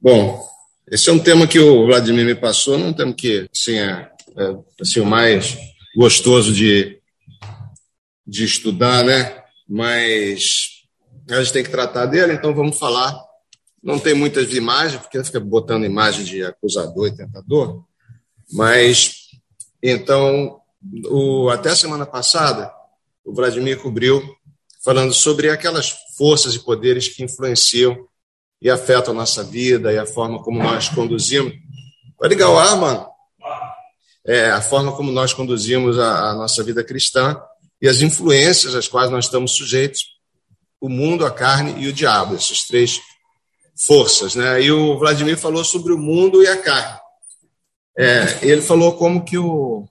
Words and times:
Bom, 0.00 0.42
esse 0.90 1.10
é 1.10 1.12
um 1.12 1.18
tema 1.18 1.46
que 1.46 1.58
o 1.58 1.86
Vladimir 1.86 2.24
me 2.24 2.34
passou, 2.34 2.78
não 2.78 2.88
é 2.88 2.92
tema 2.92 3.12
que 3.12 3.48
assim, 3.52 3.78
é, 3.78 4.10
é 4.36 4.56
assim, 4.80 5.00
o 5.00 5.06
mais 5.06 5.58
gostoso 5.96 6.52
de, 6.52 6.98
de 8.26 8.44
estudar, 8.44 9.04
né? 9.04 9.42
Mas 9.68 10.84
a 11.28 11.42
gente 11.42 11.52
tem 11.52 11.64
que 11.64 11.70
tratar 11.70 12.06
dele, 12.06 12.32
então 12.32 12.54
vamos 12.54 12.78
falar. 12.78 13.14
Não 13.82 13.98
tem 13.98 14.14
muitas 14.14 14.54
imagens, 14.54 15.00
porque 15.00 15.22
fica 15.22 15.40
botando 15.40 15.84
imagem 15.84 16.24
de 16.24 16.42
acusador 16.42 17.08
e 17.08 17.16
tentador, 17.16 17.84
mas 18.50 19.28
então, 19.82 20.60
o, 21.06 21.50
até 21.50 21.70
a 21.70 21.76
semana 21.76 22.06
passada, 22.06 22.72
o 23.28 23.34
Vladimir 23.34 23.78
cobriu 23.78 24.22
falando 24.82 25.12
sobre 25.12 25.50
aquelas 25.50 25.94
forças 26.16 26.54
e 26.54 26.64
poderes 26.64 27.08
que 27.08 27.22
influenciam 27.22 28.08
e 28.60 28.70
afetam 28.70 29.12
a 29.12 29.16
nossa 29.16 29.44
vida 29.44 29.92
e 29.92 29.98
a 29.98 30.06
forma 30.06 30.42
como 30.42 30.62
nós 30.62 30.88
conduzimos. 30.88 31.52
Vai 32.18 32.30
ligar 32.30 32.48
o 32.48 32.58
ar, 32.58 32.76
mano? 32.76 33.06
É, 34.26 34.50
a 34.50 34.62
forma 34.62 34.96
como 34.96 35.12
nós 35.12 35.34
conduzimos 35.34 35.98
a, 35.98 36.30
a 36.30 36.34
nossa 36.34 36.62
vida 36.64 36.82
cristã 36.82 37.38
e 37.82 37.86
as 37.86 38.00
influências 38.00 38.74
às 38.74 38.88
quais 38.88 39.10
nós 39.10 39.26
estamos 39.26 39.52
sujeitos, 39.52 40.00
o 40.80 40.88
mundo, 40.88 41.26
a 41.26 41.30
carne 41.30 41.82
e 41.82 41.86
o 41.86 41.92
diabo, 41.92 42.34
essas 42.34 42.62
três 42.64 42.98
forças. 43.86 44.34
Né? 44.34 44.62
E 44.62 44.72
o 44.72 44.98
Vladimir 44.98 45.36
falou 45.36 45.64
sobre 45.64 45.92
o 45.92 45.98
mundo 45.98 46.42
e 46.42 46.48
a 46.48 46.56
carne. 46.56 46.98
É, 47.96 48.38
ele 48.42 48.62
falou 48.62 48.96
como 48.96 49.24
que 49.24 49.36
o, 49.36 49.86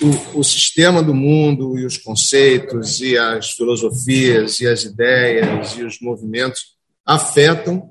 o, 0.00 0.40
o, 0.40 0.44
sistema 0.44 1.02
do 1.02 1.14
mundo 1.14 1.78
e 1.78 1.84
os 1.84 1.96
conceitos 1.96 3.00
e 3.00 3.18
as 3.18 3.50
filosofias 3.50 4.60
e 4.60 4.66
as 4.66 4.84
ideias 4.84 5.76
e 5.76 5.84
os 5.84 6.00
movimentos 6.00 6.76
afetam 7.04 7.90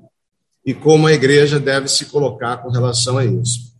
e 0.64 0.72
como 0.72 1.06
a 1.06 1.12
igreja 1.12 1.58
deve 1.60 1.88
se 1.88 2.06
colocar 2.06 2.58
com 2.58 2.70
relação 2.70 3.18
a 3.18 3.24
isso. 3.24 3.72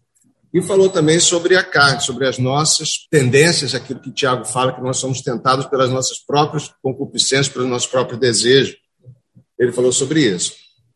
E 0.53 0.61
falou 0.61 0.91
também 0.91 1.19
sobre 1.19 1.56
a 1.56 1.64
carne, 1.64 2.03
sobre 2.03 2.28
as 2.28 2.39
nossas 2.39 3.06
tendências, 3.11 3.75
aquilo 3.75 4.00
que 4.00 4.12
Tiago 4.12 4.44
fala, 4.44 4.75
que 4.75 4.83
nós 4.83 4.98
somos 4.98 5.22
tentados 5.22 5.65
pelas 5.67 5.89
nossas 5.89 6.19
próprias 6.19 6.70
concupiscências, 6.83 7.48
pelos 7.48 7.69
nossos 7.69 7.89
próprios 7.89 8.20
desejos. 8.20 8.77
Ele 9.59 9.72
falou 9.72 9.92
sobre 9.92 10.20
isso. 10.20 10.53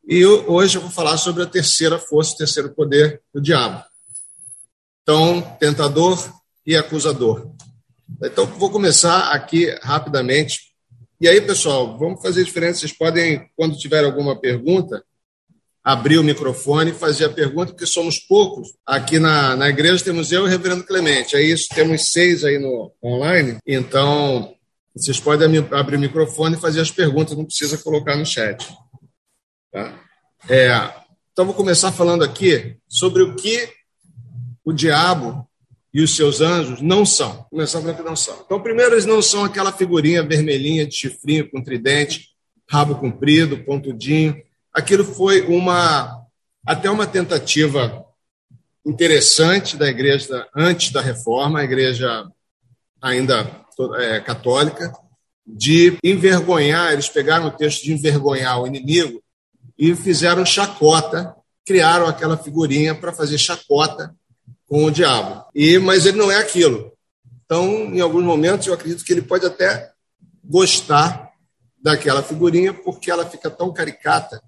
E 0.06 0.26
hoje 0.26 0.76
eu 0.76 0.82
vou 0.82 0.90
falar 0.90 1.16
sobre 1.16 1.42
a 1.42 1.46
terceira 1.46 1.98
força, 1.98 2.34
o 2.34 2.36
terceiro 2.36 2.74
poder 2.74 3.22
do 3.32 3.40
diabo. 3.40 3.82
Então, 5.02 5.40
tentador 5.58 6.18
e 6.66 6.76
acusador. 6.76 7.50
Então, 8.22 8.46
vou 8.46 8.70
começar 8.70 9.32
aqui 9.32 9.70
rapidamente 9.82 10.66
e 11.18 11.26
aí, 11.26 11.40
pessoal, 11.40 11.96
vamos 11.96 12.20
fazer 12.20 12.44
diferença. 12.44 12.80
Vocês 12.80 12.92
podem, 12.92 13.48
quando 13.56 13.78
tiver 13.78 14.04
alguma 14.04 14.38
pergunta, 14.38 15.02
abrir 15.82 16.18
o 16.18 16.24
microfone 16.24 16.90
e 16.90 16.94
fazer 16.94 17.24
a 17.24 17.30
pergunta, 17.30 17.72
porque 17.72 17.86
somos 17.86 18.18
poucos. 18.18 18.68
Aqui 18.84 19.18
na, 19.18 19.56
na 19.56 19.68
igreja 19.68 20.04
temos 20.04 20.30
eu 20.30 20.42
e 20.42 20.44
o 20.44 20.46
reverendo 20.46 20.84
Clemente. 20.84 21.34
É 21.34 21.40
isso, 21.40 21.68
temos 21.74 22.12
seis 22.12 22.44
aí 22.44 22.58
no 22.58 22.92
online. 23.02 23.56
Então, 23.66 24.54
vocês 24.94 25.18
podem 25.18 25.48
abrir 25.70 25.96
o 25.96 26.00
microfone 26.00 26.56
e 26.56 26.60
fazer 26.60 26.82
as 26.82 26.90
perguntas, 26.90 27.36
não 27.36 27.46
precisa 27.46 27.78
colocar 27.78 28.14
no 28.14 28.26
chat. 28.26 28.68
Tá? 29.72 29.98
É, 30.50 30.68
então, 31.32 31.46
vou 31.46 31.54
começar 31.54 31.92
falando 31.92 32.24
aqui 32.24 32.76
sobre 32.86 33.22
o 33.22 33.34
que 33.34 33.70
o 34.62 34.72
diabo 34.72 35.45
e 35.96 36.02
os 36.02 36.14
seus 36.14 36.42
anjos 36.42 36.82
não 36.82 37.06
são. 37.06 37.46
Começar 37.48 37.80
falando 37.80 37.96
que 37.96 38.02
não 38.02 38.14
são. 38.14 38.42
Então, 38.44 38.60
primeiro, 38.60 38.92
eles 38.92 39.06
não 39.06 39.22
são 39.22 39.44
aquela 39.44 39.72
figurinha 39.72 40.22
vermelhinha 40.22 40.86
de 40.86 40.94
chifrinho 40.94 41.50
com 41.50 41.62
tridente, 41.62 42.28
rabo 42.70 42.96
comprido, 42.96 43.64
pontudinho. 43.64 44.36
Aquilo 44.74 45.02
foi 45.02 45.40
uma 45.46 46.22
até 46.66 46.90
uma 46.90 47.06
tentativa 47.06 48.04
interessante 48.84 49.74
da 49.74 49.88
igreja 49.88 50.46
antes 50.54 50.92
da 50.92 51.00
reforma, 51.00 51.60
a 51.60 51.64
igreja 51.64 52.26
ainda 53.00 53.50
é, 53.96 54.20
católica, 54.20 54.92
de 55.46 55.96
envergonhar, 56.04 56.92
eles 56.92 57.08
pegaram 57.08 57.46
o 57.46 57.50
texto 57.50 57.84
de 57.84 57.94
envergonhar 57.94 58.60
o 58.60 58.66
inimigo 58.66 59.22
e 59.78 59.96
fizeram 59.96 60.44
chacota, 60.44 61.34
criaram 61.64 62.06
aquela 62.06 62.36
figurinha 62.36 62.94
para 62.94 63.14
fazer 63.14 63.38
chacota 63.38 64.14
com 64.66 64.84
o 64.84 64.90
diabo. 64.90 65.44
E 65.54 65.78
mas 65.78 66.06
ele 66.06 66.18
não 66.18 66.30
é 66.30 66.36
aquilo. 66.36 66.92
Então, 67.44 67.64
em 67.94 68.00
alguns 68.00 68.24
momentos, 68.24 68.66
eu 68.66 68.74
acredito 68.74 69.04
que 69.04 69.12
ele 69.12 69.22
pode 69.22 69.46
até 69.46 69.90
gostar 70.44 71.30
daquela 71.80 72.22
figurinha, 72.22 72.74
porque 72.74 73.10
ela 73.10 73.24
fica 73.24 73.48
tão 73.48 73.72
caricata 73.72 74.42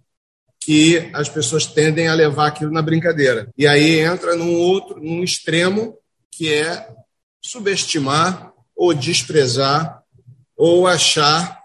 que 0.60 1.10
as 1.14 1.28
pessoas 1.28 1.66
tendem 1.66 2.08
a 2.08 2.14
levar 2.14 2.48
aquilo 2.48 2.72
na 2.72 2.82
brincadeira. 2.82 3.48
E 3.56 3.66
aí 3.66 4.00
entra 4.00 4.34
num 4.34 4.54
outro, 4.54 5.00
num 5.00 5.22
extremo 5.22 5.96
que 6.30 6.52
é 6.52 6.88
subestimar 7.40 8.52
ou 8.76 8.92
desprezar 8.92 10.02
ou 10.56 10.86
achar 10.86 11.60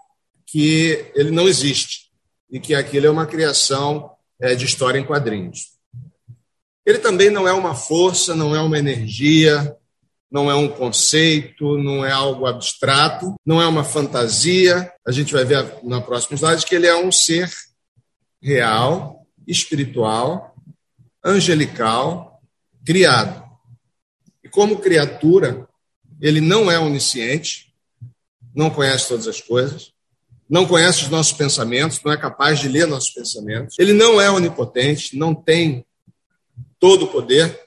que 0.46 1.12
ele 1.16 1.31
não 1.31 1.47
existe 1.47 2.12
e 2.50 2.59
que 2.59 2.75
aquilo 2.75 3.08
é 3.08 3.09
uma 3.09 3.25
criação 3.25 4.12
é, 4.40 4.53
de 4.53 4.66
história 4.66 5.00
em 5.00 5.06
quadrinhos. 5.06 5.72
Ele 6.85 6.99
também 6.99 7.29
não 7.29 7.47
é 7.47 7.53
uma 7.53 7.75
força, 7.75 8.35
não 8.35 8.55
é 8.55 8.61
uma 8.61 8.77
energia, 8.77 9.75
não 10.29 10.49
é 10.49 10.55
um 10.55 10.67
conceito, 10.67 11.77
não 11.77 12.03
é 12.03 12.11
algo 12.11 12.47
abstrato, 12.47 13.35
não 13.45 13.61
é 13.61 13.67
uma 13.67 13.83
fantasia. 13.83 14.91
A 15.05 15.11
gente 15.11 15.31
vai 15.31 15.45
ver 15.45 15.75
na 15.83 16.01
próxima 16.01 16.35
slide 16.35 16.66
que 16.66 16.73
ele 16.73 16.88
é 16.88 16.95
um 16.95 17.11
ser 17.11 17.51
real, 18.41 19.25
espiritual, 19.47 20.55
angelical, 21.23 22.41
criado. 22.83 23.44
E 24.44 24.50
como 24.50 24.79
criatura, 24.79 25.67
ele 26.19 26.41
não 26.41 26.69
é 26.69 26.79
onisciente, 26.79 27.73
não 28.55 28.69
conhece 28.69 29.07
todas 29.07 29.27
as 29.27 29.39
coisas, 29.39 29.94
não 30.50 30.65
conhece 30.65 31.03
os 31.03 31.09
nossos 31.09 31.33
pensamentos, 31.33 32.01
não 32.03 32.11
é 32.11 32.17
capaz 32.17 32.59
de 32.59 32.67
ler 32.67 32.88
nossos 32.88 33.11
pensamentos. 33.11 33.77
Ele 33.79 33.94
não 33.94 34.19
é 34.19 34.29
onipotente, 34.29 35.17
não 35.17 35.33
tem 35.33 35.85
todo 36.83 37.05
o 37.05 37.07
poder, 37.07 37.57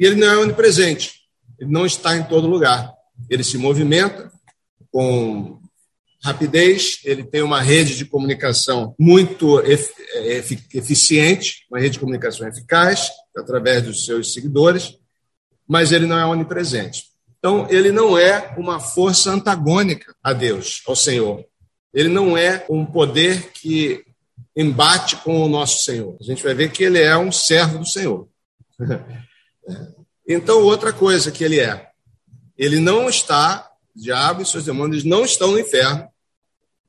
e 0.00 0.06
ele 0.06 0.14
não 0.14 0.26
é 0.26 0.38
onipresente, 0.38 1.28
ele 1.60 1.70
não 1.70 1.84
está 1.84 2.16
em 2.16 2.22
todo 2.22 2.48
lugar. 2.48 2.90
Ele 3.28 3.44
se 3.44 3.58
movimenta 3.58 4.32
com 4.90 5.60
rapidez, 6.22 7.00
ele 7.04 7.22
tem 7.22 7.42
uma 7.42 7.60
rede 7.60 7.94
de 7.94 8.06
comunicação 8.06 8.94
muito 8.98 9.62
eficiente, 10.72 11.66
uma 11.70 11.78
rede 11.78 11.90
de 11.90 11.98
comunicação 11.98 12.48
eficaz, 12.48 13.10
através 13.36 13.82
dos 13.82 14.06
seus 14.06 14.32
seguidores, 14.32 14.98
mas 15.68 15.92
ele 15.92 16.06
não 16.06 16.18
é 16.18 16.24
onipresente. 16.24 17.04
Então, 17.38 17.66
ele 17.68 17.92
não 17.92 18.16
é 18.16 18.54
uma 18.56 18.80
força 18.80 19.32
antagônica 19.32 20.16
a 20.22 20.32
Deus, 20.32 20.82
ao 20.86 20.96
Senhor. 20.96 21.44
Ele 21.92 22.08
não 22.08 22.38
é 22.38 22.64
um 22.70 22.86
poder 22.86 23.52
que 23.52 24.02
embate 24.56 25.16
com 25.16 25.42
o 25.42 25.48
nosso 25.48 25.84
Senhor. 25.84 26.16
A 26.20 26.24
gente 26.24 26.42
vai 26.42 26.54
ver 26.54 26.70
que 26.70 26.84
ele 26.84 27.00
é 27.00 27.16
um 27.16 27.32
servo 27.32 27.78
do 27.78 27.86
Senhor. 27.86 28.28
Então, 30.26 30.62
outra 30.62 30.90
coisa 30.90 31.30
que 31.30 31.44
ele 31.44 31.60
é, 31.60 31.86
ele 32.56 32.80
não 32.80 33.10
está, 33.10 33.70
o 33.94 34.00
diabo 34.00 34.40
e 34.40 34.46
seus 34.46 34.64
demônios 34.64 35.04
não 35.04 35.22
estão 35.22 35.50
no 35.50 35.58
inferno, 35.58 36.08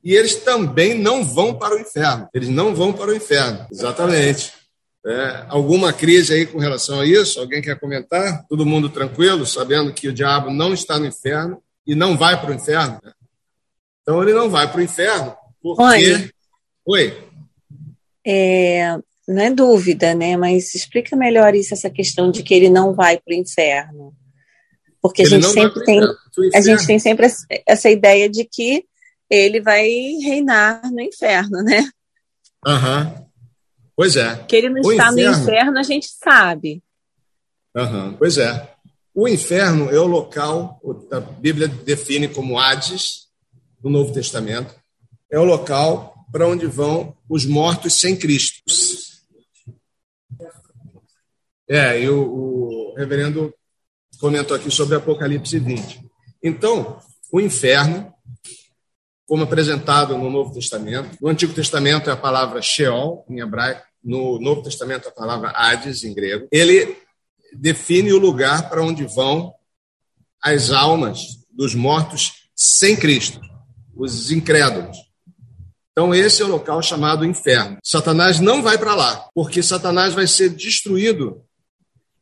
e 0.02 0.14
eles 0.14 0.36
também 0.36 0.94
não 0.94 1.22
vão 1.22 1.52
para 1.54 1.74
o 1.74 1.78
inferno. 1.78 2.30
Eles 2.32 2.48
não 2.48 2.74
vão 2.74 2.94
para 2.94 3.10
o 3.10 3.14
inferno, 3.14 3.66
exatamente. 3.70 4.54
É, 5.04 5.44
alguma 5.48 5.92
crise 5.92 6.32
aí 6.32 6.46
com 6.46 6.58
relação 6.58 7.00
a 7.00 7.06
isso? 7.06 7.38
Alguém 7.38 7.60
quer 7.60 7.78
comentar? 7.78 8.46
Todo 8.48 8.64
mundo 8.64 8.88
tranquilo, 8.88 9.44
sabendo 9.44 9.92
que 9.92 10.08
o 10.08 10.12
diabo 10.12 10.50
não 10.50 10.72
está 10.72 10.98
no 10.98 11.06
inferno 11.06 11.62
e 11.86 11.94
não 11.94 12.16
vai 12.16 12.40
para 12.40 12.50
o 12.50 12.54
inferno? 12.54 12.98
Então, 14.00 14.22
ele 14.22 14.32
não 14.32 14.48
vai 14.48 14.70
para 14.70 14.80
o 14.80 14.82
inferno 14.82 15.36
porque. 15.60 16.12
Oi. 16.12 16.30
Oi. 16.86 17.25
É, 18.26 18.98
não 19.28 19.42
é 19.42 19.50
dúvida, 19.50 20.14
né? 20.14 20.36
Mas 20.36 20.74
explica 20.74 21.14
melhor 21.16 21.54
isso, 21.54 21.74
essa 21.74 21.90
questão 21.90 22.30
de 22.30 22.42
que 22.42 22.54
ele 22.54 22.68
não 22.68 22.94
vai 22.94 23.18
para 23.18 23.32
o 23.32 23.38
inferno. 23.38 24.14
Porque 25.00 25.22
a 25.22 25.26
gente, 25.26 25.46
sempre 25.46 25.84
tem, 25.84 26.00
a 26.54 26.60
gente 26.60 26.86
tem 26.86 26.98
sempre 26.98 27.28
essa 27.66 27.88
ideia 27.88 28.28
de 28.28 28.44
que 28.44 28.84
ele 29.30 29.60
vai 29.60 29.88
reinar 30.22 30.82
no 30.90 31.00
inferno, 31.00 31.62
né? 31.62 31.88
Aham. 32.66 33.14
Uhum. 33.16 33.26
Pois 33.94 34.16
é. 34.16 34.36
Que 34.46 34.56
ele 34.56 34.68
não 34.68 34.82
o 34.82 34.92
está 34.92 35.10
inferno... 35.10 35.36
no 35.36 35.42
inferno, 35.42 35.78
a 35.78 35.82
gente 35.82 36.08
sabe. 36.08 36.82
Uhum. 37.74 38.14
Pois 38.14 38.36
é. 38.36 38.68
O 39.14 39.26
inferno 39.26 39.90
é 39.90 39.98
o 39.98 40.06
local, 40.06 40.78
a 41.10 41.20
Bíblia 41.20 41.68
define 41.68 42.28
como 42.28 42.58
Hades, 42.58 43.28
no 43.82 43.88
Novo 43.88 44.12
Testamento, 44.12 44.74
é 45.30 45.38
o 45.38 45.44
local 45.44 46.15
para 46.30 46.48
onde 46.48 46.66
vão 46.66 47.16
os 47.28 47.44
mortos 47.44 47.94
sem 47.94 48.16
Cristo. 48.16 48.62
É, 51.68 52.00
e 52.00 52.08
o, 52.08 52.22
o 52.22 52.94
reverendo 52.96 53.52
comentou 54.20 54.56
aqui 54.56 54.70
sobre 54.70 54.96
Apocalipse 54.96 55.58
20. 55.58 56.00
Então, 56.42 57.00
o 57.32 57.40
inferno 57.40 58.12
como 59.26 59.42
apresentado 59.42 60.16
no 60.16 60.30
Novo 60.30 60.54
Testamento. 60.54 61.18
No 61.20 61.28
Antigo 61.28 61.52
Testamento 61.52 62.08
é 62.08 62.12
a 62.12 62.16
palavra 62.16 62.62
Sheol, 62.62 63.26
em 63.28 63.40
hebraico. 63.40 63.84
No 64.02 64.38
Novo 64.40 64.62
Testamento, 64.62 65.08
a 65.08 65.10
palavra 65.10 65.50
Hades, 65.50 66.04
em 66.04 66.14
grego. 66.14 66.46
Ele 66.52 66.96
define 67.52 68.12
o 68.12 68.18
lugar 68.18 68.70
para 68.70 68.82
onde 68.82 69.04
vão 69.04 69.52
as 70.40 70.70
almas 70.70 71.44
dos 71.50 71.74
mortos 71.74 72.48
sem 72.54 72.96
Cristo, 72.96 73.40
os 73.96 74.30
incrédulos. 74.30 74.96
Então, 75.98 76.14
esse 76.14 76.42
é 76.42 76.44
o 76.44 76.48
local 76.48 76.82
chamado 76.82 77.24
inferno. 77.24 77.78
Satanás 77.82 78.38
não 78.38 78.62
vai 78.62 78.76
para 78.76 78.94
lá, 78.94 79.30
porque 79.34 79.62
Satanás 79.62 80.12
vai 80.12 80.26
ser 80.26 80.50
destruído 80.50 81.42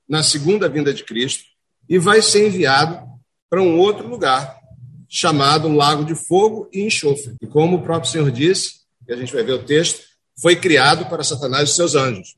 na 0.08 0.22
segunda 0.22 0.68
vinda 0.68 0.94
de 0.94 1.02
Cristo 1.02 1.42
e 1.88 1.98
vai 1.98 2.22
ser 2.22 2.46
enviado 2.46 3.04
para 3.50 3.60
um 3.60 3.76
outro 3.76 4.06
lugar, 4.06 4.60
chamado 5.08 5.68
Lago 5.68 6.04
de 6.04 6.14
Fogo 6.14 6.68
e 6.72 6.82
Enxofre. 6.82 7.34
E 7.42 7.48
como 7.48 7.78
o 7.78 7.82
próprio 7.82 8.12
Senhor 8.12 8.30
disse, 8.30 8.82
e 9.08 9.12
a 9.12 9.16
gente 9.16 9.32
vai 9.32 9.42
ver 9.42 9.54
o 9.54 9.64
texto, 9.64 10.04
foi 10.40 10.54
criado 10.54 11.06
para 11.06 11.24
Satanás 11.24 11.70
e 11.70 11.74
seus 11.74 11.96
anjos. 11.96 12.36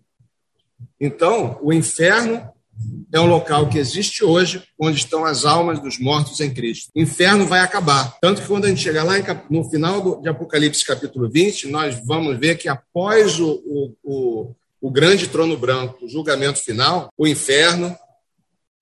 Então, 0.99 1.59
o 1.61 1.71
inferno 1.71 2.51
é 3.13 3.21
um 3.21 3.27
local 3.27 3.69
que 3.69 3.79
existe 3.79 4.25
hoje, 4.25 4.63
onde 4.79 4.99
estão 4.99 5.25
as 5.25 5.45
almas 5.45 5.81
dos 5.81 5.99
mortos 5.99 6.41
em 6.41 6.53
Cristo. 6.53 6.91
O 6.95 7.01
inferno 7.01 7.47
vai 7.47 7.61
acabar. 7.61 8.17
Tanto 8.21 8.43
que 8.43 8.49
quando 8.49 8.67
a 8.67 8.69
gente 8.69 8.83
chegar 8.83 9.05
lá 9.05 9.15
no 9.49 9.65
final 9.71 10.21
de 10.21 10.29
Apocalipse 10.29 10.85
capítulo 10.85 11.29
20, 11.29 11.69
nós 11.69 11.99
vamos 12.05 12.39
ver 12.39 12.57
que 12.57 12.69
após 12.69 13.41
o, 13.41 13.63
o, 13.65 13.97
o, 14.03 14.55
o 14.81 14.91
grande 14.91 15.29
trono 15.29 15.57
branco, 15.57 16.05
o 16.05 16.09
julgamento 16.09 16.59
final, 16.59 17.09
o 17.17 17.27
inferno, 17.27 17.97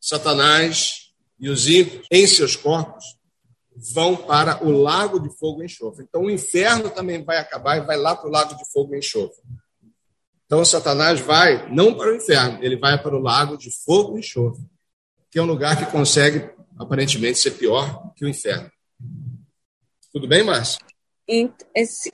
Satanás 0.00 1.10
e 1.38 1.48
os 1.48 1.68
ímpios 1.68 2.06
em 2.10 2.26
seus 2.26 2.56
corpos 2.56 3.04
vão 3.92 4.16
para 4.16 4.64
o 4.64 4.70
lago 4.70 5.18
de 5.18 5.30
fogo 5.36 5.62
e 5.62 5.66
enxofre. 5.66 6.04
Então 6.08 6.22
o 6.22 6.30
inferno 6.30 6.90
também 6.90 7.22
vai 7.22 7.38
acabar 7.38 7.76
e 7.76 7.86
vai 7.86 7.96
lá 7.96 8.14
para 8.14 8.28
o 8.28 8.32
lago 8.32 8.56
de 8.56 8.70
fogo 8.70 8.94
e 8.94 8.98
enxofre. 8.98 9.42
Então, 10.54 10.64
Satanás 10.64 11.18
vai 11.18 11.68
não 11.68 11.94
para 11.94 12.12
o 12.12 12.14
inferno, 12.14 12.60
ele 12.62 12.76
vai 12.76 12.96
para 13.02 13.16
o 13.16 13.18
lago 13.18 13.58
de 13.58 13.72
fogo 13.72 14.16
e 14.16 14.20
enxofre, 14.20 14.62
que 15.28 15.36
é 15.36 15.42
um 15.42 15.46
lugar 15.46 15.76
que 15.76 15.90
consegue, 15.90 16.48
aparentemente, 16.78 17.40
ser 17.40 17.50
pior 17.50 18.12
que 18.14 18.24
o 18.24 18.28
inferno. 18.28 18.70
Tudo 20.12 20.28
bem, 20.28 20.44
Márcio? 20.44 20.78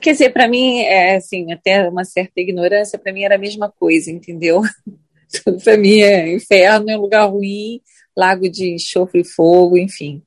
Quer 0.01 0.13
dizer, 0.13 0.31
para 0.31 0.49
mim, 0.49 0.79
é 0.79 1.17
assim, 1.17 1.53
até 1.53 1.87
uma 1.87 2.03
certa 2.03 2.41
ignorância, 2.41 2.99
para 2.99 3.13
mim 3.13 3.25
era 3.25 3.35
a 3.35 3.39
mesma 3.39 3.71
coisa, 3.71 4.11
entendeu? 4.11 4.63
Tudo 5.45 5.63
para 5.63 5.77
mim 5.77 6.01
é 6.01 6.33
inferno, 6.35 6.89
é 6.89 6.97
um 6.97 7.03
lugar 7.03 7.27
ruim, 7.27 7.83
lago 8.17 8.49
de 8.49 8.73
enxofre 8.73 9.21
e 9.21 9.25
fogo, 9.25 9.77
enfim. 9.77 10.23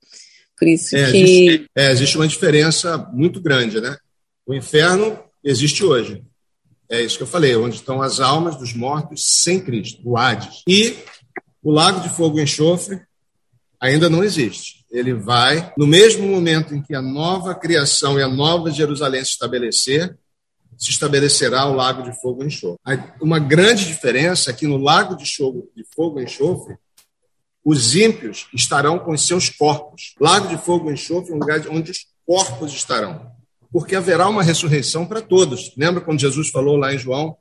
Por 0.55 0.67
isso 0.67 0.95
é, 0.95 1.09
que. 1.09 1.17
Existe, 1.17 1.69
é, 1.75 1.91
existe 1.91 2.15
uma 2.15 2.27
diferença 2.27 2.95
muito 3.11 3.41
grande, 3.41 3.81
né? 3.81 3.97
O 4.45 4.53
inferno 4.53 5.17
existe 5.43 5.83
hoje. 5.83 6.23
É 6.93 7.01
isso 7.01 7.17
que 7.17 7.23
eu 7.23 7.27
falei, 7.27 7.55
onde 7.55 7.77
estão 7.77 8.03
as 8.03 8.19
almas 8.19 8.55
dos 8.55 8.71
mortos 8.71 9.25
sem 9.25 9.59
Cristo, 9.59 9.99
o 10.05 10.15
Hades. 10.15 10.61
E 10.67 10.95
o 11.63 11.71
lago 11.71 12.01
de 12.01 12.09
fogo 12.09 12.37
e 12.37 12.43
enxofre 12.43 13.01
ainda 13.79 14.07
não 14.11 14.23
existe. 14.23 14.85
Ele 14.91 15.11
vai, 15.11 15.73
no 15.75 15.87
mesmo 15.87 16.27
momento 16.27 16.75
em 16.75 16.83
que 16.83 16.93
a 16.93 17.01
nova 17.01 17.55
criação 17.55 18.19
e 18.19 18.21
a 18.21 18.27
nova 18.27 18.69
Jerusalém 18.69 19.25
se 19.25 19.31
estabelecer, 19.31 20.15
se 20.77 20.91
estabelecerá 20.91 21.65
o 21.65 21.73
lago 21.73 22.03
de 22.03 22.15
fogo 22.21 22.43
e 22.43 22.45
enxofre. 22.45 22.79
Uma 23.19 23.39
grande 23.39 23.87
diferença 23.87 24.51
é 24.51 24.53
que 24.53 24.67
no 24.67 24.77
lago 24.77 25.15
de 25.15 25.25
fogo 25.95 26.19
e 26.19 26.23
enxofre, 26.23 26.77
os 27.65 27.95
ímpios 27.95 28.47
estarão 28.53 28.99
com 28.99 29.13
os 29.13 29.25
seus 29.25 29.49
corpos. 29.49 30.13
Lago 30.19 30.47
de 30.47 30.59
fogo 30.59 30.91
e 30.91 30.93
enxofre 30.93 31.31
é 31.31 31.35
um 31.35 31.39
lugar 31.39 31.59
onde 31.69 31.89
os 31.89 32.05
corpos 32.23 32.71
estarão 32.71 33.32
porque 33.73 33.95
haverá 33.95 34.29
uma 34.29 34.43
ressurreição 34.43 35.03
para 35.03 35.19
todos. 35.19 35.73
Lembra 35.75 35.99
quando 35.99 36.21
Jesus 36.21 36.49
falou 36.49 36.77
lá 36.77 36.93
em 36.93 36.99
João? 36.99 37.35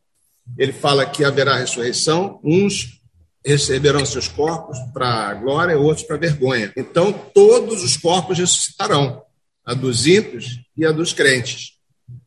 Ele 0.57 0.73
fala 0.73 1.05
que 1.05 1.23
haverá 1.23 1.59
ressurreição, 1.59 2.41
uns 2.43 3.03
receberão 3.45 4.05
seus 4.07 4.29
corpos 4.29 4.79
para 4.95 5.35
glória, 5.35 5.79
outros 5.79 6.07
para 6.07 6.17
vergonha. 6.17 6.73
Então, 6.75 7.13
todos 7.13 7.85
os 7.85 7.99
corpos 7.99 8.39
ressuscitarão, 8.39 9.23
a 9.63 9.75
dos 9.75 10.07
ímpios 10.07 10.59
e 10.75 10.87
a 10.87 10.91
dos 10.91 11.13
crentes. 11.13 11.73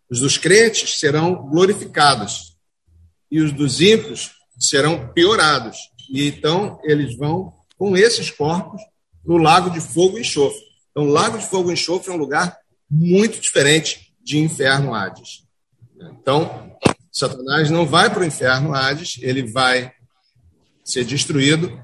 Os 0.07 0.19
dos 0.19 0.37
crentes 0.37 0.99
serão 0.99 1.47
glorificados 1.49 2.55
e 3.31 3.41
os 3.41 3.51
dos 3.51 3.81
ímpios 3.81 4.33
serão 4.59 5.07
piorados. 5.13 5.77
E 6.11 6.27
então 6.27 6.79
eles 6.83 7.17
vão 7.17 7.53
com 7.75 7.97
esses 7.97 8.29
corpos 8.29 8.79
no 9.25 9.37
lago 9.37 9.71
de 9.71 9.81
fogo 9.81 10.19
e 10.19 10.21
enxofre. 10.21 10.61
Então, 10.91 11.07
o 11.07 11.11
lago 11.11 11.39
de 11.39 11.45
fogo 11.47 11.71
e 11.71 11.73
enxofre 11.73 12.11
é 12.11 12.13
um 12.13 12.19
lugar 12.19 12.55
muito 12.89 13.39
diferente 13.39 14.13
de 14.23 14.39
inferno 14.39 14.93
Hades. 14.93 15.43
Então, 15.99 16.75
Satanás 17.11 17.69
não 17.69 17.85
vai 17.85 18.09
para 18.09 18.21
o 18.21 18.25
inferno 18.25 18.73
Hades, 18.73 19.17
ele 19.21 19.43
vai 19.43 19.91
ser 20.83 21.05
destruído, 21.05 21.81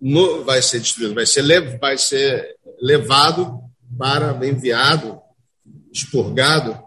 no, 0.00 0.44
vai 0.44 0.62
ser 0.62 0.80
destruído, 0.80 1.14
vai 1.14 1.26
ser, 1.26 1.78
vai 1.78 1.98
ser 1.98 2.56
levado 2.80 3.60
para, 3.98 4.46
enviado, 4.46 5.20
expurgado 5.92 6.78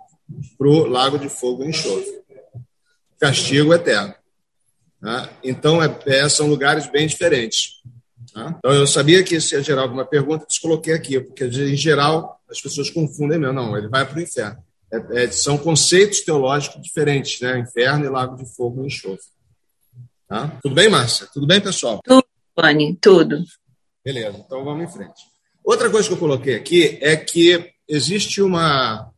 para 0.58 0.68
o 0.68 0.86
lago 0.86 1.18
de 1.18 1.30
fogo 1.30 1.64
e 1.64 1.70
enxofre. 1.70 2.18
Castigo 3.20 3.74
eterno. 3.74 4.14
Tá? 5.02 5.30
Então, 5.44 5.82
é, 5.82 5.98
é, 6.06 6.30
são 6.30 6.48
lugares 6.48 6.88
bem 6.88 7.08
diferentes. 7.08 7.82
Tá? 8.34 8.56
Então, 8.58 8.74
eu 8.74 8.86
sabia 8.86 9.24
que 9.24 9.36
isso 9.36 9.56
ia 9.56 9.64
gerar 9.64 9.84
alguma 9.84 10.06
pergunta, 10.06 10.46
coloquei 10.62 10.94
aqui, 10.94 11.20
porque, 11.20 11.46
em 11.46 11.76
geral, 11.76 12.37
as 12.50 12.62
pessoas 12.62 12.90
confundem 12.90 13.40
mesmo. 13.40 13.54
Não, 13.54 13.78
ele 13.78 13.88
vai 13.88 14.06
para 14.06 14.18
o 14.18 14.22
inferno. 14.22 14.64
É, 14.92 15.24
é, 15.24 15.32
são 15.32 15.58
conceitos 15.58 16.22
teológicos 16.22 16.82
diferentes, 16.82 17.42
né? 17.42 17.60
Inferno 17.60 18.06
e 18.06 18.10
lago 18.10 18.36
de 18.36 18.46
fogo 18.56 18.84
e 18.84 18.88
enxofre. 18.88 19.26
Tá? 20.28 20.48
Tudo 20.62 20.76
bem, 20.76 20.90
Márcia? 20.90 21.28
Tudo 21.34 21.46
bem, 21.46 21.60
pessoal? 21.60 22.02
Tudo, 22.04 22.26
Fanny, 22.56 22.98
tudo. 23.02 23.44
Beleza, 24.04 24.38
então 24.38 24.64
vamos 24.64 24.90
em 24.90 24.94
frente. 24.94 25.22
Outra 25.64 25.90
coisa 25.90 26.08
que 26.08 26.14
eu 26.14 26.20
coloquei 26.20 26.56
aqui 26.56 26.98
é 27.02 27.16
que 27.18 27.72
existe 27.88 28.42
uma, 28.42 29.12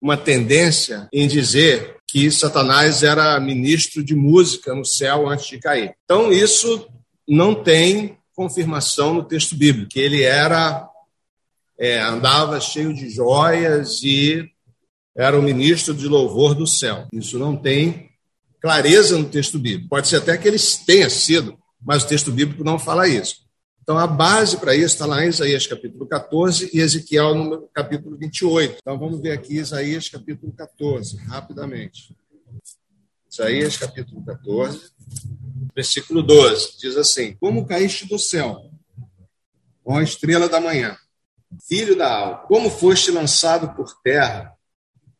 uma 0.00 0.16
tendência 0.16 1.08
em 1.12 1.26
dizer 1.26 1.96
que 2.06 2.30
Satanás 2.30 3.02
era 3.02 3.38
ministro 3.40 4.04
de 4.04 4.14
música 4.14 4.74
no 4.74 4.84
céu 4.84 5.28
antes 5.28 5.46
de 5.46 5.58
cair. 5.58 5.94
Então, 6.04 6.32
isso 6.32 6.88
não 7.28 7.54
tem 7.54 8.16
confirmação 8.32 9.14
no 9.14 9.24
texto 9.24 9.56
bíblico, 9.56 9.88
que 9.88 9.98
ele 9.98 10.22
era 10.22 10.88
é, 11.78 12.00
andava 12.00 12.60
cheio 12.60 12.94
de 12.94 13.10
joias 13.10 14.02
e 14.02 14.48
era 15.14 15.38
o 15.38 15.42
ministro 15.42 15.94
de 15.94 16.06
louvor 16.06 16.54
do 16.54 16.66
céu. 16.66 17.06
Isso 17.12 17.38
não 17.38 17.56
tem 17.56 18.10
clareza 18.60 19.18
no 19.18 19.28
texto 19.28 19.58
bíblico. 19.58 19.88
Pode 19.88 20.08
ser 20.08 20.16
até 20.16 20.36
que 20.36 20.48
ele 20.48 20.58
tenha 20.84 21.08
sido, 21.08 21.58
mas 21.80 22.02
o 22.02 22.08
texto 22.08 22.32
bíblico 22.32 22.64
não 22.64 22.78
fala 22.78 23.08
isso. 23.08 23.46
Então, 23.82 23.96
a 23.96 24.06
base 24.06 24.56
para 24.56 24.74
isso 24.74 24.86
está 24.86 25.06
lá 25.06 25.24
em 25.24 25.28
Isaías 25.28 25.64
capítulo 25.64 26.06
14 26.06 26.70
e 26.74 26.80
Ezequiel 26.80 27.36
no 27.36 27.68
capítulo 27.68 28.16
28. 28.16 28.78
Então, 28.80 28.98
vamos 28.98 29.20
ver 29.20 29.30
aqui 29.30 29.58
Isaías 29.58 30.08
capítulo 30.08 30.52
14, 30.52 31.16
rapidamente. 31.18 32.12
Isaías 33.30 33.76
capítulo 33.76 34.24
14, 34.24 34.90
versículo 35.74 36.20
12, 36.20 36.78
diz 36.80 36.96
assim: 36.96 37.36
Como 37.38 37.64
caíste 37.64 38.06
do 38.06 38.18
céu, 38.18 38.70
ó 39.84 40.00
estrela 40.00 40.48
da 40.48 40.60
manhã, 40.60 40.96
filho 41.68 41.96
da 41.96 42.10
alva, 42.10 42.38
como 42.46 42.70
foste 42.70 43.10
lançado 43.10 43.74
por 43.74 43.92
terra, 44.02 44.52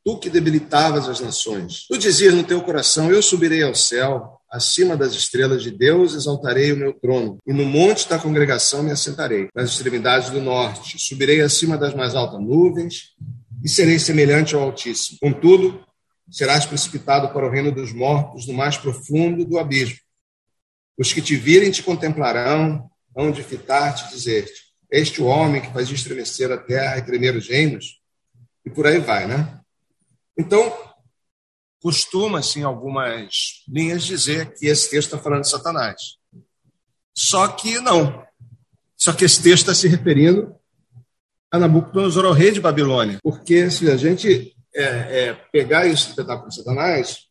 tu 0.05 0.19
que 0.19 0.31
debilitavas 0.31 1.09
as 1.09 1.21
nações. 1.21 1.87
Tu 1.89 1.99
dizias 1.99 2.35
no 2.35 2.45
teu 2.45 2.63
coração: 2.63 3.11
Eu 3.11 3.23
subirei 3.23 3.63
ao 3.63 3.75
céu, 3.75 4.41
acima 4.51 4.97
das 4.97 5.15
estrelas 5.15 5.63
de 5.63 5.71
Deus 5.71 6.15
exaltarei 6.15 6.73
o 6.73 6.77
meu 6.77 6.93
trono, 6.93 7.39
e 7.47 7.53
no 7.53 7.65
monte 7.65 8.09
da 8.09 8.19
congregação 8.19 8.83
me 8.83 8.93
assentarei, 8.93 9.49
nas 9.55 9.71
extremidades 9.71 10.31
do 10.31 10.41
norte. 10.41 10.99
Subirei 10.99 11.41
acima 11.41 11.77
das 11.77 11.95
mais 11.95 12.15
altas 12.15 12.41
nuvens 12.41 13.15
e 13.63 13.69
serei 13.69 13.99
semelhante 13.99 14.55
ao 14.55 14.63
Altíssimo. 14.63 15.19
Contudo, 15.21 15.85
serás 16.31 16.65
precipitado 16.67 17.33
para 17.33 17.47
o 17.47 17.51
reino 17.51 17.73
dos 17.73 17.93
mortos, 17.93 18.47
no 18.47 18.55
mais 18.55 18.77
profundo 18.77 19.45
do 19.45 19.59
abismo. 19.59 19.99
Os 20.99 21.13
que 21.13 21.21
te 21.21 21.37
virem 21.37 21.71
te 21.71 21.83
contemplarão, 21.83 22.89
hão 23.17 23.31
de 23.31 23.43
fitar-te 23.43 24.05
e 24.05 24.17
dizer-te: 24.17 24.66
Este 24.91 25.23
homem 25.23 25.61
que 25.61 25.73
faz 25.73 25.91
estremecer 25.91 26.51
a 26.53 26.57
terra 26.57 26.99
e 26.99 27.05
tremer 27.05 27.35
os 27.37 27.49
reinos, 27.49 28.01
e 28.65 28.71
por 28.71 28.87
aí 28.87 28.99
vai, 28.99 29.27
né? 29.27 29.61
Então, 30.37 30.77
costuma-se, 31.81 32.59
em 32.59 32.63
algumas 32.63 33.65
linhas, 33.69 34.05
dizer 34.05 34.55
que 34.55 34.67
esse 34.67 34.91
texto 34.91 35.09
está 35.09 35.19
falando 35.19 35.43
de 35.43 35.51
Satanás. 35.51 36.17
Só 37.15 37.49
que 37.49 37.81
não. 37.81 38.25
Só 38.97 39.13
que 39.13 39.25
esse 39.25 39.43
texto 39.43 39.63
está 39.63 39.75
se 39.75 39.89
referindo 39.89 40.55
a 41.51 41.59
Nabucodonosor, 41.59 42.27
ao 42.27 42.33
rei 42.33 42.51
de 42.51 42.61
Babilônia. 42.61 43.19
Porque 43.23 43.71
se 43.71 43.91
a 43.91 43.97
gente 43.97 44.55
é, 44.75 44.83
é, 44.83 45.35
pegar 45.53 45.87
isso 45.87 46.11
e 46.11 46.17
tentar 46.17 46.39
com 46.39 46.51
Satanás, 46.51 47.27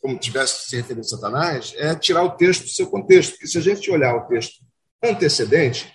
como 0.00 0.18
tivesse 0.18 0.68
se 0.68 0.76
referindo 0.76 1.02
a 1.06 1.08
Satanás, 1.08 1.74
é 1.76 1.94
tirar 1.94 2.22
o 2.22 2.30
texto 2.30 2.62
do 2.62 2.70
seu 2.70 2.88
contexto. 2.88 3.32
Porque 3.32 3.46
se 3.46 3.58
a 3.58 3.60
gente 3.60 3.90
olhar 3.90 4.16
o 4.16 4.26
texto 4.26 4.64
antecedente, 5.02 5.92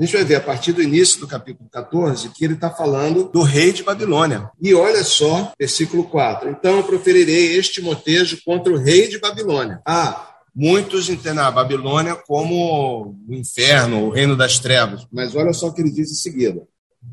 A 0.00 0.02
gente 0.02 0.14
vai 0.14 0.24
ver 0.24 0.36
a 0.36 0.40
partir 0.40 0.72
do 0.72 0.82
início 0.82 1.20
do 1.20 1.28
capítulo 1.28 1.68
14 1.70 2.30
que 2.30 2.42
ele 2.42 2.54
está 2.54 2.70
falando 2.70 3.30
do 3.30 3.42
rei 3.42 3.70
de 3.70 3.82
Babilônia. 3.82 4.50
E 4.58 4.72
olha 4.72 5.04
só, 5.04 5.52
versículo 5.58 6.04
4. 6.04 6.48
Então 6.48 6.82
proferirei 6.82 7.58
este 7.58 7.82
motejo 7.82 8.38
contra 8.42 8.72
o 8.72 8.78
rei 8.78 9.08
de 9.08 9.18
Babilônia. 9.18 9.82
Ah, 9.86 10.36
muitos 10.54 11.10
entendem 11.10 11.44
a 11.44 11.50
Babilônia 11.50 12.16
como 12.16 13.14
o 13.28 13.34
inferno, 13.34 14.06
o 14.06 14.08
reino 14.08 14.34
das 14.34 14.58
trevas. 14.58 15.06
Mas 15.12 15.36
olha 15.36 15.52
só 15.52 15.68
o 15.68 15.72
que 15.74 15.82
ele 15.82 15.90
diz 15.90 16.10
em 16.10 16.14
seguida. 16.14 16.62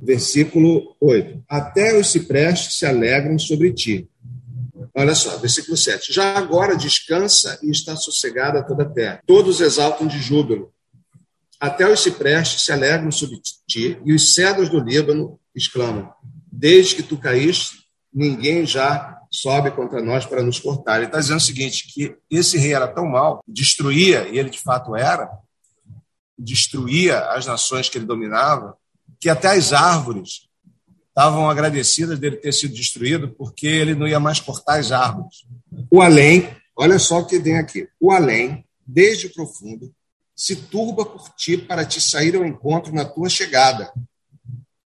Versículo 0.01 0.95
8. 1.01 1.43
Até 1.49 1.99
os 1.99 2.09
ciprestes 2.09 2.79
se 2.79 2.85
alegram 2.85 3.37
sobre 3.37 3.73
ti. 3.73 4.07
Olha 4.95 5.13
só, 5.13 5.35
versículo 5.39 5.75
7. 5.75 6.13
Já 6.13 6.37
agora 6.37 6.73
descansa 6.73 7.59
e 7.61 7.69
está 7.69 7.97
sossegada 7.97 8.63
toda 8.63 8.83
a 8.83 8.89
terra. 8.89 9.21
Todos 9.27 9.59
exaltam 9.59 10.07
de 10.07 10.19
júbilo 10.19 10.71
até 11.59 11.91
os 11.91 12.01
ciprestes 12.01 12.63
se 12.63 12.71
alegram 12.71 13.11
sobre 13.11 13.39
ti, 13.67 13.99
e 14.05 14.13
os 14.13 14.33
cedros 14.33 14.69
do 14.69 14.79
Líbano 14.79 15.39
exclamam: 15.55 16.11
Desde 16.51 16.95
que 16.95 17.03
tu 17.03 17.17
caíste, 17.17 17.77
ninguém 18.13 18.65
já 18.65 19.17
sobe 19.31 19.71
contra 19.71 20.01
nós 20.01 20.25
para 20.25 20.43
nos 20.43 20.59
cortar. 20.59 20.97
Ele 20.97 21.05
está 21.07 21.19
dizendo 21.19 21.37
o 21.37 21.41
seguinte: 21.41 21.87
que 21.93 22.15
esse 22.29 22.57
rei 22.57 22.73
era 22.73 22.87
tão 22.87 23.05
mau, 23.05 23.43
destruía, 23.47 24.27
e 24.27 24.37
ele 24.37 24.49
de 24.49 24.59
fato 24.59 24.95
era, 24.95 25.29
destruía 26.37 27.19
as 27.31 27.45
nações 27.45 27.89
que 27.89 27.97
ele 27.97 28.05
dominava, 28.05 28.77
que 29.19 29.29
até 29.29 29.49
as 29.49 29.73
árvores 29.73 30.47
estavam 31.09 31.49
agradecidas 31.49 32.19
dele 32.19 32.37
ter 32.37 32.51
sido 32.51 32.75
destruído, 32.75 33.29
porque 33.29 33.65
ele 33.65 33.95
não 33.95 34.07
ia 34.07 34.19
mais 34.19 34.39
cortar 34.39 34.79
as 34.79 34.91
árvores. 34.91 35.47
O 35.89 36.01
além, 36.01 36.55
olha 36.75 36.99
só 36.99 37.19
o 37.19 37.25
que 37.25 37.39
vem 37.39 37.57
aqui: 37.57 37.89
o 37.99 38.11
além, 38.11 38.63
desde 38.85 39.27
o 39.27 39.33
profundo, 39.33 39.91
se 40.37 40.55
turba 40.55 41.03
por 41.03 41.29
ti 41.29 41.57
para 41.57 41.83
te 41.83 41.99
sair 41.99 42.35
ao 42.35 42.45
encontro 42.45 42.93
na 42.93 43.03
tua 43.03 43.27
chegada. 43.27 43.91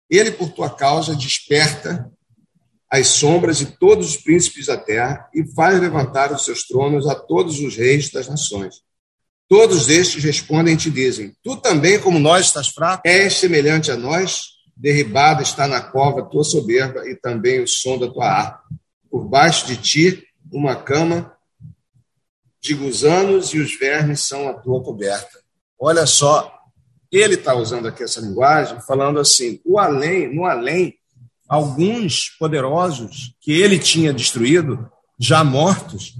Ele, 0.09 0.31
por 0.31 0.51
tua 0.51 0.69
causa, 0.69 1.17
desperta 1.17 2.13
as 2.91 3.07
sombras 3.07 3.57
de 3.59 3.67
todos 3.67 4.11
os 4.11 4.17
príncipes 4.19 4.67
da 4.67 4.77
terra 4.77 5.31
e 5.33 5.43
faz 5.55 5.81
levantar 5.81 6.31
os 6.31 6.45
seus 6.45 6.65
tronos 6.65 7.07
a 7.09 7.15
todos 7.15 7.59
os 7.59 7.75
reis 7.75 8.11
das 8.11 8.29
nações. 8.29 8.83
Todos 9.49 9.89
estes 9.89 10.23
respondem 10.23 10.75
e 10.75 10.77
te 10.77 10.91
dizem: 10.91 11.35
Tu 11.43 11.57
também, 11.57 11.99
como 11.99 12.19
nós, 12.19 12.47
estás 12.47 12.69
fraco? 12.69 13.03
És 13.07 13.35
semelhante 13.35 13.91
a 13.91 13.97
nós? 13.97 14.59
Derribada 14.77 15.43
está 15.43 15.67
na 15.67 15.81
cova 15.81 16.23
tua 16.23 16.45
soberba 16.45 17.09
e 17.09 17.15
também 17.15 17.63
o 17.63 17.67
som 17.67 17.99
da 17.99 18.09
tua 18.09 18.27
harpa. 18.27 18.63
Por 19.11 19.25
baixo 19.25 19.67
de 19.67 19.77
ti, 19.77 20.25
uma 20.53 20.77
cama 20.77 21.33
de 22.61 22.75
gusanos 22.75 23.55
e 23.55 23.59
os 23.59 23.79
vermes 23.79 24.21
são 24.21 24.49
a 24.49 24.55
tua 24.55 24.83
coberta. 24.83 25.41
Olha 25.79 26.07
só, 26.07 26.53
ele 27.11 27.35
está 27.35 27.55
usando 27.55 27.89
aqui 27.89 28.03
essa 28.03 28.21
linguagem, 28.21 28.81
falando 28.83 29.19
assim: 29.19 29.61
o 29.65 29.79
além, 29.79 30.33
no 30.33 30.45
além, 30.45 30.95
alguns 31.49 32.31
poderosos 32.39 33.35
que 33.41 33.53
ele 33.53 33.79
tinha 33.79 34.13
destruído, 34.13 34.91
já 35.19 35.43
mortos, 35.43 36.15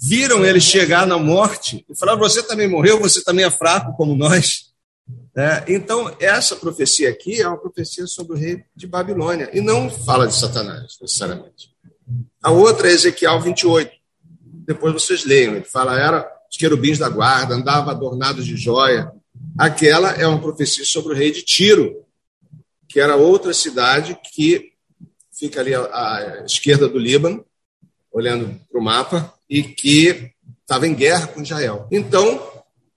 viram 0.00 0.44
ele 0.44 0.60
chegar 0.60 1.06
na 1.06 1.18
morte 1.18 1.84
e 1.88 1.96
falaram: 1.96 2.18
Você 2.18 2.42
também 2.42 2.68
morreu, 2.68 2.98
você 2.98 3.22
também 3.22 3.44
é 3.44 3.50
fraco 3.50 3.96
como 3.96 4.16
nós. 4.16 4.66
É, 5.36 5.64
então, 5.68 6.16
essa 6.18 6.56
profecia 6.56 7.10
aqui 7.10 7.40
é 7.40 7.46
uma 7.46 7.58
profecia 7.58 8.06
sobre 8.06 8.32
o 8.32 8.36
rei 8.36 8.64
de 8.74 8.86
Babilônia, 8.86 9.50
e 9.52 9.60
não 9.60 9.90
fala 9.90 10.26
de 10.26 10.34
Satanás, 10.34 10.96
necessariamente. 11.00 11.70
A 12.42 12.50
outra 12.50 12.88
é 12.88 12.92
Ezequiel 12.92 13.40
28 13.40 13.95
depois 14.66 14.92
vocês 14.92 15.24
leiam. 15.24 15.54
Ele 15.54 15.64
fala, 15.64 15.98
era 15.98 16.26
os 16.50 16.56
querubins 16.56 16.98
da 16.98 17.08
guarda, 17.08 17.54
andava 17.54 17.90
adornados 17.90 18.44
de 18.44 18.56
joia. 18.56 19.10
Aquela 19.58 20.10
é 20.12 20.26
uma 20.26 20.40
profecia 20.40 20.84
sobre 20.84 21.12
o 21.12 21.16
rei 21.16 21.30
de 21.30 21.42
Tiro, 21.42 22.04
que 22.88 23.00
era 23.00 23.16
outra 23.16 23.52
cidade 23.54 24.18
que 24.32 24.72
fica 25.38 25.60
ali 25.60 25.74
à, 25.74 25.82
à 25.82 26.44
esquerda 26.44 26.88
do 26.88 26.98
Líbano, 26.98 27.44
olhando 28.12 28.58
para 28.70 28.80
o 28.80 28.84
mapa, 28.84 29.34
e 29.48 29.62
que 29.62 30.32
estava 30.62 30.86
em 30.86 30.94
guerra 30.94 31.28
com 31.28 31.42
Israel. 31.42 31.86
Então, 31.92 32.42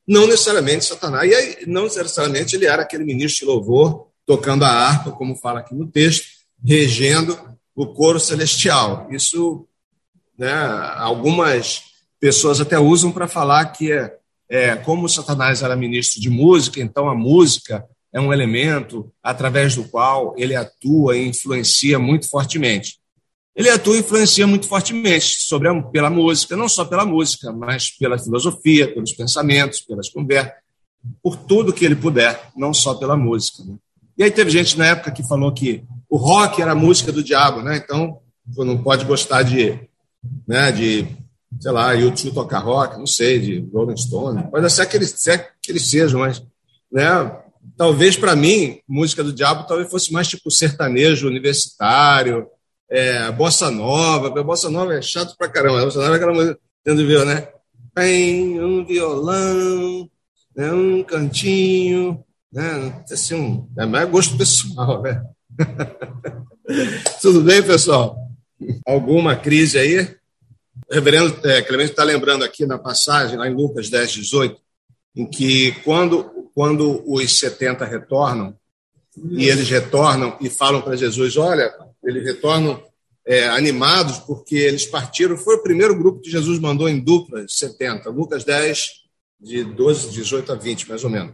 não 0.07 0.25
necessariamente 0.25 0.85
Satanás, 0.85 1.29
e 1.29 1.35
aí, 1.35 1.57
não 1.67 1.83
necessariamente 1.83 2.55
ele 2.55 2.65
era 2.65 2.81
aquele 2.81 3.03
ministro 3.03 3.45
de 3.45 3.51
louvor, 3.51 4.07
tocando 4.25 4.63
a 4.63 4.69
harpa, 4.69 5.11
como 5.11 5.35
fala 5.35 5.59
aqui 5.59 5.75
no 5.75 5.87
texto, 5.87 6.25
regendo 6.65 7.37
o 7.75 7.93
coro 7.93 8.19
celestial. 8.19 9.07
Isso 9.11 9.67
né? 10.39 10.51
Algumas 10.95 11.83
pessoas 12.19 12.61
até 12.61 12.79
usam 12.79 13.11
para 13.11 13.27
falar 13.27 13.65
que 13.65 13.91
é, 13.91 14.15
é, 14.49 14.75
como 14.77 15.09
Satanás 15.09 15.61
era 15.61 15.75
ministro 15.75 16.21
de 16.21 16.29
música, 16.29 16.79
então 16.79 17.09
a 17.09 17.15
música 17.15 17.85
é 18.11 18.19
um 18.19 18.33
elemento 18.33 19.11
através 19.21 19.75
do 19.75 19.83
qual 19.83 20.33
ele 20.37 20.55
atua 20.55 21.17
e 21.17 21.27
influencia 21.27 21.99
muito 21.99 22.27
fortemente. 22.29 22.97
Ele 23.55 23.69
atua 23.69 23.97
e 23.97 23.99
influencia 23.99 24.47
muito 24.47 24.67
fortemente 24.67 25.39
sobre 25.39 25.67
a, 25.67 25.81
pela 25.83 26.09
música, 26.09 26.55
não 26.55 26.69
só 26.69 26.85
pela 26.85 27.05
música, 27.05 27.51
mas 27.51 27.91
pela 27.91 28.17
filosofia, 28.17 28.91
pelos 28.91 29.11
pensamentos, 29.11 29.81
pelas 29.81 30.09
conversas, 30.09 30.53
por 31.21 31.35
tudo 31.35 31.73
que 31.73 31.83
ele 31.83 31.95
puder, 31.95 32.49
não 32.55 32.73
só 32.73 32.95
pela 32.95 33.17
música. 33.17 33.63
Né? 33.63 33.75
E 34.17 34.23
aí 34.23 34.31
teve 34.31 34.49
gente 34.49 34.77
na 34.77 34.87
época 34.87 35.11
que 35.11 35.27
falou 35.27 35.51
que 35.51 35.83
o 36.09 36.17
rock 36.17 36.61
era 36.61 36.71
a 36.71 36.75
música 36.75 37.11
do 37.11 37.23
diabo, 37.23 37.61
né? 37.61 37.77
Então, 37.77 38.19
não 38.57 38.81
pode 38.81 39.05
gostar 39.05 39.43
de 39.43 39.79
né, 40.47 40.71
de, 40.71 41.07
sei 41.59 41.71
lá, 41.71 41.93
YouTube 41.93 42.33
tocar 42.33 42.59
rock, 42.59 42.97
não 42.97 43.07
sei, 43.07 43.39
de 43.39 43.69
Rolling 43.73 43.97
Stone. 43.97 44.49
Pode 44.49 44.69
ser 44.71 44.85
que 44.85 44.97
eles, 44.97 45.13
que 45.61 45.71
eles 45.71 45.89
sejam, 45.89 46.19
mas, 46.19 46.43
né, 46.91 47.05
talvez 47.77 48.15
para 48.15 48.35
mim, 48.35 48.79
música 48.87 49.23
do 49.23 49.33
diabo 49.33 49.67
talvez 49.67 49.89
fosse 49.89 50.11
mais 50.11 50.27
tipo 50.27 50.51
sertanejo 50.51 51.27
universitário, 51.27 52.47
é, 52.89 53.31
bossa 53.31 53.69
nova. 53.69 54.27
A 54.27 54.43
bossa 54.43 54.69
nova 54.69 54.93
é 54.93 55.01
chato 55.01 55.35
pra 55.37 55.47
caramba. 55.47 55.81
A 55.81 55.85
bossa 55.85 55.99
nova 55.99 56.13
é 56.13 56.15
aquela 56.15 56.33
música, 56.33 56.59
tendo 56.83 57.05
viu, 57.05 57.25
né? 57.25 57.47
Tem 57.93 58.59
um 58.59 58.85
violão, 58.85 60.09
né, 60.55 60.71
um 60.71 61.03
cantinho, 61.03 62.23
né? 62.51 63.03
Assim, 63.11 63.35
um, 63.35 63.69
é 63.77 63.85
mais 63.85 64.09
gosto 64.09 64.37
pessoal, 64.37 65.01
né? 65.01 65.23
Tudo 67.21 67.41
bem, 67.41 67.61
pessoal? 67.63 68.28
Alguma 68.85 69.35
crise 69.35 69.77
aí. 69.77 70.01
O 70.89 70.93
reverendo 70.93 71.35
é, 71.47 71.61
Clemente 71.61 71.91
está 71.91 72.03
lembrando 72.03 72.43
aqui 72.43 72.65
na 72.65 72.77
passagem, 72.77 73.37
lá 73.37 73.47
em 73.47 73.53
Lucas 73.53 73.89
10, 73.89 74.11
18, 74.11 74.59
em 75.15 75.25
que 75.25 75.71
quando, 75.83 76.23
quando 76.53 77.03
os 77.05 77.39
70 77.39 77.85
retornam, 77.85 78.55
e 79.31 79.47
eles 79.47 79.69
retornam 79.69 80.37
e 80.39 80.49
falam 80.49 80.81
para 80.81 80.95
Jesus: 80.95 81.37
Olha, 81.37 81.73
eles 82.03 82.23
retornam 82.23 82.81
é, 83.25 83.47
animados 83.49 84.19
porque 84.19 84.55
eles 84.55 84.85
partiram. 84.85 85.37
Foi 85.37 85.55
o 85.55 85.63
primeiro 85.63 85.97
grupo 85.97 86.21
que 86.21 86.31
Jesus 86.31 86.59
mandou 86.59 86.87
em 86.87 86.99
duplas, 86.99 87.53
70. 87.55 88.09
Lucas 88.09 88.43
10, 88.43 88.89
de 89.39 89.63
12, 89.63 90.11
18 90.11 90.51
a 90.51 90.55
20, 90.55 90.89
mais 90.89 91.03
ou 91.03 91.09
menos. 91.09 91.33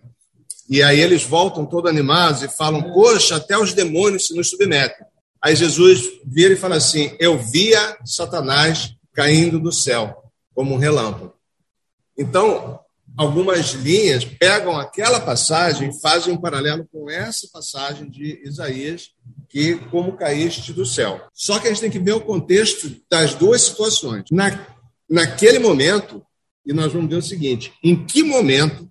E 0.69 0.81
aí 0.81 0.99
eles 0.99 1.23
voltam 1.23 1.65
todos 1.65 1.89
animados 1.89 2.41
e 2.41 2.49
falam: 2.49 2.93
Poxa, 2.93 3.35
até 3.35 3.57
os 3.57 3.73
demônios 3.73 4.27
se 4.27 4.35
nos 4.35 4.49
submetem. 4.49 5.05
Aí 5.45 5.55
Jesus 5.55 6.09
vira 6.25 6.55
e 6.55 6.57
fala 6.57 6.77
assim: 6.77 7.15
Eu 7.19 7.37
via 7.37 7.99
Satanás 8.03 8.95
caindo 9.13 9.59
do 9.59 9.71
céu 9.71 10.23
como 10.55 10.73
um 10.73 10.77
relâmpago. 10.77 11.35
Então, 12.17 12.79
algumas 13.15 13.73
linhas 13.73 14.25
pegam 14.25 14.75
aquela 14.75 15.19
passagem 15.19 15.89
e 15.89 16.01
fazem 16.01 16.33
um 16.33 16.41
paralelo 16.41 16.87
com 16.91 17.11
essa 17.11 17.47
passagem 17.53 18.09
de 18.09 18.41
Isaías, 18.43 19.11
que 19.47 19.75
como 19.91 20.17
caíste 20.17 20.73
do 20.73 20.83
céu. 20.83 21.21
Só 21.31 21.59
que 21.59 21.67
a 21.67 21.69
gente 21.69 21.81
tem 21.81 21.91
que 21.91 21.99
ver 21.99 22.13
o 22.13 22.21
contexto 22.21 22.95
das 23.07 23.35
duas 23.35 23.61
situações. 23.61 24.23
Na, 24.31 24.67
naquele 25.07 25.59
momento, 25.59 26.25
e 26.65 26.73
nós 26.73 26.91
vamos 26.91 27.07
ver 27.07 27.17
o 27.17 27.21
seguinte: 27.21 27.71
em 27.83 28.03
que 28.03 28.23
momento 28.23 28.89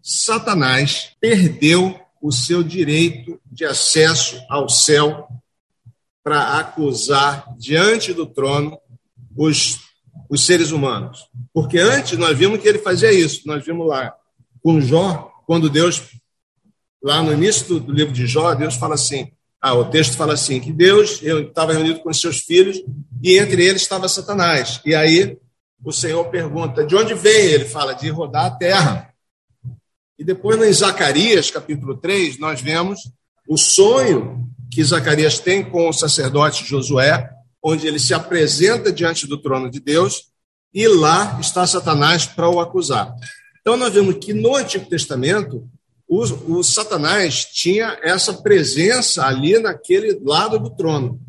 Satanás 0.00 1.16
perdeu 1.20 1.98
o 2.22 2.30
seu 2.30 2.62
direito 2.62 3.40
de 3.50 3.64
acesso 3.64 4.40
ao 4.48 4.68
céu 4.68 5.26
para 6.22 6.58
acusar 6.58 7.46
diante 7.56 8.12
do 8.12 8.26
trono 8.26 8.78
os, 9.36 9.80
os 10.28 10.44
seres 10.44 10.70
humanos. 10.70 11.28
Porque 11.52 11.78
antes 11.78 12.18
nós 12.18 12.36
vimos 12.36 12.60
que 12.60 12.68
ele 12.68 12.78
fazia 12.78 13.12
isso. 13.12 13.42
Nós 13.46 13.64
vimos 13.64 13.86
lá 13.86 14.14
com 14.62 14.80
Jó, 14.80 15.30
quando 15.46 15.70
Deus, 15.70 16.02
lá 17.02 17.22
no 17.22 17.32
início 17.32 17.80
do, 17.80 17.92
livro 17.92 18.12
de 18.12 18.26
Jó, 18.26 18.54
Deus 18.54 18.74
fala 18.74 18.94
assim: 18.94 19.32
ah, 19.60 19.74
o 19.74 19.86
texto 19.86 20.16
fala 20.16 20.34
assim, 20.34 20.60
que 20.60 20.72
Deus 20.72 21.22
estava 21.22 21.72
reunido 21.72 22.00
com 22.00 22.12
seus 22.12 22.40
filhos 22.40 22.82
e 23.22 23.38
entre 23.38 23.64
eles 23.64 23.82
estava 23.82 24.08
Satanás. 24.08 24.80
E 24.84 24.94
aí 24.94 25.38
o 25.82 25.92
Senhor 25.92 26.24
pergunta, 26.26 26.86
de 26.86 26.94
onde 26.94 27.14
vem? 27.14 27.46
Ele 27.46 27.64
fala, 27.64 27.94
de 27.94 28.10
rodar 28.10 28.46
a 28.46 28.50
terra. 28.50 29.14
E 30.18 30.24
depois, 30.24 30.60
em 30.62 30.72
Zacarias, 30.72 31.50
capítulo 31.50 31.96
3, 31.96 32.38
nós 32.38 32.60
vemos 32.60 33.10
o 33.48 33.56
sonho 33.56 34.49
que 34.70 34.84
Zacarias 34.84 35.38
tem 35.38 35.64
com 35.64 35.88
o 35.88 35.92
sacerdote 35.92 36.64
Josué, 36.64 37.28
onde 37.62 37.86
ele 37.86 37.98
se 37.98 38.14
apresenta 38.14 38.92
diante 38.92 39.26
do 39.26 39.36
trono 39.36 39.70
de 39.70 39.80
Deus 39.80 40.30
e 40.72 40.86
lá 40.86 41.38
está 41.40 41.66
Satanás 41.66 42.24
para 42.24 42.48
o 42.48 42.60
acusar. 42.60 43.12
Então, 43.60 43.76
nós 43.76 43.92
vemos 43.92 44.16
que 44.24 44.32
no 44.32 44.54
Antigo 44.54 44.86
Testamento, 44.86 45.68
o, 46.08 46.22
o 46.58 46.62
Satanás 46.62 47.44
tinha 47.44 47.98
essa 48.02 48.32
presença 48.32 49.26
ali 49.26 49.58
naquele 49.58 50.18
lado 50.22 50.58
do 50.58 50.70
trono. 50.70 51.20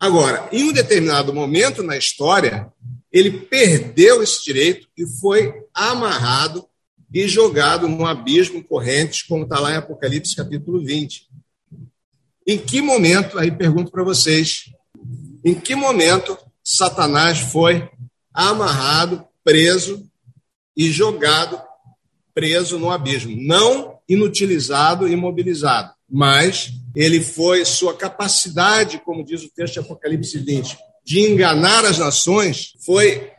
Agora, 0.00 0.48
em 0.52 0.64
um 0.64 0.72
determinado 0.72 1.34
momento 1.34 1.82
na 1.82 1.96
história, 1.96 2.68
ele 3.12 3.30
perdeu 3.30 4.22
esse 4.22 4.44
direito 4.44 4.88
e 4.96 5.06
foi 5.20 5.52
amarrado 5.74 6.64
e 7.12 7.26
jogado 7.26 7.88
num 7.88 8.06
abismo 8.06 8.62
corrente, 8.62 9.26
como 9.26 9.44
está 9.44 9.58
lá 9.58 9.72
em 9.72 9.76
Apocalipse 9.76 10.36
capítulo 10.36 10.84
20. 10.84 11.27
Em 12.50 12.56
que 12.56 12.80
momento, 12.80 13.38
aí 13.38 13.50
pergunto 13.50 13.90
para 13.90 14.02
vocês, 14.02 14.70
em 15.44 15.52
que 15.52 15.74
momento 15.74 16.38
Satanás 16.64 17.38
foi 17.38 17.86
amarrado, 18.32 19.22
preso 19.44 20.02
e 20.74 20.90
jogado 20.90 21.60
preso 22.32 22.78
no 22.78 22.90
abismo? 22.90 23.36
Não 23.38 23.98
inutilizado, 24.08 25.06
imobilizado, 25.06 25.92
mas 26.08 26.70
ele 26.96 27.20
foi, 27.20 27.66
sua 27.66 27.94
capacidade, 27.94 28.98
como 29.04 29.22
diz 29.22 29.42
o 29.42 29.50
texto 29.50 29.74
de 29.74 29.80
Apocalipse 29.80 30.38
20, 30.38 30.74
de 31.04 31.20
enganar 31.20 31.84
as 31.84 31.98
nações 31.98 32.72
foi 32.80 33.30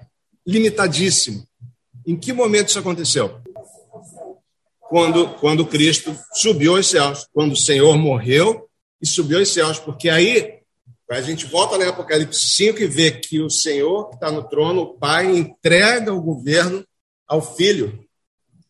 limitadíssimo. 0.46 1.44
Em 2.06 2.16
que 2.16 2.32
momento 2.32 2.68
isso 2.68 2.78
aconteceu? 2.78 3.42
Quando, 4.82 5.30
quando 5.40 5.66
Cristo 5.66 6.16
subiu 6.36 6.76
aos 6.76 6.86
céus, 6.86 7.28
quando 7.34 7.54
o 7.54 7.58
Senhor 7.58 7.98
morreu 7.98 8.69
e 9.02 9.08
subiu 9.08 9.40
aos 9.40 9.50
céus, 9.50 9.80
porque 9.80 10.10
aí 10.10 10.60
a 11.10 11.22
gente 11.22 11.46
volta 11.48 11.78
no 11.78 11.90
Apocalipse 11.90 12.40
5 12.52 12.80
e 12.80 12.88
vê 12.88 13.12
que 13.12 13.42
o 13.42 13.50
Senhor 13.50 14.10
que 14.10 14.16
está 14.16 14.32
no 14.32 14.48
trono, 14.48 14.82
o 14.82 14.94
Pai, 14.98 15.36
entrega 15.36 16.14
o 16.14 16.22
governo 16.22 16.86
ao 17.28 17.42
Filho. 17.42 18.06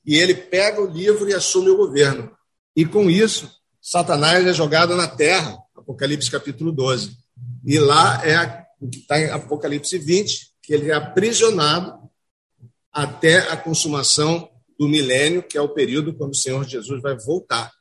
E 0.06 0.16
ele 0.16 0.34
pega 0.34 0.82
o 0.82 0.90
livro 0.90 1.30
e 1.30 1.34
assume 1.34 1.70
o 1.70 1.78
governo. 1.78 2.32
E 2.76 2.86
com 2.86 3.10
isso, 3.10 3.52
Satanás 3.82 4.46
é 4.48 4.54
jogado 4.54 4.96
na 4.96 5.08
terra, 5.08 5.58
Apocalipse 5.76 6.32
capítulo 6.32 6.72
12. 6.72 7.18
E 7.66 7.78
lá 7.78 8.26
é 8.26 8.66
o 8.80 8.88
que 8.88 9.00
está 9.00 9.20
em 9.20 9.30
Apocalipse 9.30 9.98
20, 9.98 10.54
que 10.62 10.74
ele 10.74 10.92
é 10.92 10.94
aprisionado 10.94 12.10
até 12.92 13.40
a 13.52 13.58
consumação 13.58 14.50
do 14.80 14.88
milênio, 14.88 15.44
que 15.44 15.58
é 15.58 15.62
o 15.62 15.74
período 15.74 16.14
quando 16.14 16.32
o 16.32 16.38
Senhor 16.38 16.64
Jesus 16.64 17.02
vai 17.02 17.18
voltar. 17.18 17.72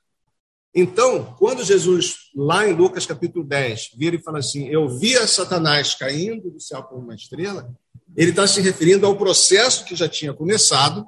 Então, 0.80 1.34
quando 1.36 1.64
Jesus, 1.64 2.30
lá 2.36 2.68
em 2.68 2.72
Lucas 2.72 3.04
capítulo 3.04 3.44
10, 3.44 3.94
vira 3.96 4.14
e 4.14 4.22
fala 4.22 4.38
assim: 4.38 4.68
Eu 4.68 4.88
via 4.88 5.26
Satanás 5.26 5.92
caindo 5.96 6.52
do 6.52 6.60
céu 6.60 6.84
como 6.84 7.02
uma 7.02 7.16
estrela, 7.16 7.68
ele 8.16 8.30
está 8.30 8.46
se 8.46 8.60
referindo 8.60 9.04
ao 9.04 9.16
processo 9.16 9.84
que 9.84 9.96
já 9.96 10.08
tinha 10.08 10.32
começado, 10.32 11.04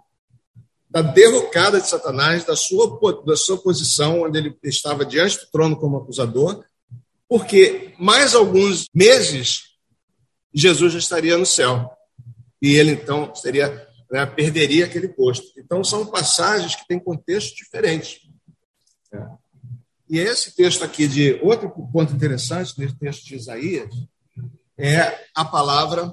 da 0.90 1.02
derrocada 1.02 1.80
de 1.80 1.88
Satanás, 1.88 2.44
da 2.44 2.56
sua, 2.56 2.98
da 3.24 3.36
sua 3.36 3.58
posição, 3.58 4.22
onde 4.22 4.38
ele 4.38 4.58
estava 4.64 5.06
diante 5.06 5.38
do 5.38 5.46
trono 5.52 5.76
como 5.76 5.98
acusador, 5.98 6.64
porque 7.28 7.94
mais 7.96 8.34
alguns 8.34 8.86
meses 8.92 9.76
Jesus 10.52 10.94
já 10.94 10.98
estaria 10.98 11.38
no 11.38 11.46
céu. 11.46 11.88
E 12.60 12.74
ele, 12.74 12.90
então, 12.90 13.32
seria 13.36 13.86
né, 14.10 14.26
perderia 14.26 14.86
aquele 14.86 15.06
posto. 15.06 15.46
Então, 15.56 15.84
são 15.84 16.04
passagens 16.04 16.74
que 16.74 16.88
têm 16.88 16.98
contextos 16.98 17.54
diferentes. 17.54 18.22
É. 19.12 19.49
E 20.10 20.18
esse 20.18 20.56
texto 20.56 20.82
aqui, 20.82 21.06
de 21.06 21.38
outro 21.40 21.70
ponto 21.70 22.12
interessante, 22.12 22.74
nesse 22.76 22.96
texto 22.96 23.24
de 23.24 23.36
Isaías, 23.36 23.94
é 24.76 25.26
a 25.32 25.44
palavra 25.44 26.12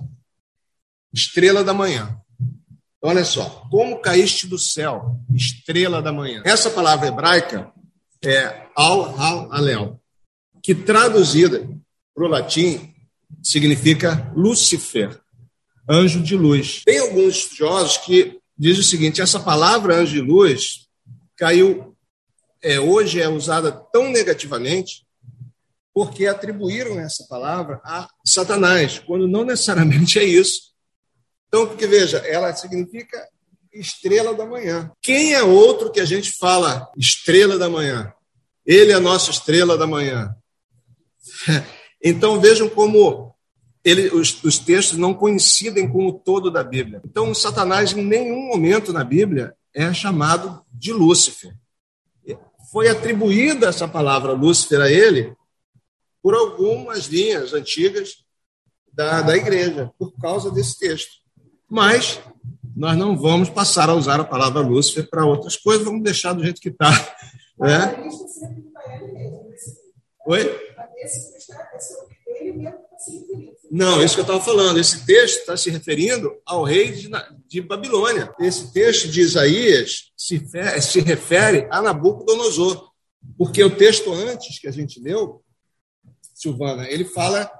estrela 1.12 1.64
da 1.64 1.74
manhã. 1.74 2.16
Olha 3.02 3.26
só, 3.26 3.68
como 3.72 4.00
caíste 4.00 4.46
do 4.46 4.60
céu, 4.60 5.20
estrela 5.34 6.00
da 6.00 6.14
manhã. 6.14 6.44
Essa 6.46 6.70
palavra 6.70 7.08
hebraica 7.08 7.72
é 8.24 8.68
al-hal-alel, 8.76 10.00
que 10.62 10.76
traduzida 10.76 11.68
para 12.14 12.26
o 12.26 12.28
latim 12.28 12.94
significa 13.42 14.32
Lúcifer, 14.36 15.20
anjo 15.90 16.22
de 16.22 16.36
luz. 16.36 16.84
Tem 16.86 17.00
alguns 17.00 17.38
estudiosos 17.38 17.98
que 17.98 18.40
dizem 18.56 18.82
o 18.82 18.86
seguinte: 18.86 19.22
essa 19.22 19.40
palavra 19.40 19.96
anjo 19.96 20.14
de 20.14 20.22
luz 20.22 20.88
caiu, 21.36 21.97
é, 22.62 22.80
hoje 22.80 23.22
é 23.22 23.28
usada 23.28 23.72
tão 23.72 24.10
negativamente 24.10 25.06
porque 25.94 26.28
atribuíram 26.28 27.00
essa 27.00 27.26
palavra 27.28 27.82
a 27.84 28.08
Satanás, 28.24 29.00
quando 29.00 29.28
não 29.28 29.44
necessariamente 29.44 30.20
é 30.20 30.24
isso. 30.24 30.74
Então, 31.48 31.66
porque 31.68 31.88
veja, 31.88 32.18
ela 32.20 32.54
significa 32.56 33.28
estrela 33.74 34.34
da 34.34 34.46
manhã. 34.46 34.92
Quem 35.02 35.34
é 35.34 35.42
outro 35.42 35.92
que 35.92 36.00
a 36.00 36.06
gente 36.06 36.32
fala 36.34 36.88
estrela 36.98 37.58
da 37.58 37.70
manhã? 37.70 38.14
Ele 38.66 38.92
é 38.92 38.96
a 38.96 39.00
nossa 39.00 39.32
estrela 39.32 39.78
da 39.78 39.88
manhã. 39.88 40.36
Então 42.00 42.40
vejam 42.40 42.70
como 42.70 43.36
ele, 43.84 44.10
os, 44.10 44.44
os 44.44 44.60
textos 44.60 45.00
não 45.00 45.16
coincidem 45.16 45.90
com 45.90 46.06
o 46.06 46.14
todo 46.14 46.52
da 46.52 46.64
Bíblia. 46.64 47.02
Então, 47.04 47.34
Satanás, 47.34 47.92
em 47.92 48.04
nenhum 48.04 48.48
momento 48.48 48.94
na 48.94 49.04
Bíblia, 49.04 49.56
é 49.74 49.92
chamado 49.94 50.62
de 50.72 50.94
Lúcifer. 50.94 51.56
Foi 52.72 52.90
atribuída 52.90 53.70
essa 53.70 53.88
palavra 53.88 54.34
Lúcifer 54.34 54.82
a 54.82 54.92
ele 54.92 55.36
por 56.22 56.34
algumas 56.36 57.06
linhas 57.06 57.54
antigas 57.54 58.26
da, 58.92 59.22
da 59.22 59.38
igreja, 59.38 59.92
por 59.98 60.12
causa 60.20 60.52
desse 60.52 60.78
texto. 60.78 61.22
Mas 61.70 62.20
nós 62.76 62.98
não 62.98 63.18
vamos 63.18 63.50
passar 63.50 63.90
a 63.90 63.94
usar 63.94 64.20
a 64.20 64.26
palavra 64.26 64.62
Lúcifer 64.62 65.10
para 65.10 65.26
outras 65.26 65.56
coisas, 65.56 65.86
vamos 65.86 66.04
deixar 66.04 66.34
do 66.34 66.44
jeito 66.44 66.62
que 66.62 66.70
está. 66.70 66.92
Né? 67.58 68.10
Oi? 70.28 70.44
Não, 73.70 74.02
isso 74.04 74.16
que 74.16 74.22
eu 74.22 74.24
estava 74.24 74.42
falando. 74.44 74.80
Esse 74.80 75.06
texto 75.06 75.40
está 75.40 75.58
se 75.58 75.70
referindo 75.70 76.32
ao 76.46 76.64
rei 76.64 76.92
de, 76.92 77.10
de, 77.48 77.62
Babilônia. 77.62 78.34
Esse 78.40 78.72
texto 78.72 79.10
de 79.10 79.22
Isaías 79.22 80.12
se, 80.16 80.42
se 80.82 81.00
refere 81.02 81.68
a 81.70 81.82
Nabucodonosor, 81.82 82.92
porque 83.38 83.64
o 83.64 83.76
texto 83.76 84.14
antes 84.14 84.60
que 84.60 84.68
a 84.68 84.72
gente 84.72 85.00
leu, 85.00 85.44
Silvana, 86.34 86.88
ele 86.90 87.06
fala, 87.06 87.52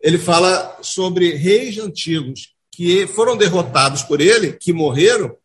ele 0.00 0.18
fala 0.18 0.78
sobre 0.82 1.34
reis 1.34 1.78
antigos 1.78 2.54
que 2.70 3.06
foram 3.06 3.36
derrotados 3.36 4.02
por 4.02 4.20
ele, 4.20 4.52
que 4.52 4.72
morreram, 4.72 5.36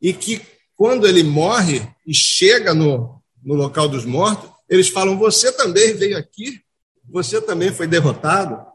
e 0.00 0.12
que 0.12 0.40
quando 0.76 1.06
ele 1.06 1.22
morre 1.22 1.86
e 2.06 2.14
chega 2.14 2.72
no, 2.72 3.20
no 3.42 3.54
local 3.54 3.88
dos 3.88 4.04
mortos, 4.04 4.50
eles 4.68 4.88
falam: 4.88 5.18
Você 5.18 5.52
também 5.52 5.94
veio 5.94 6.16
aqui? 6.16 6.62
Você 7.08 7.40
também 7.40 7.72
foi 7.72 7.86
derrotado? 7.86 8.69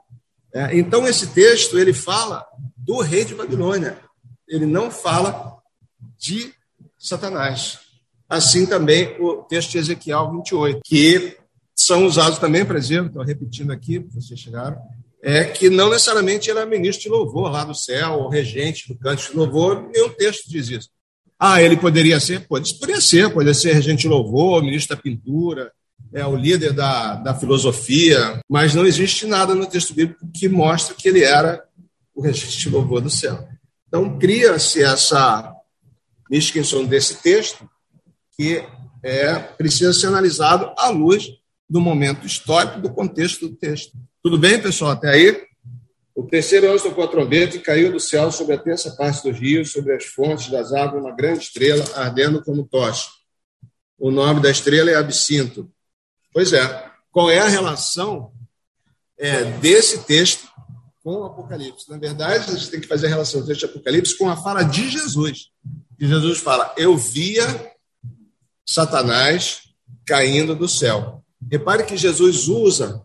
É, 0.56 0.78
então, 0.78 1.06
esse 1.06 1.28
texto 1.28 1.78
ele 1.78 1.92
fala 1.92 2.48
do 2.78 3.02
rei 3.02 3.26
de 3.26 3.36
Babilônia, 3.36 4.00
ele 4.48 4.66
não 4.66 4.90
fala 4.90 5.58
de 6.18 6.54
Satanás. 6.98 7.80
Assim 8.30 8.66
também 8.66 9.18
o 9.20 9.44
texto 9.44 9.72
de 9.72 9.80
Ezequiel 9.80 10.32
28, 10.32 10.80
que 10.86 11.38
são 11.76 12.06
usados 12.06 12.40
também 12.40 12.64
para 12.64 12.80
dizer, 12.80 13.04
estou 13.04 13.22
repetindo 13.22 13.72
aqui, 13.72 14.00
vocês 14.00 14.40
chegaram, 14.40 14.82
é 15.22 15.44
que 15.44 15.70
não 15.70 15.90
necessariamente 15.90 16.50
era 16.50 16.66
ministro 16.66 17.04
de 17.04 17.10
louvor 17.10 17.52
lá 17.52 17.66
do 17.66 17.76
céu, 17.76 18.14
ou 18.14 18.30
regente 18.30 18.88
do 18.88 18.98
canto 18.98 19.30
de 19.30 19.36
louvor, 19.36 19.90
nenhum 19.94 20.10
texto 20.10 20.50
diz 20.50 20.70
isso. 20.70 20.90
Ah, 21.38 21.62
ele 21.62 21.76
poderia 21.76 22.18
ser? 22.18 22.48
Pode, 22.48 22.74
poderia 22.76 23.02
ser, 23.02 23.30
poderia 23.30 23.54
ser 23.54 23.74
regente 23.74 24.04
de 24.04 24.08
louvor, 24.08 24.64
ministro 24.64 24.96
da 24.96 25.02
pintura, 25.02 25.70
é 26.16 26.26
o 26.26 26.34
líder 26.34 26.72
da, 26.72 27.16
da 27.16 27.36
filosofia, 27.36 28.40
mas 28.50 28.74
não 28.74 28.86
existe 28.86 29.28
nada 29.28 29.54
no 29.54 29.68
texto 29.68 29.94
bíblico 29.94 30.26
que 30.34 30.48
mostre 30.48 30.96
que 30.96 31.10
ele 31.10 31.22
era 31.22 31.62
o 32.16 32.22
regente 32.22 32.70
louvor 32.70 33.02
do 33.02 33.10
céu. 33.10 33.46
Então, 33.86 34.18
cria-se 34.18 34.82
essa 34.82 35.54
misquinção 36.32 36.86
desse 36.86 37.16
texto 37.16 37.70
que 38.38 38.64
é, 39.04 39.38
precisa 39.38 39.92
ser 39.92 40.08
analisado 40.08 40.74
à 40.78 40.88
luz 40.88 41.28
do 41.70 41.82
momento 41.82 42.26
histórico, 42.26 42.80
do 42.80 42.94
contexto 42.94 43.50
do 43.50 43.56
texto. 43.56 43.92
Tudo 44.24 44.38
bem, 44.38 44.62
pessoal? 44.62 44.92
Até 44.92 45.10
aí? 45.10 45.44
O 46.16 46.24
terceiro 46.24 46.72
anjo 46.72 46.86
tocou 46.86 47.04
a 47.04 47.10
trombeta 47.10 47.58
e 47.58 47.60
caiu 47.60 47.92
do 47.92 48.00
céu 48.00 48.32
sobre 48.32 48.56
a 48.56 48.58
terça 48.58 48.92
parte 48.92 49.22
dos 49.22 49.38
rios, 49.38 49.74
sobre 49.74 49.94
as 49.94 50.06
fontes 50.06 50.50
das 50.50 50.72
águas, 50.72 51.04
uma 51.04 51.14
grande 51.14 51.40
estrela 51.40 51.84
ardendo 51.94 52.42
como 52.42 52.64
tocha. 52.64 53.10
O 54.00 54.10
nome 54.10 54.42
da 54.42 54.50
estrela 54.50 54.90
é 54.90 54.96
Absinto. 54.96 55.75
Pois 56.36 56.52
é. 56.52 56.92
Qual 57.14 57.32
é 57.32 57.40
a 57.40 57.48
relação 57.48 58.34
é, 59.18 59.46
desse 59.52 60.00
texto 60.00 60.46
com 61.02 61.22
o 61.22 61.24
Apocalipse? 61.24 61.90
Na 61.90 61.98
verdade, 61.98 62.52
a 62.52 62.56
gente 62.58 62.70
tem 62.70 62.82
que 62.82 62.88
fazer 62.88 63.06
a 63.06 63.10
relação 63.10 63.40
do 63.40 63.48
texto 63.48 63.62
de 63.62 63.68
Apocalipse 63.68 64.18
com 64.18 64.30
a 64.30 64.36
fala 64.36 64.62
de 64.62 64.90
Jesus. 64.90 65.52
E 65.98 66.06
Jesus 66.06 66.40
fala: 66.40 66.76
Eu 66.76 66.98
via 66.98 67.72
Satanás 68.66 69.62
caindo 70.06 70.54
do 70.58 70.68
céu. 70.68 71.24
Repare 71.50 71.86
que 71.86 71.96
Jesus 71.96 72.50
usa 72.50 73.02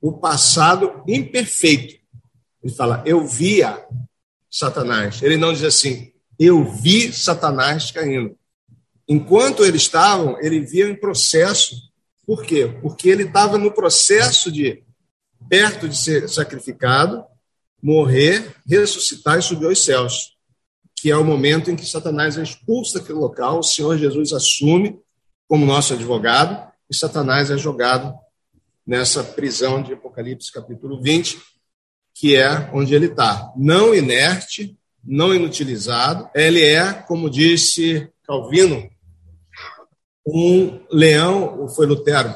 o 0.00 0.14
passado 0.14 1.04
imperfeito. 1.06 1.96
Ele 2.64 2.72
fala: 2.72 3.02
Eu 3.04 3.26
via 3.26 3.86
Satanás. 4.50 5.22
Ele 5.22 5.36
não 5.36 5.52
diz 5.52 5.64
assim: 5.64 6.10
Eu 6.38 6.64
vi 6.64 7.12
Satanás 7.12 7.90
caindo. 7.90 8.34
Enquanto 9.06 9.62
eles 9.62 9.82
estavam, 9.82 10.40
ele 10.40 10.60
via 10.60 10.88
em 10.88 10.96
processo. 10.96 11.91
Por 12.26 12.44
quê? 12.44 12.66
Porque 12.80 13.08
ele 13.08 13.24
estava 13.24 13.58
no 13.58 13.72
processo 13.72 14.50
de, 14.50 14.82
perto 15.48 15.88
de 15.88 15.96
ser 15.96 16.28
sacrificado, 16.28 17.24
morrer, 17.82 18.54
ressuscitar 18.66 19.38
e 19.38 19.42
subir 19.42 19.66
aos 19.66 19.84
céus, 19.84 20.36
que 20.94 21.10
é 21.10 21.16
o 21.16 21.24
momento 21.24 21.70
em 21.70 21.76
que 21.76 21.84
Satanás 21.84 22.38
é 22.38 22.42
expulso 22.42 22.94
daquele 22.94 23.18
local, 23.18 23.58
o 23.58 23.62
Senhor 23.62 23.98
Jesus 23.98 24.32
assume 24.32 25.00
como 25.48 25.66
nosso 25.66 25.94
advogado 25.94 26.72
e 26.88 26.94
Satanás 26.94 27.50
é 27.50 27.58
jogado 27.58 28.14
nessa 28.86 29.24
prisão 29.24 29.82
de 29.82 29.94
Apocalipse 29.94 30.52
capítulo 30.52 31.02
20, 31.02 31.40
que 32.14 32.36
é 32.36 32.70
onde 32.72 32.94
ele 32.94 33.06
está, 33.06 33.52
não 33.56 33.94
inerte, 33.94 34.76
não 35.04 35.34
inutilizado, 35.34 36.30
ele 36.34 36.62
é, 36.62 36.92
como 36.92 37.28
disse 37.28 38.08
Calvino, 38.24 38.88
um 40.26 40.80
leão, 40.90 41.60
ou 41.60 41.68
foi 41.68 41.86
Lutero, 41.86 42.34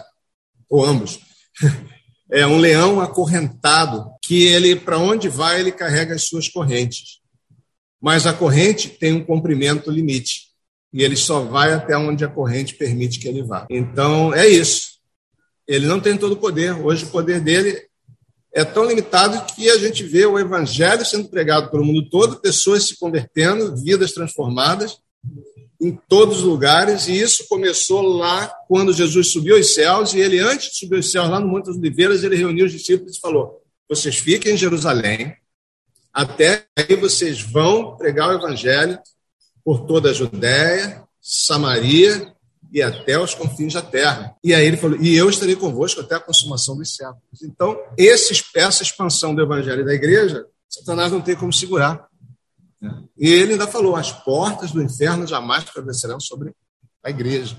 ou 0.69 0.85
ambos, 0.85 1.21
é 2.31 2.47
um 2.47 2.59
leão 2.59 3.01
acorrentado, 3.01 4.11
que 4.23 4.47
ele, 4.47 4.77
para 4.77 4.99
onde 4.99 5.29
vai, 5.29 5.61
ele 5.61 5.73
carrega 5.73 6.15
as 6.15 6.25
suas 6.25 6.49
correntes. 6.49 7.21
Mas 8.01 8.27
a 8.27 8.33
corrente 8.33 8.89
tem 8.89 9.13
um 9.13 9.25
comprimento 9.25 9.91
limite, 9.91 10.47
e 10.93 11.03
ele 11.03 11.17
só 11.17 11.41
vai 11.41 11.73
até 11.73 11.97
onde 11.97 12.25
a 12.25 12.29
corrente 12.29 12.75
permite 12.75 13.19
que 13.19 13.29
ele 13.29 13.43
vá. 13.43 13.67
Então, 13.71 14.35
é 14.35 14.47
isso. 14.47 14.97
Ele 15.67 15.87
não 15.87 16.01
tem 16.01 16.17
todo 16.17 16.33
o 16.33 16.37
poder. 16.37 16.73
Hoje, 16.73 17.05
o 17.05 17.11
poder 17.11 17.41
dele 17.41 17.87
é 18.55 18.65
tão 18.65 18.87
limitado 18.87 19.53
que 19.55 19.69
a 19.69 19.77
gente 19.77 20.03
vê 20.03 20.25
o 20.25 20.39
evangelho 20.39 21.05
sendo 21.05 21.29
pregado 21.29 21.71
pelo 21.71 21.85
mundo 21.85 22.09
todo, 22.09 22.41
pessoas 22.41 22.87
se 22.87 22.97
convertendo, 22.97 23.77
vidas 23.77 24.13
transformadas, 24.13 24.99
em 25.81 25.99
todos 26.09 26.39
os 26.39 26.45
lugares, 26.45 27.07
e 27.07 27.19
isso 27.19 27.47
começou 27.49 28.03
lá 28.03 28.49
quando 28.69 28.93
Jesus 28.93 29.31
subiu 29.31 29.57
aos 29.57 29.75
céus, 29.75 30.15
e 30.15 30.21
ele, 30.21 30.39
antes 30.39 30.71
de 30.71 30.79
subir 30.79 30.97
aos 30.97 31.11
céus, 31.11 31.29
lá 31.29 31.39
no 31.39 31.49
Monte 31.49 31.67
das 31.67 31.77
Oliveiras, 31.77 32.25
ele 32.25 32.37
reuniu 32.37 32.67
os 32.67 32.73
discípulos 32.73 33.17
e 33.17 33.21
falou: 33.21 33.63
Vocês 33.89 34.17
fiquem 34.17 34.55
em 34.55 34.57
Jerusalém, 34.57 35.37
até 36.13 36.67
aí 36.77 36.97
vocês 36.97 37.41
vão 37.41 37.97
pregar 37.97 38.31
o 38.31 38.39
evangelho 38.39 38.99
por 39.65 39.87
toda 39.87 40.11
a 40.11 40.15
Judéia, 40.15 41.05
Samaria 41.21 42.33
e 42.73 42.83
até 42.83 43.19
os 43.19 43.35
confins 43.35 43.75
da 43.75 43.83
terra. 43.83 44.35
E 44.43 44.55
aí 44.55 44.67
ele 44.67 44.77
falou: 44.77 44.99
E 45.01 45.15
eu 45.15 45.29
estarei 45.29 45.57
convosco 45.57 46.01
até 46.01 46.15
a 46.15 46.21
consumação 46.21 46.77
dos 46.77 46.95
séculos. 46.95 47.43
Então, 47.43 47.77
essa 47.99 48.83
expansão 48.83 49.35
do 49.35 49.43
evangelho 49.43 49.85
da 49.85 49.93
igreja, 49.93 50.47
Satanás 50.69 51.13
não 51.13 51.21
tem 51.21 51.37
como 51.37 51.53
segurar. 51.53 52.07
E 53.17 53.29
ele 53.29 53.53
ainda 53.53 53.67
falou: 53.67 53.97
as 53.97 54.13
portas 54.13 54.73
do 54.73 54.83
inferno 54.83 55.27
jamais 55.27 55.65
prevalecerão 55.65 56.21
sobre 56.21 56.53
a 57.03 57.11
igreja. 57.11 57.57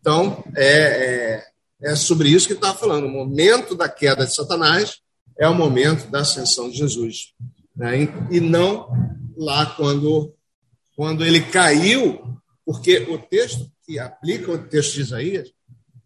Então, 0.00 0.42
é, 0.56 1.42
é, 1.82 1.90
é 1.90 1.96
sobre 1.96 2.28
isso 2.28 2.46
que 2.46 2.52
ele 2.52 2.58
estava 2.58 2.78
falando. 2.78 3.06
O 3.06 3.10
momento 3.10 3.74
da 3.74 3.88
queda 3.88 4.26
de 4.26 4.34
Satanás 4.34 4.98
é 5.38 5.48
o 5.48 5.54
momento 5.54 6.10
da 6.10 6.20
ascensão 6.20 6.68
de 6.68 6.76
Jesus. 6.76 7.32
Né? 7.74 8.08
E, 8.30 8.40
não 8.40 8.90
lá 9.36 9.66
quando, 9.66 10.34
quando 10.96 11.24
ele 11.24 11.40
caiu, 11.40 12.36
porque 12.64 12.98
o 13.08 13.18
texto 13.18 13.70
que 13.86 13.98
aplica 13.98 14.50
o 14.52 14.58
texto 14.58 14.94
de 14.94 15.00
Isaías 15.02 15.48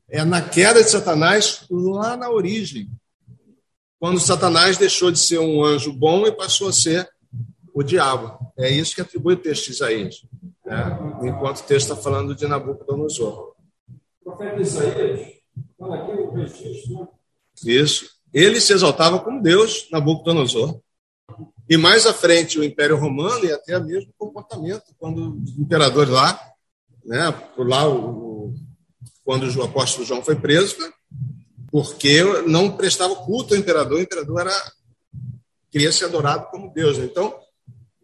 é 0.09 0.23
na 0.25 0.43
queda 0.43 0.85
de 0.85 0.91
Satanás 0.91 1.65
lá 1.71 2.17
na 2.17 2.31
origem. 2.31 2.91
Quando 3.99 4.21
Satanás 4.21 4.77
deixou 4.77 5.11
de 5.11 5.19
ser 5.19 5.39
um 5.39 5.65
anjo 5.65 5.93
bom 5.93 6.27
e 6.27 6.33
passou 6.33 6.69
a 6.69 6.73
ser 6.73 7.09
o 7.75 7.83
diabo. 7.83 8.39
É 8.59 8.71
isso 8.71 8.95
que 8.95 9.01
atribui 9.01 9.35
o 9.35 9.39
texto 9.39 9.67
de 9.67 9.73
Isaías, 9.73 10.25
né? 10.65 10.99
enquanto 11.23 11.59
o 11.59 11.65
texto 11.65 11.93
está 11.93 11.97
falando 11.97 12.35
de 12.35 12.47
Nabucodonosor. 12.47 13.55
O 14.21 14.25
profeta 14.25 14.61
Isaías 14.61 15.33
fala 15.79 15.97
aqui 15.97 16.13
o 16.13 16.31
registro. 16.33 17.01
Né? 17.01 17.09
Isso. 17.65 18.11
Ele 18.33 18.61
se 18.61 18.73
exaltava 18.73 19.19
como 19.19 19.43
Deus, 19.43 19.89
Nabucodonosor. 19.91 20.81
E 21.69 21.77
mais 21.77 22.07
à 22.07 22.13
frente, 22.13 22.59
o 22.59 22.65
Império 22.65 22.97
Romano 22.97 23.45
e 23.45 23.53
até 23.53 23.79
mesmo 23.79 24.11
o 24.11 24.27
comportamento, 24.27 24.85
quando 24.99 25.41
os 25.43 25.59
imperadores 25.59 26.13
lá, 26.13 26.39
né, 27.05 27.31
por 27.55 27.69
lá, 27.69 27.89
o, 27.89 28.55
quando 29.25 29.49
o 29.49 29.63
apóstolo 29.63 30.05
João 30.05 30.23
foi 30.23 30.37
preso, 30.37 30.77
porque 31.71 32.23
não 32.47 32.77
prestava 32.77 33.15
culto 33.17 33.55
ao 33.55 33.61
imperador, 33.61 33.99
o 33.99 34.03
imperador 34.03 34.41
era, 34.41 34.73
queria 35.71 35.91
ser 35.91 36.07
adorado 36.07 36.49
como 36.51 36.73
Deus. 36.73 36.99
Então, 36.99 37.35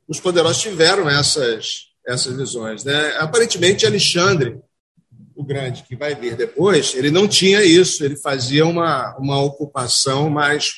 os 0.08 0.18
poderosos 0.18 0.62
tiveram 0.62 1.08
essas, 1.08 1.88
essas 2.06 2.34
visões. 2.34 2.82
Né? 2.82 3.16
Aparentemente, 3.18 3.86
Alexandre, 3.86 4.58
o 5.36 5.44
Grande, 5.44 5.84
que 5.84 5.94
vai 5.94 6.14
vir 6.14 6.34
depois, 6.34 6.94
ele 6.94 7.10
não 7.10 7.28
tinha 7.28 7.62
isso, 7.62 8.02
ele 8.02 8.16
fazia 8.16 8.66
uma, 8.66 9.16
uma 9.18 9.40
ocupação 9.40 10.30
mais, 10.30 10.72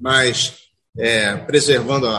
mais 0.00 0.54
é, 0.98 1.36
preservando 1.36 2.06
a, 2.06 2.16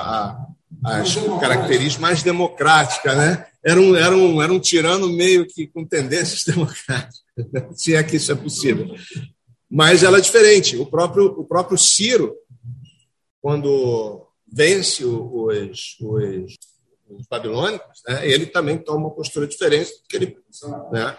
a, 0.84 0.98
as 0.98 1.16
características 1.40 1.98
mais 1.98 2.24
democráticas. 2.24 3.16
Né? 3.16 3.46
Era, 3.64 3.80
um, 3.80 3.96
era, 3.96 4.16
um, 4.16 4.42
era 4.42 4.52
um 4.52 4.60
tirano 4.60 5.10
meio 5.10 5.46
que 5.46 5.68
com 5.68 5.86
tendências 5.86 6.44
democráticas, 6.48 7.22
se 7.74 7.94
é 7.94 8.02
que 8.02 8.16
isso 8.16 8.32
é 8.32 8.36
possível. 8.36 8.96
Mas 9.70 10.02
ela 10.02 10.18
é 10.18 10.22
diferente. 10.22 10.78
O 10.78 10.86
próprio, 10.86 11.26
o 11.26 11.44
próprio 11.44 11.78
Ciro, 11.78 12.34
quando 13.42 14.26
vence 14.52 15.06
os, 15.06 15.98
os, 16.00 16.58
os 17.10 17.28
babilônicos, 17.30 18.02
né, 18.08 18.28
ele 18.28 18.46
também 18.46 18.78
toma 18.78 19.08
uma 19.08 19.16
postura 19.16 19.48
diferente 19.48 19.92
do 19.92 20.08
que 20.08 20.16
ele. 20.16 20.38
Né? 20.92 21.18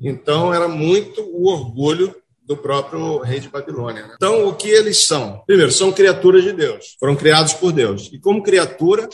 Então, 0.00 0.52
era 0.52 0.68
muito 0.68 1.22
o 1.22 1.48
orgulho 1.48 2.14
do 2.42 2.56
próprio 2.56 3.18
rei 3.18 3.38
de 3.38 3.48
Babilônia. 3.48 4.06
Né? 4.06 4.14
Então, 4.16 4.48
o 4.48 4.54
que 4.54 4.68
eles 4.68 5.04
são? 5.04 5.42
Primeiro, 5.46 5.70
são 5.70 5.92
criaturas 5.92 6.42
de 6.42 6.52
Deus, 6.52 6.96
foram 6.98 7.14
criados 7.14 7.52
por 7.52 7.72
Deus. 7.72 8.10
E 8.12 8.18
como 8.18 8.42
criatura, 8.42 9.08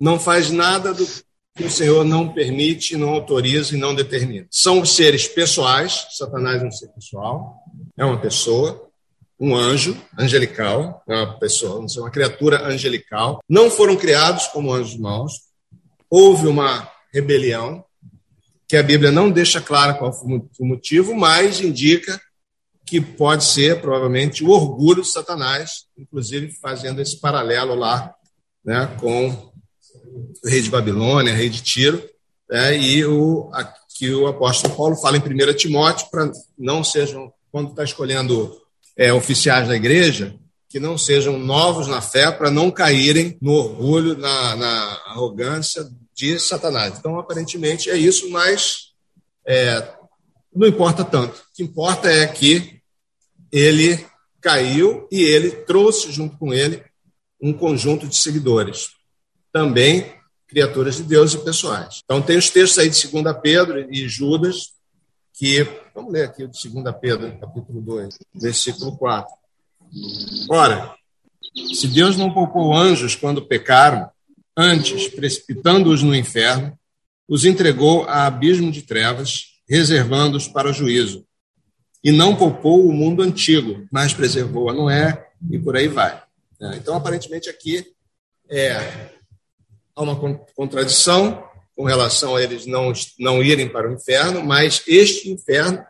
não 0.00 0.18
faz 0.18 0.50
nada 0.50 0.94
do 0.94 1.06
que 1.56 1.64
o 1.64 1.70
Senhor 1.70 2.04
não 2.04 2.32
permite, 2.32 2.96
não 2.96 3.10
autoriza 3.10 3.76
e 3.76 3.78
não 3.78 3.94
determina. 3.94 4.46
São 4.50 4.84
seres 4.84 5.28
pessoais, 5.28 6.06
Satanás 6.10 6.62
é 6.62 6.66
um 6.66 6.72
ser 6.72 6.88
pessoal, 6.88 7.62
é 7.96 8.04
uma 8.04 8.20
pessoa, 8.20 8.90
um 9.38 9.54
anjo 9.54 9.96
angelical, 10.18 11.02
uma 11.06 11.38
pessoa, 11.38 11.84
uma 11.98 12.10
criatura 12.10 12.66
angelical. 12.66 13.40
Não 13.48 13.70
foram 13.70 13.96
criados 13.96 14.46
como 14.48 14.72
anjos 14.72 14.96
maus. 14.96 15.32
Houve 16.08 16.46
uma 16.46 16.88
rebelião, 17.12 17.84
que 18.68 18.76
a 18.76 18.82
Bíblia 18.82 19.12
não 19.12 19.30
deixa 19.30 19.60
clara 19.60 19.94
qual 19.94 20.12
foi 20.12 20.40
o 20.58 20.66
motivo, 20.66 21.14
mas 21.14 21.60
indica 21.60 22.20
que 22.86 23.00
pode 23.00 23.44
ser, 23.44 23.80
provavelmente, 23.80 24.44
o 24.44 24.50
orgulho 24.50 25.02
de 25.02 25.08
Satanás, 25.08 25.84
inclusive 25.96 26.52
fazendo 26.60 27.00
esse 27.00 27.18
paralelo 27.18 27.74
lá 27.74 28.14
né, 28.64 28.86
com 29.00 29.30
o 29.30 30.48
rei 30.48 30.60
de 30.60 30.70
Babilônia, 30.70 31.34
rei 31.34 31.48
de 31.48 31.62
Tiro, 31.62 32.02
né, 32.48 32.76
e 32.76 33.04
o, 33.04 33.50
que 33.96 34.12
o 34.12 34.26
apóstolo 34.26 34.74
Paulo 34.74 34.96
fala 34.96 35.16
em 35.16 35.20
1 35.20 35.54
Timóteo, 35.54 36.08
para 36.10 36.30
não 36.58 36.84
sejam, 36.84 37.32
quando 37.50 37.70
está 37.70 37.84
escolhendo 37.84 38.60
é, 38.96 39.12
oficiais 39.12 39.68
da 39.68 39.76
igreja 39.76 40.38
que 40.74 40.80
não 40.80 40.98
sejam 40.98 41.38
novos 41.38 41.86
na 41.86 42.00
fé 42.00 42.32
para 42.32 42.50
não 42.50 42.68
caírem 42.68 43.38
no 43.40 43.52
orgulho, 43.52 44.18
na, 44.18 44.56
na, 44.56 45.02
arrogância 45.06 45.88
de 46.12 46.36
Satanás. 46.40 46.98
Então, 46.98 47.16
aparentemente, 47.16 47.88
é 47.88 47.96
isso, 47.96 48.28
mas 48.30 48.92
é, 49.46 49.88
não 50.52 50.66
importa 50.66 51.04
tanto. 51.04 51.36
O 51.38 51.54
que 51.54 51.62
importa 51.62 52.10
é 52.10 52.26
que 52.26 52.80
ele 53.52 54.04
caiu 54.40 55.06
e 55.12 55.22
ele 55.22 55.52
trouxe 55.52 56.10
junto 56.10 56.36
com 56.38 56.52
ele 56.52 56.82
um 57.40 57.52
conjunto 57.52 58.08
de 58.08 58.16
seguidores, 58.16 58.88
também 59.52 60.12
criaturas 60.48 60.96
de 60.96 61.04
Deus 61.04 61.34
e 61.34 61.38
pessoais. 61.38 62.00
Então, 62.02 62.20
tem 62.20 62.36
os 62.36 62.50
textos 62.50 62.80
aí 62.80 62.90
de 62.90 63.06
2 63.06 63.36
Pedro 63.40 63.86
e 63.92 64.08
Judas, 64.08 64.73
que, 65.34 65.66
vamos 65.92 66.12
ler 66.12 66.26
aqui 66.26 66.46
de 66.46 66.68
2 66.68 66.94
Pedro, 67.00 67.38
capítulo 67.38 67.80
2, 67.80 68.18
versículo 68.34 68.96
4. 68.96 69.34
Ora, 70.48 70.94
se 71.74 71.88
Deus 71.88 72.16
não 72.16 72.32
poupou 72.32 72.72
anjos 72.72 73.16
quando 73.16 73.46
pecaram, 73.46 74.08
antes, 74.56 75.08
precipitando-os 75.08 76.02
no 76.02 76.14
inferno, 76.14 76.78
os 77.28 77.44
entregou 77.44 78.04
a 78.04 78.26
abismo 78.26 78.70
de 78.70 78.82
trevas, 78.82 79.58
reservando-os 79.68 80.46
para 80.46 80.70
o 80.70 80.72
juízo. 80.72 81.26
E 82.02 82.12
não 82.12 82.36
poupou 82.36 82.86
o 82.86 82.92
mundo 82.92 83.22
antigo, 83.22 83.86
mas 83.90 84.14
preservou 84.14 84.70
a 84.70 84.72
Noé 84.72 85.26
e 85.50 85.58
por 85.58 85.76
aí 85.76 85.88
vai. 85.88 86.22
Então, 86.76 86.94
aparentemente, 86.94 87.48
aqui 87.48 87.84
é, 88.48 89.10
há 89.96 90.02
uma 90.02 90.16
contradição 90.54 91.42
com 91.74 91.84
relação 91.84 92.36
a 92.36 92.42
eles 92.42 92.66
não, 92.66 92.92
não 93.18 93.42
irem 93.42 93.68
para 93.68 93.90
o 93.90 93.94
inferno, 93.94 94.44
mas 94.44 94.82
este 94.86 95.30
inferno 95.30 95.84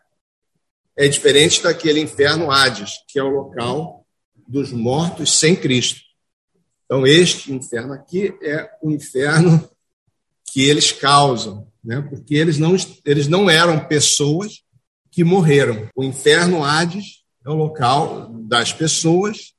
é 0.97 1.09
diferente 1.09 1.63
daquele 1.63 2.01
inferno 2.01 2.51
Hades, 2.51 2.93
que 3.09 3.19
é 3.19 3.23
o 3.23 3.29
local 3.29 4.07
dos 4.47 4.73
mortos 4.73 5.39
sem 5.39 5.55
Cristo. 5.57 6.01
Então, 6.85 7.07
este 7.07 7.53
inferno 7.53 7.93
aqui 7.93 8.35
é 8.43 8.71
o 8.83 8.91
inferno 8.91 9.69
que 10.53 10.63
eles 10.63 10.93
causam, 10.93 11.67
né? 11.83 12.01
porque 12.09 12.35
eles 12.35 12.59
não, 12.59 12.77
eles 13.05 13.27
não 13.27 13.51
eram 13.51 13.87
pessoas 13.87 14.63
que 15.11 15.25
morreram. 15.25 15.89
O 15.95 16.05
inferno 16.05 16.63
Hades 16.63 17.25
é 17.45 17.51
o 17.51 17.55
local 17.55 18.29
das 18.33 18.73
pessoas 18.73 19.55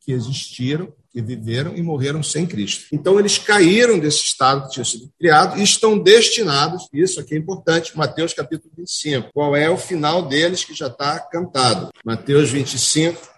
que 0.00 0.12
existiram, 0.12 0.92
que 1.14 1.22
viveram 1.22 1.76
e 1.76 1.82
morreram 1.82 2.24
sem 2.24 2.44
Cristo. 2.44 2.86
Então, 2.92 3.20
eles 3.20 3.38
caíram 3.38 4.00
desse 4.00 4.24
estado 4.24 4.66
que 4.66 4.72
tinha 4.72 4.84
sido 4.84 5.08
criado 5.16 5.60
e 5.60 5.62
estão 5.62 5.96
destinados, 5.96 6.88
isso 6.92 7.20
aqui 7.20 7.36
é 7.36 7.38
importante, 7.38 7.96
Mateus 7.96 8.34
capítulo 8.34 8.72
25. 8.76 9.30
Qual 9.32 9.54
é 9.54 9.70
o 9.70 9.76
final 9.76 10.22
deles 10.22 10.64
que 10.64 10.74
já 10.74 10.88
está 10.88 11.20
cantado? 11.20 11.90
Mateus 12.04 12.50
25, 12.50 13.30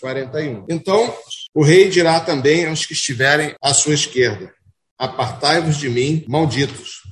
41. 0.00 0.66
Então, 0.68 1.12
o 1.52 1.64
rei 1.64 1.88
dirá 1.90 2.20
também 2.20 2.66
aos 2.66 2.86
que 2.86 2.92
estiverem 2.92 3.56
à 3.60 3.74
sua 3.74 3.94
esquerda: 3.94 4.54
Apartai-vos 4.96 5.78
de 5.78 5.88
mim, 5.88 6.24
malditos, 6.28 7.02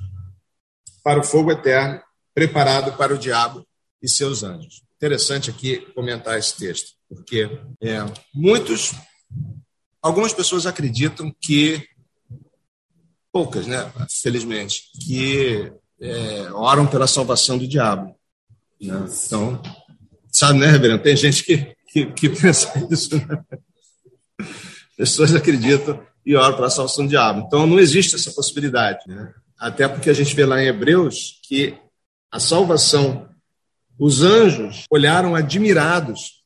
para 1.03 1.19
o 1.19 1.23
fogo 1.23 1.51
eterno, 1.51 2.01
preparado 2.33 2.93
para 2.93 3.13
o 3.13 3.17
diabo 3.17 3.67
e 4.01 4.07
seus 4.07 4.43
anjos. 4.43 4.81
Interessante 4.95 5.49
aqui 5.49 5.79
comentar 5.93 6.39
esse 6.39 6.55
texto, 6.55 6.91
porque 7.09 7.49
é, 7.81 7.99
muitos, 8.33 8.93
algumas 10.01 10.33
pessoas 10.33 10.65
acreditam 10.65 11.33
que, 11.39 11.87
poucas, 13.31 13.67
né, 13.67 13.91
felizmente, 14.21 14.83
que 15.05 15.71
é, 16.01 16.51
oram 16.53 16.87
pela 16.87 17.07
salvação 17.07 17.57
do 17.57 17.67
diabo. 17.67 18.15
Né? 18.81 19.07
Então, 19.25 19.61
sabe, 20.31 20.59
né, 20.59 20.67
Reverendo? 20.67 21.03
Tem 21.03 21.15
gente 21.15 21.43
que, 21.43 21.75
que, 21.91 22.05
que 22.07 22.29
pensa 22.35 22.71
isso. 22.89 23.15
Né? 23.15 23.43
Pessoas 24.97 25.35
acreditam 25.35 26.01
e 26.25 26.35
oram 26.35 26.55
para 26.55 26.67
a 26.67 26.69
salvação 26.69 27.05
do 27.05 27.09
diabo. 27.09 27.43
Então, 27.45 27.67
não 27.67 27.79
existe 27.79 28.15
essa 28.15 28.31
possibilidade. 28.31 28.99
Né? 29.07 29.33
Até 29.57 29.87
porque 29.87 30.09
a 30.09 30.13
gente 30.13 30.35
vê 30.35 30.45
lá 30.45 30.61
em 30.61 30.67
Hebreus 30.67 31.39
que 31.43 31.77
a 32.31 32.39
salvação, 32.39 33.27
os 33.97 34.21
anjos 34.21 34.85
olharam 34.89 35.35
admirados 35.35 36.39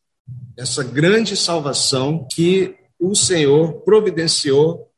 essa 0.58 0.84
grande 0.84 1.36
salvação 1.36 2.28
que 2.32 2.76
o 3.10 3.16
Senhor 3.16 3.82
providenciou 3.82 4.90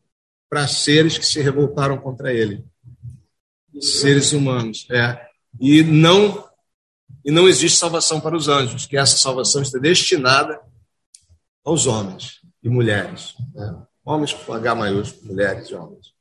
para 0.50 0.68
seres 0.68 1.18
que 1.18 1.26
se 1.26 1.41
revoltaram 1.41 1.98
contra 1.98 2.34
ele. 2.34 2.63
Seres 3.80 4.32
humanos. 4.32 4.88
É. 4.89 5.20
E 5.60 5.84
não 5.84 6.46
e 7.24 7.32
não 7.32 7.48
existe 7.48 7.80
salvação 7.80 8.22
para 8.22 8.38
os 8.38 8.48
anjos, 8.48 8.86
que 8.86 8.96
essa 8.96 9.18
salvação 9.18 9.63
está 9.63 9.80
destinada 9.80 10.60
aos 11.63 11.88
homens 11.88 12.39
e 12.63 12.70
mulheres. 12.70 13.34
Né? 13.54 13.76
Homens 14.06 14.32
com 14.32 14.54
H 14.54 14.76
maiúsculo, 14.76 15.34
mulheres 15.34 15.68
e 15.70 15.74
homens. 15.74 16.13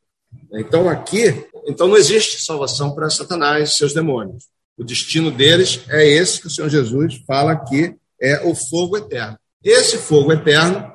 Então 0.55 0.89
aqui, 0.89 1.47
então 1.67 1.87
não 1.87 1.97
existe 1.97 2.43
salvação 2.43 2.95
para 2.95 3.11
Satanás 3.11 3.71
e 3.71 3.77
seus 3.77 3.93
demônios. 3.93 4.49
O 4.79 4.83
destino 4.83 5.31
deles 5.31 5.85
é 5.89 6.07
esse 6.07 6.41
que 6.41 6.47
o 6.47 6.51
Senhor 6.51 6.71
Jesus 6.71 7.23
fala 7.27 7.55
que 7.55 7.95
é 8.21 8.43
o 8.47 8.55
fogo 8.55 8.97
eterno. 8.97 9.39
Esse 9.63 9.99
fogo 9.99 10.33
eterno 10.33 10.94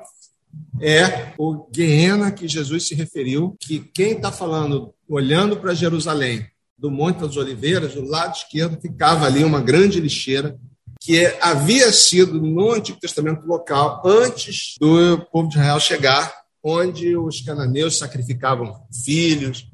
é 0.80 1.34
o 1.38 1.68
Guiena 1.70 2.32
que 2.32 2.48
Jesus 2.48 2.88
se 2.88 2.94
referiu, 2.94 3.56
que 3.60 3.80
quem 3.80 4.12
está 4.12 4.32
falando, 4.32 4.94
olhando 5.08 5.56
para 5.56 5.74
Jerusalém, 5.74 6.46
do 6.78 6.90
Monte 6.90 7.20
das 7.20 7.36
Oliveiras, 7.36 7.94
do 7.94 8.02
lado 8.02 8.34
esquerdo, 8.34 8.80
ficava 8.80 9.26
ali 9.26 9.44
uma 9.44 9.60
grande 9.60 10.00
lixeira 10.00 10.58
que 11.00 11.26
havia 11.40 11.92
sido 11.92 12.40
no 12.40 12.72
Antigo 12.72 12.98
Testamento 12.98 13.46
local 13.46 14.02
antes 14.04 14.74
do 14.78 15.18
povo 15.32 15.48
de 15.48 15.56
Israel 15.56 15.80
chegar, 15.80 16.32
onde 16.62 17.16
os 17.16 17.40
cananeus 17.40 17.98
sacrificavam 17.98 18.82
filhos, 19.04 19.66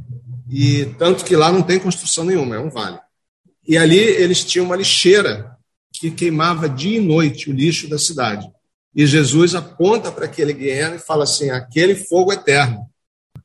e 0.49 0.85
tanto 0.99 1.25
que 1.25 1.35
lá 1.35 1.51
não 1.51 1.63
tem 1.63 1.81
construção 1.81 2.25
nenhuma, 2.25 2.57
é 2.57 2.61
um 2.61 2.71
vale. 2.71 2.99
E 3.67 3.77
ali 3.77 3.99
eles 3.99 4.45
tinham 4.45 4.67
uma 4.67 4.77
lixeira 4.77 5.57
que 5.93 6.11
queimava 6.11 6.69
dia 6.69 6.99
e 6.99 7.01
noite 7.01 7.51
o 7.51 7.53
lixo 7.53 7.89
da 7.89 7.99
cidade. 7.99 8.49
E 8.97 9.07
Jesus 9.07 9.55
aponta 9.55 10.11
para 10.11 10.25
aquele 10.25 10.55
guerreiro 10.55 10.95
e 10.95 10.99
fala 10.99 11.25
assim: 11.25 11.51
aquele 11.51 11.95
fogo 11.95 12.33
eterno. 12.33 12.89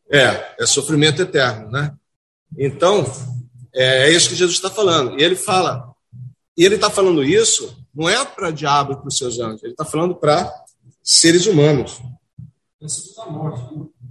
É, 0.09 0.55
é 0.59 0.65
sofrimento 0.65 1.21
eterno, 1.21 1.69
né? 1.69 1.93
Então, 2.57 3.05
é, 3.73 4.07
é 4.07 4.11
isso 4.11 4.29
que 4.29 4.35
Jesus 4.35 4.55
está 4.55 4.69
falando. 4.69 5.19
E 5.19 5.23
ele 5.23 5.35
fala, 5.35 5.93
e 6.57 6.65
ele 6.65 6.75
está 6.75 6.89
falando 6.89 7.23
isso 7.23 7.77
não 7.93 8.07
é 8.07 8.23
para 8.23 8.51
diabo 8.51 8.93
e 8.93 8.95
para 8.95 9.07
os 9.07 9.17
seus 9.17 9.39
anjos, 9.39 9.63
ele 9.63 9.73
está 9.73 9.83
falando 9.83 10.15
para 10.15 10.51
seres 11.03 11.45
humanos. 11.45 12.01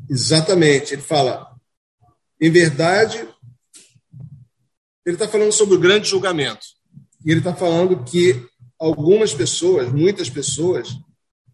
Exatamente. 0.09 0.93
Ele 0.93 1.03
fala, 1.03 1.51
em 2.41 2.51
verdade, 2.51 3.27
ele 5.05 5.17
está 5.17 5.27
falando 5.27 5.53
sobre 5.53 5.75
o 5.75 5.81
grande 5.81 6.09
julgamento. 6.09 6.67
E 7.25 7.31
ele 7.31 7.41
está 7.41 7.55
falando 7.55 8.05
que 8.05 8.47
algumas 8.79 9.33
pessoas, 9.33 9.91
muitas 9.91 10.29
pessoas, 10.29 10.89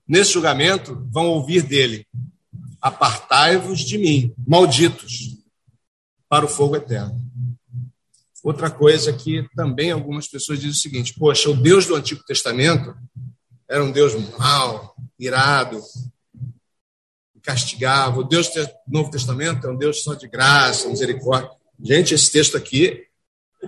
nesse 0.06 0.32
julgamento, 0.32 1.06
vão 1.10 1.26
ouvir 1.26 1.62
dele: 1.62 2.06
Apartai-vos 2.80 3.80
de 3.80 3.98
mim, 3.98 4.34
malditos, 4.46 5.36
para 6.28 6.44
o 6.44 6.48
fogo 6.48 6.76
eterno. 6.76 7.20
Outra 8.42 8.70
coisa 8.70 9.12
que 9.12 9.44
também 9.56 9.90
algumas 9.90 10.28
pessoas 10.28 10.60
dizem 10.60 10.72
o 10.72 10.74
seguinte: 10.74 11.14
poxa, 11.14 11.50
o 11.50 11.54
Deus 11.54 11.86
do 11.86 11.96
Antigo 11.96 12.22
Testamento 12.24 12.94
era 13.68 13.82
um 13.82 13.90
Deus 13.90 14.14
mau, 14.38 14.94
irado, 15.18 15.82
castigava. 17.42 18.20
O 18.20 18.24
Deus 18.24 18.48
do 18.48 18.68
Novo 18.86 19.10
Testamento 19.10 19.66
é 19.66 19.70
um 19.70 19.76
Deus 19.76 20.02
só 20.02 20.14
de 20.14 20.28
graça, 20.28 20.88
misericórdia. 20.88 21.50
Gente, 21.82 22.14
esse 22.14 22.30
texto 22.30 22.56
aqui 22.56 23.05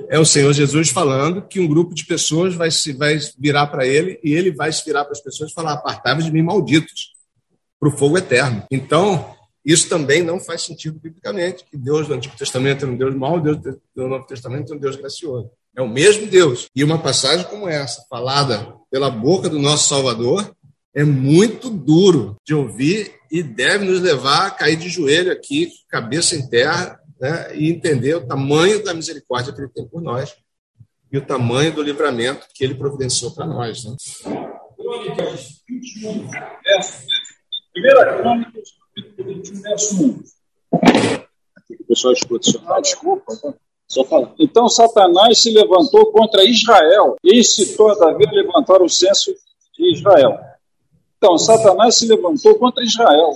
é 0.09 0.19
o 0.19 0.25
Senhor 0.25 0.53
Jesus 0.53 0.91
falando 0.91 1.43
que 1.43 1.61
um 1.61 1.69
grupo 1.69 1.95
de 1.95 2.05
pessoas 2.05 2.55
vai 2.55 2.71
se 2.71 2.93
vai 2.93 3.19
virar 3.39 3.67
para 3.67 3.87
ele 3.87 4.19
e 4.23 4.33
ele 4.33 4.51
vai 4.51 4.73
se 4.73 4.85
virar 4.85 5.05
para 5.05 5.13
as 5.13 5.21
pessoas 5.21 5.51
e 5.51 5.55
falar: 5.55 5.75
apartai-vos 5.75 6.25
de 6.25 6.33
mim, 6.33 6.43
malditos, 6.43 7.13
para 7.79 7.89
o 7.89 7.93
fogo 7.93 8.19
eterno. 8.19 8.65
Então, 8.71 9.35
isso 9.65 9.89
também 9.89 10.23
não 10.23 10.41
faz 10.41 10.63
sentido 10.63 10.99
biblicamente, 10.99 11.65
que 11.65 11.77
Deus 11.77 12.09
do 12.09 12.15
Antigo 12.15 12.37
Testamento 12.37 12.85
é 12.85 12.89
um 12.89 12.97
Deus 12.97 13.15
mau, 13.15 13.41
Deus 13.41 13.59
do 13.59 14.09
Novo 14.09 14.27
Testamento 14.27 14.73
é 14.73 14.77
um 14.77 14.79
Deus 14.79 14.97
gracioso. 14.97 15.51
É 15.77 15.83
o 15.83 15.89
mesmo 15.89 16.27
Deus. 16.27 16.67
E 16.75 16.83
uma 16.83 16.99
passagem 16.99 17.47
como 17.47 17.69
essa, 17.69 18.05
falada 18.09 18.75
pela 18.91 19.11
boca 19.11 19.49
do 19.49 19.59
nosso 19.59 19.89
Salvador, 19.89 20.53
é 20.95 21.05
muito 21.05 21.71
duro 21.71 22.37
de 22.45 22.55
ouvir 22.55 23.15
e 23.31 23.43
deve 23.43 23.85
nos 23.85 24.01
levar 24.01 24.47
a 24.47 24.51
cair 24.51 24.77
de 24.77 24.89
joelho 24.89 25.31
aqui, 25.31 25.71
cabeça 25.89 26.35
em 26.35 26.49
terra, 26.49 26.99
né, 27.21 27.57
e 27.57 27.71
entender 27.71 28.15
o 28.15 28.27
tamanho 28.27 28.83
da 28.83 28.95
misericórdia 28.95 29.53
que 29.53 29.61
ele 29.61 29.69
tem 29.69 29.87
por 29.87 30.01
nós 30.01 30.35
e 31.11 31.19
o 31.19 31.25
tamanho 31.25 31.75
do 31.75 31.83
livramento 31.83 32.47
que 32.55 32.63
ele 32.63 32.75
providenciou 32.75 33.31
para 33.33 33.47
nós. 33.47 33.85
Né? 33.85 33.97
Crônicas 34.77 35.63
21, 35.69 36.29
verso. 36.65 37.07
Primeira 37.73 38.19
Crônicas 38.19 38.69
verso 39.63 40.05
1. 40.05 40.23
o 41.81 41.85
pessoal 41.87 42.13
escuta. 42.13 42.51
Ah, 42.67 42.81
desculpa. 42.81 43.33
Só 43.89 44.05
falar. 44.05 44.35
Então 44.39 44.69
Satanás 44.69 45.41
se 45.41 45.51
levantou 45.51 46.13
contra 46.13 46.45
Israel 46.45 47.17
e 47.25 47.41
incitou 47.41 47.91
a 47.91 47.95
Davi 47.95 48.27
a 48.27 48.33
levantar 48.33 48.83
o 48.83 48.89
censo 48.89 49.35
de 49.75 49.93
Israel. 49.95 50.39
Então, 51.19 51.37
Satanás 51.37 51.97
se 51.97 52.07
levantou 52.07 52.57
contra 52.59 52.85
Israel. 52.85 53.33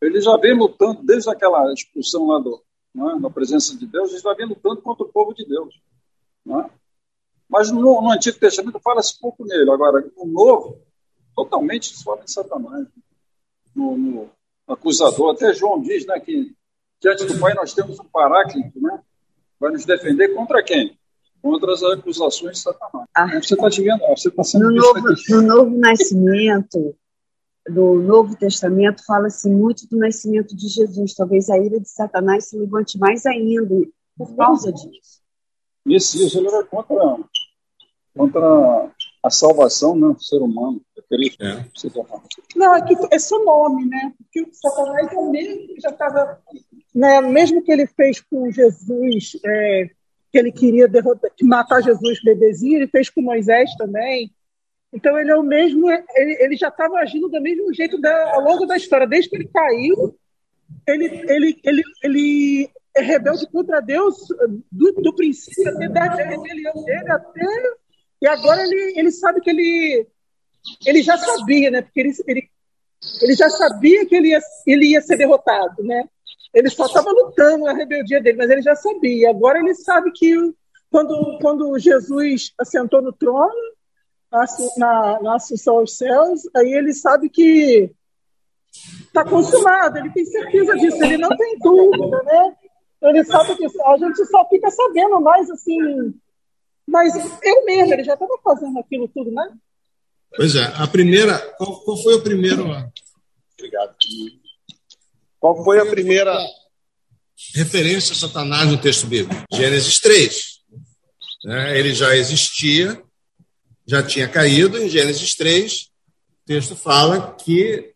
Ele 0.00 0.20
já 0.20 0.36
vem 0.36 0.54
lutando, 0.54 1.02
desde 1.02 1.30
aquela 1.30 1.72
expulsão 1.72 2.26
lá 2.26 2.38
do, 2.38 2.62
é? 2.96 3.18
na 3.18 3.30
presença 3.30 3.76
de 3.76 3.86
Deus, 3.86 4.10
ele 4.10 4.20
já 4.20 4.34
vem 4.34 4.46
lutando 4.46 4.80
contra 4.80 5.04
o 5.04 5.08
povo 5.08 5.34
de 5.34 5.46
Deus. 5.46 5.74
É? 6.48 6.70
Mas 7.48 7.70
no, 7.70 7.80
no, 7.80 8.10
Antigo 8.10 8.38
Testamento 8.38 8.80
fala-se 8.80 9.18
pouco 9.20 9.44
nele. 9.44 9.70
Agora, 9.70 10.04
no 10.16 10.26
Novo, 10.26 10.78
totalmente 11.34 12.02
fala 12.02 12.22
em 12.22 12.28
Satanás 12.28 12.86
no, 13.74 13.96
no, 13.96 14.30
acusador. 14.66 15.34
Até 15.34 15.52
João 15.52 15.80
diz 15.80 16.06
né, 16.06 16.18
que 16.18 16.54
diante 17.00 17.24
do 17.26 17.38
Pai 17.38 17.54
nós 17.54 17.74
temos 17.74 18.00
um 18.00 18.04
paráclito, 18.04 18.80
né? 18.80 19.00
Vai 19.60 19.72
nos 19.72 19.84
defender 19.84 20.34
contra 20.34 20.62
quem? 20.62 20.98
Contra 21.40 21.72
as 21.72 21.82
acusações 21.82 22.56
de 22.56 22.62
Satanás. 22.62 23.06
Ah, 23.14 23.40
você 23.40 23.54
está 23.54 23.68
vendo, 23.68 24.00
você 24.08 24.28
está 24.28 24.42
sendo 24.42 24.70
no 24.70 24.76
novo, 24.76 25.00
no 25.28 25.42
novo 25.42 25.78
Nascimento, 25.78 26.96
do 27.68 27.94
Novo 28.00 28.36
Testamento, 28.36 29.04
fala-se 29.04 29.48
muito 29.48 29.88
do 29.88 29.98
nascimento 29.98 30.54
de 30.56 30.68
Jesus. 30.68 31.14
Talvez 31.14 31.50
a 31.50 31.58
ira 31.58 31.80
de 31.80 31.88
Satanás 31.88 32.48
se 32.48 32.58
levante 32.58 32.98
mais 32.98 33.26
ainda 33.26 33.74
por 34.16 34.34
causa 34.36 34.72
disso. 34.72 35.22
Isso, 35.86 36.24
isso 36.24 36.38
ele 36.38 36.48
era 36.48 36.64
contra, 36.64 37.18
contra 38.16 38.90
a 39.22 39.30
salvação 39.30 39.96
né, 39.96 40.12
do 40.12 40.22
ser 40.22 40.38
humano. 40.38 40.80
É. 41.40 41.64
Não, 42.56 42.74
é 42.74 42.82
que 42.82 42.96
é 43.12 43.18
só 43.18 43.42
nome, 43.44 43.86
né? 43.86 44.12
Porque 44.18 44.42
o 44.42 44.52
Satanás 44.52 45.12
é 45.12 45.16
o 45.16 45.30
mesmo 45.30 45.66
que 45.68 45.80
já 45.80 45.90
estava. 45.90 46.40
Né, 46.94 47.20
mesmo 47.20 47.62
que 47.62 47.70
ele 47.70 47.86
fez 47.86 48.20
com 48.20 48.50
Jesus, 48.50 49.38
é, 49.44 49.90
que 50.32 50.38
ele 50.38 50.50
queria 50.50 50.88
derrotar, 50.88 51.30
matar 51.42 51.82
Jesus 51.82 52.22
bebezinho, 52.22 52.78
ele 52.78 52.88
fez 52.88 53.08
com 53.08 53.22
Moisés 53.22 53.70
também. 53.76 54.32
Então 54.92 55.18
ele 55.18 55.30
é 55.30 55.36
o 55.36 55.42
mesmo, 55.42 55.90
ele, 55.90 56.36
ele 56.40 56.56
já 56.56 56.68
estava 56.68 56.98
agindo 56.98 57.28
do 57.28 57.40
mesmo 57.40 57.72
jeito 57.74 58.00
da, 58.00 58.34
ao 58.34 58.40
longo 58.40 58.66
da 58.66 58.76
história, 58.76 59.06
desde 59.06 59.28
que 59.28 59.36
ele 59.36 59.48
caiu, 59.48 60.16
ele, 60.86 61.24
ele, 61.28 61.60
ele, 61.64 61.82
ele 62.02 62.70
é 62.96 63.02
rebelde 63.02 63.46
contra 63.50 63.80
Deus 63.80 64.16
do, 64.72 64.92
do 64.92 65.14
princípio 65.14 65.68
até 65.68 65.88
da 65.88 66.14
rebelião 66.14 66.84
dele 66.84 67.10
até 67.10 67.76
e 68.22 68.26
agora 68.26 68.62
ele, 68.62 68.98
ele 68.98 69.10
sabe 69.10 69.40
que 69.40 69.50
ele 69.50 70.06
ele 70.84 71.02
já 71.02 71.16
sabia, 71.16 71.70
né? 71.70 71.82
Porque 71.82 72.00
ele, 72.00 72.12
ele, 72.26 72.50
ele 73.22 73.34
já 73.34 73.48
sabia 73.50 74.06
que 74.06 74.14
ele 74.14 74.28
ia, 74.28 74.40
ele 74.66 74.86
ia 74.86 75.00
ser 75.00 75.16
derrotado, 75.16 75.82
né? 75.84 76.08
Ele 76.52 76.70
só 76.70 76.86
estava 76.86 77.10
lutando 77.10 77.66
a 77.66 77.72
rebeldia 77.72 78.20
dele, 78.20 78.38
mas 78.38 78.50
ele 78.50 78.62
já 78.62 78.74
sabia. 78.74 79.30
Agora 79.30 79.58
ele 79.58 79.74
sabe 79.74 80.10
que 80.12 80.34
quando, 80.90 81.38
quando 81.40 81.78
Jesus 81.78 82.52
assentou 82.58 83.02
no 83.02 83.12
trono, 83.12 83.75
na, 84.76 85.20
na 85.22 85.34
assunção 85.36 85.78
aos 85.78 85.96
céus, 85.96 86.42
aí 86.54 86.72
ele 86.72 86.92
sabe 86.92 87.28
que 87.28 87.90
está 89.04 89.24
consumado, 89.24 89.98
ele 89.98 90.10
tem 90.10 90.24
certeza 90.24 90.76
disso, 90.76 91.02
ele 91.02 91.16
não 91.16 91.30
tem 91.30 91.58
dúvida, 91.58 92.22
né? 92.22 92.56
Ele 93.02 93.24
sabe 93.24 93.56
disso. 93.56 93.82
A 93.84 93.96
gente 93.98 94.24
só 94.26 94.48
fica 94.48 94.70
sabendo 94.70 95.20
mais 95.20 95.50
assim. 95.50 96.14
Mas 96.86 97.14
eu 97.42 97.64
mesmo, 97.64 97.92
ele 97.92 98.04
já 98.04 98.14
estava 98.14 98.38
fazendo 98.42 98.78
aquilo 98.78 99.08
tudo, 99.08 99.30
né? 99.30 99.48
Pois 100.34 100.54
é, 100.54 100.64
a 100.76 100.86
primeira. 100.86 101.38
Qual, 101.56 101.80
qual 101.80 101.96
foi 102.02 102.14
o 102.14 102.22
primeiro. 102.22 102.64
Obrigado. 103.54 103.94
Qual 105.38 105.64
foi 105.64 105.80
a 105.80 105.86
primeira 105.86 106.36
referência 107.54 108.12
a 108.12 108.16
Satanás 108.16 108.68
no 108.68 108.78
texto 108.78 109.06
bíblico? 109.06 109.44
Gênesis 109.52 110.00
3. 110.00 110.56
Né? 111.44 111.78
Ele 111.78 111.94
já 111.94 112.16
existia, 112.16 113.00
já 113.86 114.02
tinha 114.02 114.28
caído. 114.28 114.78
Em 114.78 114.88
Gênesis 114.88 115.34
3, 115.34 115.72
o 115.72 116.46
texto 116.46 116.74
fala 116.74 117.34
que 117.34 117.94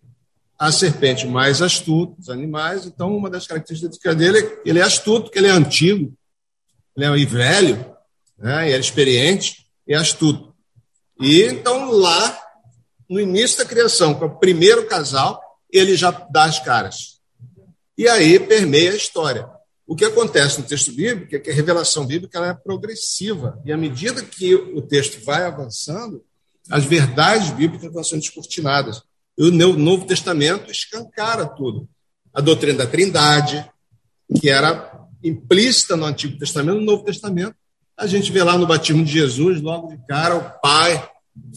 a 0.59 0.71
serpente 0.71 1.27
mais 1.27 1.63
astuta 1.63 2.15
dos 2.19 2.29
animais. 2.29 2.87
Então, 2.87 3.17
uma 3.17 3.31
das 3.31 3.47
características 3.47 4.15
dele 4.15 4.39
é 4.39 4.43
que 4.43 4.69
ele 4.69 4.79
é 4.79 4.83
astuto, 4.83 5.31
que 5.31 5.39
ele 5.39 5.49
é 5.49 5.51
antigo, 5.51 6.13
ele 6.97 7.07
é 7.07 7.27
velho, 7.27 7.97
né? 8.39 8.67
ele 8.67 8.77
é 8.77 8.79
experiente 8.79 9.67
e 9.89 9.95
é 9.95 9.97
astuto. 9.97 10.55
E 11.19 11.43
então, 11.43 11.91
lá, 11.91 12.39
no 13.09 13.19
início 13.19 13.59
da 13.59 13.65
criação, 13.65 14.15
com 14.15 14.27
o 14.27 14.39
primeiro 14.39 14.87
casal, 14.87 15.41
ele 15.73 15.97
já 15.97 16.11
dá 16.11 16.45
as 16.45 16.59
caras. 16.59 17.21
E 17.97 18.09
aí 18.09 18.39
permeia 18.39 18.93
a 18.93 18.97
história. 18.97 19.49
O 19.91 19.97
que 19.97 20.05
acontece 20.05 20.61
no 20.61 20.67
texto 20.67 20.93
bíblico 20.93 21.35
é 21.35 21.39
que 21.41 21.51
a 21.51 21.55
revelação 21.55 22.07
bíblica 22.07 22.39
é 22.47 22.55
progressiva. 22.55 23.61
E 23.65 23.73
à 23.73 23.77
medida 23.77 24.23
que 24.23 24.55
o 24.55 24.81
texto 24.81 25.25
vai 25.25 25.43
avançando, 25.43 26.25
as 26.71 26.85
verdades 26.85 27.51
bíblicas 27.51 27.93
vão 27.93 28.05
sendo 28.05 28.21
descortinadas 28.21 29.03
o 29.39 29.51
Novo 29.51 30.05
Testamento 30.05 30.71
escancara 30.71 31.47
tudo. 31.47 31.89
A 32.33 32.43
doutrina 32.43 32.79
da 32.79 32.87
Trindade, 32.87 33.67
que 34.39 34.51
era 34.51 35.01
implícita 35.25 35.97
no 35.97 36.05
Antigo 36.05 36.39
Testamento, 36.39 36.79
no 36.79 36.85
Novo 36.85 37.05
Testamento, 37.05 37.55
a 37.97 38.07
gente 38.07 38.31
vê 38.31 38.43
lá 38.43 38.59
no 38.59 38.67
batismo 38.67 39.03
de 39.03 39.13
Jesus, 39.13 39.63
logo 39.63 39.89
de 39.89 40.07
cara, 40.07 40.37
o 40.37 40.61
Pai 40.61 41.09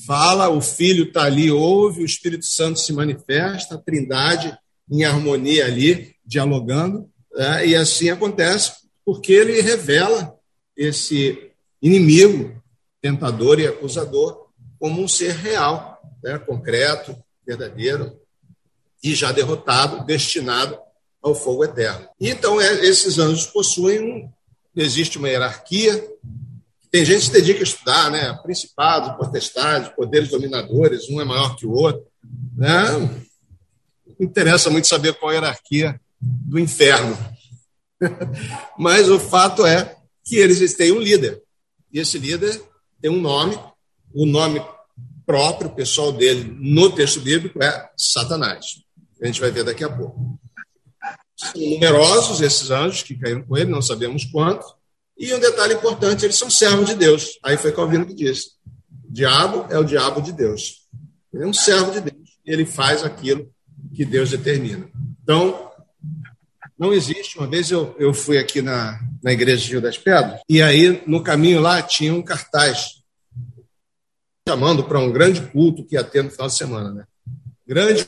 fala, 0.06 0.48
o 0.48 0.62
Filho 0.62 1.06
está 1.06 1.24
ali, 1.24 1.52
ouve, 1.52 2.04
o 2.04 2.06
Espírito 2.06 2.46
Santo 2.46 2.80
se 2.80 2.94
manifesta, 2.94 3.76
a 3.76 3.78
Trindade 3.78 4.58
em 4.90 5.04
harmonia 5.04 5.66
ali, 5.66 6.16
dialogando? 6.26 7.10
E 7.66 7.76
assim 7.76 8.10
acontece, 8.10 8.74
porque 9.06 9.34
ele 9.34 9.62
revela 9.62 10.36
esse 10.76 11.52
inimigo, 11.82 12.62
tentador 13.02 13.60
e 13.60 13.68
acusador, 13.68 14.48
como 14.80 15.02
um 15.02 15.08
ser 15.08 15.34
real, 15.34 16.02
né? 16.24 16.38
concreto, 16.40 17.16
verdadeiro 17.46 18.20
e 19.04 19.14
já 19.14 19.32
derrotado, 19.32 20.06
destinado 20.06 20.78
ao 21.22 21.36
fogo 21.36 21.64
eterno. 21.64 22.08
Então, 22.20 22.60
é, 22.60 22.86
esses 22.86 23.20
anjos 23.20 23.48
possuem 23.48 24.00
um. 24.00 24.32
Existe 24.76 25.18
uma 25.18 25.30
hierarquia. 25.30 26.04
Tem 26.90 27.06
gente 27.06 27.20
que 27.20 27.26
se 27.26 27.32
dedica 27.32 27.60
a 27.60 27.64
estudar, 27.64 28.10
né? 28.10 28.34
Principados, 28.42 29.16
potestades, 29.18 29.90
poderes 29.90 30.30
dominadores, 30.30 31.10
um 31.10 31.22
é 31.22 31.26
maior 31.26 31.56
que 31.56 31.66
o 31.66 31.72
outro. 31.72 32.06
Né? 32.56 32.70
interessa 34.20 34.70
muito 34.70 34.88
saber 34.88 35.14
qual 35.16 35.32
hierarquia 35.32 36.00
do 36.24 36.60
inferno. 36.60 37.18
Mas 38.78 39.10
o 39.10 39.20
fato 39.20 39.66
é 39.66 39.96
que 40.24 40.38
eles 40.38 40.74
têm 40.76 40.92
um 40.92 41.00
líder. 41.00 41.42
E 41.92 42.00
esse 42.00 42.18
líder 42.18 42.62
tem 43.02 43.12
um 43.12 43.20
nome. 43.20 43.58
O 44.14 44.26
nome 44.26 44.62
próprio, 45.26 45.72
pessoal 45.72 46.12
dele, 46.12 46.56
no 46.60 46.92
texto 46.92 47.20
bíblico, 47.20 47.64
é 47.64 47.90
Satanás. 47.98 48.82
A 49.22 49.26
gente 49.26 49.42
vai 49.42 49.52
ver 49.52 49.64
daqui 49.64 49.84
a 49.84 49.90
pouco. 49.90 50.40
São 51.36 51.62
numerosos 51.62 52.42
esses 52.42 52.70
anjos 52.70 53.04
que 53.04 53.16
caíram 53.16 53.44
com 53.44 53.58
ele, 53.58 53.72
não 53.72 53.82
sabemos 53.82 54.26
quantos. 54.26 54.68
E 55.18 55.34
um 55.34 55.40
detalhe 55.40 55.74
importante, 55.74 56.26
eles 56.26 56.38
são 56.38 56.50
servos 56.50 56.88
de 56.88 56.96
Deus. 56.96 57.40
Aí 57.44 57.58
foi 57.58 57.72
Calvino 57.72 58.06
que 58.06 58.14
disse: 58.14 58.52
o 59.08 59.12
diabo 59.12 59.66
é 59.70 59.78
o 59.78 59.84
diabo 59.84 60.22
de 60.22 60.32
Deus. 60.32 60.88
Ele 61.34 61.44
é 61.44 61.48
um 61.48 61.54
servo 61.54 61.92
de 61.92 62.02
Deus. 62.02 62.30
Ele 62.46 62.66
faz 62.66 63.04
aquilo 63.04 63.50
que 63.96 64.06
Deus 64.06 64.32
determina. 64.32 64.90
Então, 65.22 65.63
não 66.78 66.94
existe. 66.94 67.38
Uma 67.38 67.48
vez 67.48 67.72
eu, 67.72 67.96
eu 68.00 68.14
fui 68.14 68.38
aqui 68.38 68.62
na, 68.62 69.00
na 69.24 69.32
igreja 69.32 69.64
de 69.64 69.72
Rio 69.72 69.82
das 69.82 69.98
Pedras, 69.98 70.40
e 70.50 70.62
aí 70.62 71.04
no 71.08 71.24
caminho 71.24 71.62
lá 71.62 71.82
tinha 71.82 72.14
um 72.14 72.22
cartaz 72.22 73.04
chamando 74.48 74.84
para 74.84 75.00
um 75.00 75.12
grande 75.12 75.42
culto 75.42 75.86
que 75.86 75.96
ia 75.96 76.04
ter 76.04 76.24
no 76.24 76.30
final 76.30 76.48
de 76.48 76.56
semana. 76.56 76.92
Né? 76.92 77.06
Grande 77.66 78.08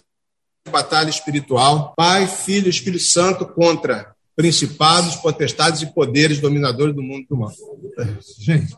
batalha 0.70 1.10
espiritual, 1.10 1.94
Pai, 1.96 2.28
Filho 2.28 2.68
e 2.68 2.70
Espírito 2.70 3.04
Santo 3.04 3.46
contra 3.46 4.14
principados, 4.36 5.16
potestades 5.16 5.82
e 5.82 5.94
poderes 5.94 6.42
dominadores 6.42 6.94
do 6.94 7.02
mundo 7.02 7.26
do 7.30 7.38
mal. 7.38 7.54
Gente, 8.40 8.76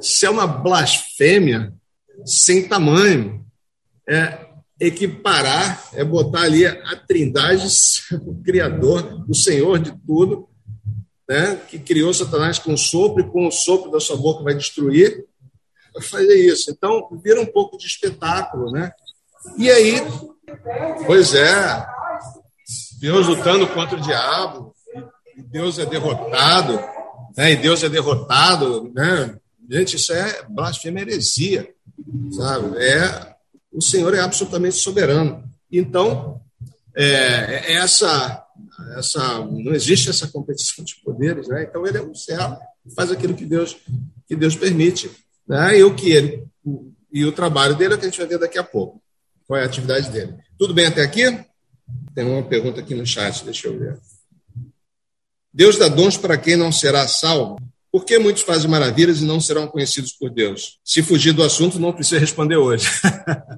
isso 0.00 0.26
é 0.26 0.30
uma 0.30 0.46
blasfêmia 0.46 1.72
sem 2.24 2.68
tamanho. 2.68 3.44
É 4.06 4.49
equiparar, 4.80 5.90
é 5.92 6.02
botar 6.02 6.42
ali 6.42 6.66
a 6.66 6.96
trindade, 7.06 7.66
o 8.26 8.42
Criador, 8.42 9.24
o 9.28 9.34
Senhor 9.34 9.78
de 9.78 9.92
tudo, 10.06 10.48
né, 11.28 11.60
que 11.68 11.78
criou 11.78 12.12
Satanás 12.12 12.58
com 12.58 12.72
o 12.72 12.78
sopro 12.78 13.22
e 13.22 13.30
com 13.30 13.46
o 13.46 13.52
sopro 13.52 13.90
da 13.90 14.00
sua 14.00 14.16
boca 14.16 14.42
vai 14.42 14.54
destruir, 14.54 15.26
fazer 16.02 16.34
isso. 16.34 16.70
Então, 16.70 17.08
vira 17.22 17.40
um 17.40 17.46
pouco 17.46 17.76
de 17.76 17.86
espetáculo, 17.86 18.70
né? 18.72 18.92
E 19.56 19.70
aí, 19.70 19.96
pois 21.06 21.34
é, 21.34 21.86
Deus 23.00 23.26
lutando 23.26 23.66
contra 23.68 23.96
o 23.96 24.00
diabo, 24.00 24.74
e 25.36 25.42
Deus 25.42 25.78
é 25.78 25.86
derrotado, 25.86 26.80
né? 27.36 27.52
E 27.52 27.56
Deus 27.56 27.82
é 27.82 27.88
derrotado, 27.88 28.90
né? 28.94 29.36
Gente, 29.68 29.96
isso 29.96 30.12
é 30.12 30.42
blasfêmia 30.48 31.02
heresia, 31.02 31.72
sabe? 32.32 32.76
É, 32.78 33.34
o 33.72 33.80
Senhor 33.80 34.14
é 34.14 34.20
absolutamente 34.20 34.76
soberano. 34.76 35.44
Então, 35.70 36.40
é, 36.94 37.04
é 37.04 37.72
essa, 37.74 38.44
essa, 38.96 39.38
não 39.44 39.72
existe 39.72 40.10
essa 40.10 40.28
competição 40.28 40.84
de 40.84 40.96
poderes, 40.96 41.48
né? 41.48 41.64
Então 41.64 41.86
ele 41.86 41.98
é 41.98 42.02
um 42.02 42.14
servo, 42.14 42.58
faz 42.94 43.10
aquilo 43.10 43.34
que 43.34 43.44
Deus, 43.44 43.76
que 44.26 44.34
Deus 44.34 44.56
permite. 44.56 45.10
Né? 45.46 45.78
E 45.78 45.84
o 45.84 45.94
que 45.94 46.10
ele 46.10 46.44
o, 46.64 46.92
e 47.12 47.24
o 47.24 47.32
trabalho 47.32 47.76
dele 47.76 47.94
é 47.94 47.96
o 47.96 47.98
que 47.98 48.06
a 48.06 48.08
gente 48.08 48.18
vai 48.18 48.28
ver 48.28 48.38
daqui 48.38 48.58
a 48.58 48.64
pouco. 48.64 49.00
Qual 49.46 49.58
é 49.58 49.62
a 49.62 49.66
atividade 49.66 50.10
dele? 50.10 50.34
Tudo 50.58 50.74
bem 50.74 50.86
até 50.86 51.02
aqui? 51.02 51.44
Tem 52.14 52.24
uma 52.24 52.42
pergunta 52.42 52.80
aqui 52.80 52.94
no 52.94 53.06
chat, 53.06 53.44
deixa 53.44 53.68
eu 53.68 53.78
ver. 53.78 53.98
Deus 55.52 55.76
dá 55.76 55.88
dons 55.88 56.16
para 56.16 56.38
quem 56.38 56.56
não 56.56 56.70
será 56.70 57.06
salvo? 57.08 57.58
Por 57.92 58.04
que 58.04 58.18
muitos 58.18 58.42
fazem 58.42 58.70
maravilhas 58.70 59.20
e 59.20 59.24
não 59.24 59.40
serão 59.40 59.66
conhecidos 59.66 60.12
por 60.12 60.30
Deus? 60.30 60.78
Se 60.84 61.02
fugir 61.02 61.32
do 61.32 61.42
assunto, 61.42 61.78
não 61.78 61.92
precisa 61.92 62.20
responder 62.20 62.56
hoje. 62.56 62.88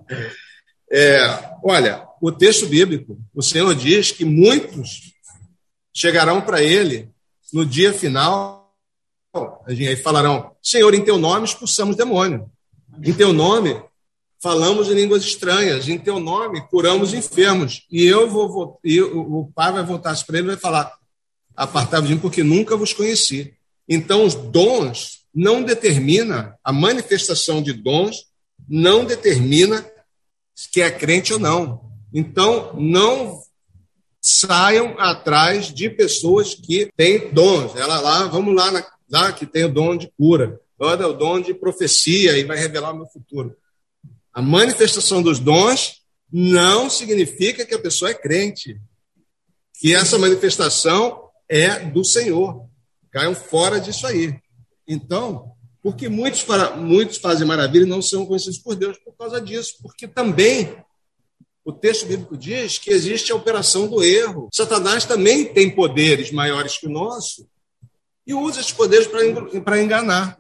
é, 0.91 1.55
olha, 1.63 2.07
o 2.21 2.33
texto 2.33 2.67
bíblico, 2.67 3.19
o 3.35 3.43
Senhor 3.43 3.75
diz 3.75 4.11
que 4.11 4.25
muitos 4.25 5.13
chegarão 5.95 6.41
para 6.41 6.63
ele 6.63 7.11
no 7.53 7.67
dia 7.67 7.93
final 7.93 8.63
aí 9.69 9.97
falarão: 9.97 10.53
Senhor, 10.63 10.93
em 10.95 11.05
teu 11.05 11.19
nome 11.19 11.47
expulsamos 11.47 11.97
demônio. 11.97 12.51
Em 13.03 13.13
teu 13.13 13.33
nome 13.33 13.83
falamos 14.41 14.89
em 14.89 14.95
línguas 14.95 15.25
estranhas. 15.25 15.89
Em 15.89 15.99
teu 15.99 16.21
nome 16.21 16.61
curamos 16.69 17.15
enfermos. 17.15 17.87
E 17.91 18.05
eu 18.05 18.29
vou, 18.29 18.79
e 18.85 19.01
o 19.01 19.51
pai 19.55 19.73
vai 19.73 19.85
voltar 19.85 20.17
para 20.25 20.39
ele 20.39 20.49
e 20.49 20.51
vai 20.51 20.59
falar: 20.59 20.93
Apartai-vos 21.57 22.09
de 22.09 22.15
mim, 22.15 22.21
porque 22.21 22.43
nunca 22.43 22.77
vos 22.77 22.93
conheci. 22.93 23.55
Então, 23.89 24.25
os 24.25 24.35
dons 24.35 25.23
não 25.35 25.63
determina 25.63 26.57
a 26.63 26.73
manifestação 26.73 27.63
de 27.63 27.73
dons 27.73 28.33
não 28.69 29.05
determina 29.05 29.85
que 30.71 30.81
é 30.81 30.91
crente 30.91 31.33
ou 31.33 31.39
não. 31.39 31.91
Então, 32.13 32.75
não 32.75 33.43
saiam 34.21 34.99
atrás 34.99 35.73
de 35.73 35.91
pessoas 35.91 36.55
que 36.55 36.91
têm 36.97 37.31
dons. 37.33 37.75
Ela 37.75 38.01
lá, 38.01 38.27
vamos 38.29 38.55
lá 38.55 38.87
ah, 39.13 39.33
que 39.33 39.47
tem 39.47 39.65
o 39.65 39.73
dom 39.73 39.97
de 39.97 40.11
cura, 40.17 40.61
olha 40.79 41.07
o 41.07 41.13
dom 41.13 41.41
de 41.41 41.53
profecia 41.53 42.39
e 42.39 42.45
vai 42.45 42.57
revelar 42.57 42.93
o 42.93 42.97
meu 42.97 43.07
futuro. 43.07 43.57
A 44.33 44.41
manifestação 44.41 45.23
dos 45.23 45.39
dons 45.39 46.03
não 46.33 46.89
significa 46.89 47.67
que 47.67 47.75
a 47.75 47.79
pessoa 47.79 48.11
é 48.11 48.15
crente. 48.15 48.81
Que 49.79 49.95
essa 49.95 50.19
manifestação 50.19 51.29
é 51.49 51.81
do 51.81 52.05
Senhor. 52.05 52.67
Caiam 53.13 53.35
fora 53.35 53.81
disso 53.81 54.07
aí. 54.07 54.35
Então, 54.89 55.53
porque 55.83 56.09
muitos, 56.09 56.45
muitos 56.77 57.19
fazem 57.19 57.47
maravilha 57.47 57.85
e 57.85 57.89
não 57.89 58.01
são 58.01 58.25
conhecidos 58.25 58.59
por 58.59 58.75
Deus 58.75 58.99
por 58.99 59.15
causa 59.17 59.41
disso, 59.41 59.77
porque 59.83 60.09
também 60.09 60.77
o 61.65 61.73
texto 61.73 62.07
bíblico 62.07 62.37
diz 62.37 62.79
que 62.79 62.91
existe 62.91 63.31
a 63.31 63.37
operação 63.37 63.87
do 63.87 64.03
erro. 64.03 64.49
Satanás 64.53 65.05
também 65.05 65.45
tem 65.45 65.71
poderes 65.71 66.33
maiores 66.33 66.79
que 66.79 66.87
o 66.87 66.91
nosso 66.91 67.47
e 68.27 68.35
usa 68.35 68.61
esses 68.61 68.73
poderes 68.73 69.09
para 69.65 69.83
enganar. 69.83 70.39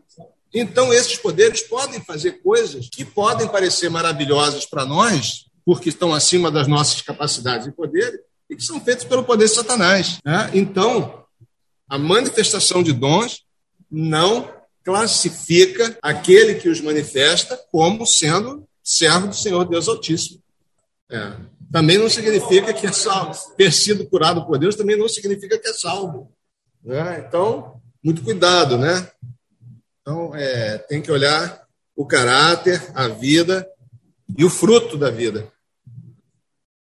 Então, 0.54 0.92
esses 0.92 1.16
poderes 1.16 1.62
podem 1.62 2.00
fazer 2.00 2.42
coisas 2.42 2.88
que 2.90 3.04
podem 3.04 3.48
parecer 3.48 3.88
maravilhosas 3.88 4.66
para 4.66 4.84
nós, 4.84 5.46
porque 5.64 5.88
estão 5.88 6.12
acima 6.12 6.50
das 6.50 6.68
nossas 6.68 7.00
capacidades 7.00 7.66
e 7.66 7.72
poderes, 7.72 8.20
e 8.50 8.56
que 8.56 8.62
são 8.62 8.80
feitos 8.80 9.04
pelo 9.04 9.24
poder 9.24 9.46
de 9.46 9.54
Satanás. 9.54 10.18
Né? 10.24 10.50
Então, 10.52 11.21
a 11.92 11.98
manifestação 11.98 12.82
de 12.82 12.90
dons 12.90 13.44
não 13.90 14.50
classifica 14.82 15.98
aquele 16.00 16.54
que 16.54 16.70
os 16.70 16.80
manifesta 16.80 17.54
como 17.70 18.06
sendo 18.06 18.66
servo 18.82 19.26
do 19.28 19.36
Senhor 19.36 19.68
Deus 19.68 19.88
Altíssimo. 19.88 20.42
É. 21.10 21.36
Também 21.70 21.98
não 21.98 22.08
significa 22.08 22.72
que 22.72 22.86
é 22.86 22.92
salvo. 22.92 23.38
Ter 23.58 23.70
sido 23.70 24.06
curado 24.06 24.46
por 24.46 24.58
Deus 24.58 24.74
também 24.74 24.96
não 24.96 25.06
significa 25.06 25.58
que 25.58 25.68
é 25.68 25.72
salvo. 25.74 26.32
Né? 26.82 27.26
Então, 27.28 27.78
muito 28.02 28.22
cuidado, 28.22 28.78
né? 28.78 29.10
Então, 30.00 30.34
é, 30.34 30.78
tem 30.78 31.02
que 31.02 31.12
olhar 31.12 31.66
o 31.94 32.06
caráter, 32.06 32.90
a 32.94 33.06
vida 33.06 33.68
e 34.38 34.46
o 34.46 34.50
fruto 34.50 34.96
da 34.96 35.10
vida. 35.10 35.46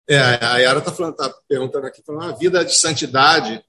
É, 0.09 0.19
a 0.19 0.57
Yara 0.57 0.79
está 0.79 1.13
tá 1.13 1.35
perguntando 1.47 1.87
aqui, 1.87 2.03
falando, 2.03 2.33
a 2.33 2.35
vida 2.35 2.65
de 2.65 2.75
santidade 2.75 3.63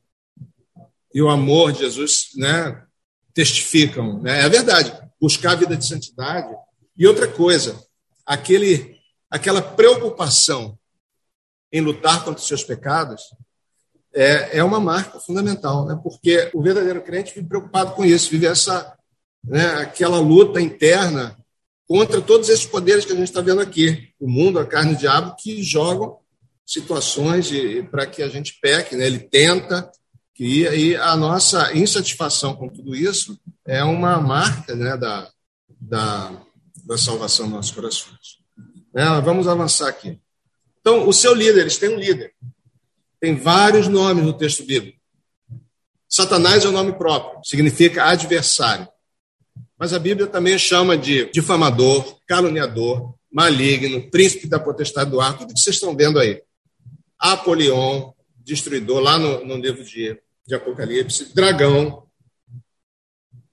e 1.16 1.22
o 1.22 1.30
amor 1.30 1.72
de 1.72 1.80
Jesus 1.80 2.32
né, 2.36 2.84
testificam. 3.34 4.22
Né? 4.22 4.42
É 4.42 4.50
verdade, 4.50 4.94
buscar 5.20 5.54
a 5.54 5.56
vida 5.56 5.78
de 5.78 5.88
santidade. 5.88 6.54
E 6.98 7.08
outra 7.08 7.26
coisa, 7.26 7.82
aquele, 8.26 8.98
aquela 9.30 9.62
preocupação 9.62 10.78
em 11.72 11.80
lutar 11.80 12.26
contra 12.26 12.42
os 12.42 12.48
seus 12.48 12.66
pecados 12.66 13.22
é, 14.14 14.58
é 14.58 14.64
uma 14.64 14.82
marca 14.82 15.18
fundamental, 15.18 15.86
né? 15.86 15.98
porque 16.04 16.52
o 16.54 16.62
verdadeiro 16.62 17.02
crente 17.02 17.34
vive 17.34 17.48
preocupado 17.48 17.94
com 17.94 18.04
isso, 18.04 18.30
vive 18.30 18.48
essa, 18.48 18.94
né, 19.42 19.68
aquela 19.76 20.20
luta 20.20 20.60
interna 20.60 21.38
contra 21.88 22.22
todos 22.22 22.50
esses 22.50 22.66
poderes 22.66 23.06
que 23.06 23.14
a 23.14 23.16
gente 23.16 23.30
está 23.30 23.40
vendo 23.40 23.62
aqui, 23.62 24.10
o 24.20 24.30
mundo, 24.30 24.60
a 24.60 24.66
carne 24.66 24.92
e 24.92 24.96
o 24.96 24.98
diabo, 24.98 25.36
que 25.38 25.64
jogam 25.64 26.18
situações 26.66 27.50
para 27.90 28.06
que 28.06 28.22
a 28.22 28.28
gente 28.28 28.58
peque, 28.60 28.98
né? 28.98 29.06
ele 29.06 29.20
tenta, 29.20 29.90
que, 30.36 30.68
e 30.68 30.96
a 30.98 31.16
nossa 31.16 31.74
insatisfação 31.76 32.56
com 32.56 32.68
tudo 32.68 32.94
isso 32.94 33.40
é 33.66 33.84
uma 33.84 34.20
marca 34.20 34.76
né, 34.76 34.98
da, 34.98 35.32
da, 35.80 36.42
da 36.86 36.98
salvação 36.98 37.46
dos 37.46 37.56
nossos 37.56 37.72
corações. 37.72 38.44
É, 38.94 39.06
vamos 39.22 39.48
avançar 39.48 39.88
aqui. 39.88 40.20
Então, 40.82 41.08
o 41.08 41.14
seu 41.14 41.34
líder, 41.34 41.62
eles 41.62 41.78
têm 41.78 41.90
um 41.90 42.00
líder. 42.00 42.34
Tem 43.20 43.34
vários 43.34 43.88
nomes 43.88 44.26
no 44.26 44.34
texto 44.34 44.64
bíblico. 44.64 45.00
Satanás 46.08 46.64
é 46.64 46.68
o 46.68 46.72
nome 46.72 46.94
próprio, 46.94 47.44
significa 47.44 48.06
adversário. 48.06 48.88
Mas 49.78 49.94
a 49.94 50.00
Bíblia 50.00 50.28
também 50.28 50.58
chama 50.58 50.98
de 50.98 51.30
difamador, 51.32 52.20
caluniador, 52.28 53.16
maligno, 53.32 54.10
príncipe 54.10 54.48
da 54.48 54.60
potestade 54.60 55.10
do 55.10 55.20
ar, 55.20 55.38
tudo 55.38 55.54
que 55.54 55.60
vocês 55.60 55.78
estão 55.78 55.96
vendo 55.96 56.20
aí. 56.20 56.42
Apolion, 57.18 58.12
destruidor, 58.38 59.00
lá 59.00 59.18
no, 59.18 59.44
no 59.46 59.58
livro 59.58 59.84
de, 59.84 60.18
de 60.46 60.56
Apocalipse, 60.56 61.34
dragão, 61.34 62.08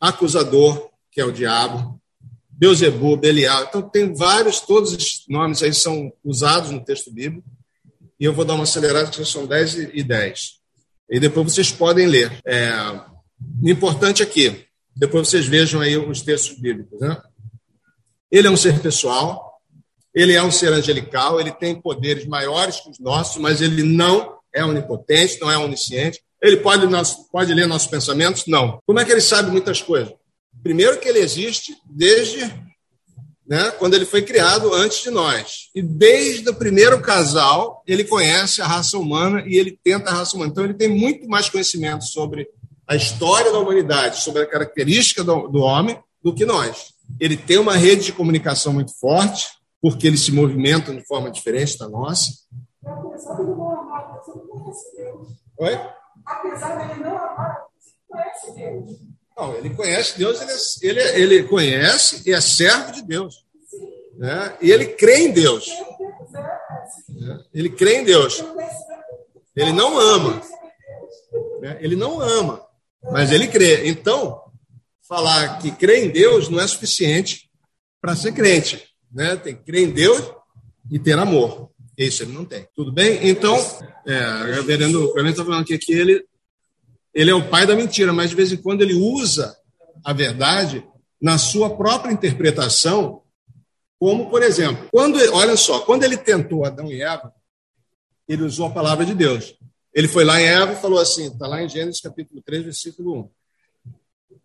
acusador, 0.00 0.90
que 1.10 1.20
é 1.20 1.24
o 1.24 1.32
diabo, 1.32 2.00
Beuzebu, 2.50 3.16
Belial. 3.16 3.64
Então, 3.64 3.82
tem 3.82 4.14
vários, 4.14 4.60
todos 4.60 4.92
os 4.92 5.24
nomes 5.28 5.62
aí 5.62 5.72
são 5.72 6.12
usados 6.22 6.70
no 6.70 6.84
texto 6.84 7.12
bíblico. 7.12 7.48
E 8.20 8.24
eu 8.24 8.32
vou 8.32 8.44
dar 8.44 8.54
uma 8.54 8.64
acelerada, 8.64 9.10
que 9.10 9.24
são 9.24 9.46
10 9.46 9.74
e 9.94 10.02
10. 10.02 10.60
E 11.10 11.18
depois 11.18 11.52
vocês 11.52 11.72
podem 11.72 12.06
ler. 12.06 12.40
É, 12.46 12.70
o 13.60 13.68
importante 13.68 14.22
aqui, 14.22 14.64
depois 14.94 15.28
vocês 15.28 15.46
vejam 15.46 15.80
aí 15.80 15.96
os 15.96 16.22
textos 16.22 16.56
bíblicos. 16.58 17.00
Né? 17.00 17.20
Ele 18.30 18.46
é 18.46 18.50
um 18.50 18.56
ser 18.56 18.80
pessoal, 18.80 19.60
ele 20.14 20.34
é 20.34 20.42
um 20.42 20.52
ser 20.52 20.72
angelical, 20.72 21.40
ele 21.40 21.50
tem 21.50 21.80
poderes 21.80 22.26
maiores 22.26 22.80
que 22.80 22.90
os 22.90 22.98
nossos, 23.00 23.40
mas 23.40 23.60
ele 23.60 23.82
não 23.82 24.38
é 24.54 24.64
onipotente, 24.64 25.40
não 25.40 25.50
é 25.50 25.58
onisciente. 25.58 26.22
Ele 26.42 26.56
pode, 26.56 26.86
pode 27.30 27.54
ler 27.54 27.66
nossos 27.66 27.88
pensamentos? 27.88 28.44
Não. 28.46 28.80
Como 28.84 28.98
é 28.98 29.04
que 29.04 29.12
ele 29.12 29.20
sabe 29.20 29.50
muitas 29.50 29.80
coisas? 29.80 30.12
Primeiro 30.62 30.98
que 30.98 31.08
ele 31.08 31.20
existe 31.20 31.76
desde 31.88 32.52
né, 33.46 33.70
quando 33.72 33.94
ele 33.94 34.04
foi 34.04 34.22
criado 34.22 34.72
antes 34.72 35.02
de 35.02 35.10
nós. 35.10 35.68
E 35.74 35.82
desde 35.82 36.48
o 36.48 36.54
primeiro 36.54 37.00
casal, 37.00 37.82
ele 37.86 38.04
conhece 38.04 38.62
a 38.62 38.66
raça 38.66 38.98
humana 38.98 39.44
e 39.46 39.56
ele 39.56 39.78
tenta 39.84 40.10
a 40.10 40.14
raça 40.14 40.36
humana. 40.36 40.50
Então, 40.50 40.64
ele 40.64 40.74
tem 40.74 40.88
muito 40.88 41.28
mais 41.28 41.48
conhecimento 41.48 42.04
sobre 42.04 42.48
a 42.88 42.96
história 42.96 43.52
da 43.52 43.58
humanidade, 43.58 44.20
sobre 44.20 44.42
a 44.42 44.46
característica 44.46 45.22
do, 45.22 45.48
do 45.48 45.60
homem, 45.60 45.98
do 46.22 46.34
que 46.34 46.44
nós. 46.44 46.94
Ele 47.20 47.36
tem 47.36 47.58
uma 47.58 47.76
rede 47.76 48.06
de 48.06 48.12
comunicação 48.12 48.72
muito 48.72 48.98
forte, 48.98 49.48
porque 49.80 50.06
eles 50.06 50.20
se 50.20 50.32
movimentam 50.32 50.96
de 50.96 51.04
forma 51.06 51.30
diferente 51.30 51.76
da 51.78 51.88
nossa. 51.88 52.30
Oi? 55.58 55.78
Apesar 56.32 56.76
dele 56.76 57.00
não 57.00 57.16
amar, 57.16 57.64
você 57.78 57.92
conhece 58.08 58.54
Deus. 58.54 59.12
Não, 59.36 59.54
ele 59.56 59.70
conhece 59.70 60.18
Deus, 60.18 60.40
ele, 60.82 61.00
é, 61.00 61.18
ele, 61.18 61.34
ele 61.34 61.48
conhece 61.48 62.22
e 62.28 62.32
é 62.32 62.40
servo 62.40 62.92
de 62.92 63.02
Deus. 63.02 63.44
Né? 64.16 64.56
E 64.60 64.70
ele 64.70 64.86
crê 64.86 65.26
em 65.26 65.32
Deus. 65.32 65.68
Né? 67.08 67.44
Ele 67.52 67.70
crê 67.70 67.96
em 67.96 68.04
Deus. 68.04 68.44
Ele 69.56 69.72
não 69.72 69.98
ama. 69.98 70.40
Né? 71.60 71.78
Ele 71.80 71.96
não 71.96 72.20
ama, 72.20 72.64
mas 73.02 73.30
ele 73.30 73.48
crê. 73.48 73.88
Então, 73.88 74.42
falar 75.08 75.58
que 75.58 75.70
crê 75.70 76.04
em 76.04 76.10
Deus 76.10 76.48
não 76.48 76.60
é 76.60 76.66
suficiente 76.66 77.50
para 78.00 78.16
ser 78.16 78.32
crente. 78.32 78.88
Né? 79.10 79.36
Tem 79.36 79.54
que 79.54 79.64
crer 79.64 79.88
em 79.88 79.90
Deus 79.90 80.32
e 80.90 80.98
ter 80.98 81.18
amor. 81.18 81.70
Isso 81.96 82.22
ele 82.22 82.32
não 82.32 82.44
tem. 82.44 82.66
Tudo 82.74 82.92
bem? 82.92 83.28
Então, 83.28 83.56
é, 84.06 84.18
o 84.18 84.54
reverendo 84.54 85.12
está 85.28 85.44
falando 85.44 85.64
que 85.64 85.78
ele, 85.92 86.24
ele 87.12 87.30
é 87.30 87.34
o 87.34 87.48
pai 87.48 87.66
da 87.66 87.76
mentira, 87.76 88.12
mas 88.12 88.30
de 88.30 88.36
vez 88.36 88.52
em 88.52 88.56
quando 88.56 88.82
ele 88.82 88.94
usa 88.94 89.56
a 90.04 90.12
verdade 90.12 90.84
na 91.20 91.38
sua 91.38 91.76
própria 91.76 92.12
interpretação, 92.12 93.22
como, 93.98 94.28
por 94.30 94.42
exemplo, 94.42 94.88
quando, 94.90 95.18
olha 95.32 95.56
só, 95.56 95.80
quando 95.80 96.02
ele 96.02 96.16
tentou 96.16 96.64
Adão 96.64 96.90
e 96.90 97.00
Eva, 97.00 97.32
ele 98.26 98.42
usou 98.42 98.66
a 98.66 98.70
palavra 98.70 99.04
de 99.04 99.14
Deus. 99.14 99.54
Ele 99.94 100.08
foi 100.08 100.24
lá 100.24 100.40
em 100.40 100.46
Eva 100.46 100.72
e 100.72 100.80
falou 100.80 100.98
assim, 100.98 101.26
está 101.26 101.46
lá 101.46 101.62
em 101.62 101.68
Gênesis 101.68 102.00
capítulo 102.00 102.42
3, 102.42 102.64
versículo 102.64 103.20
1. 103.20 103.30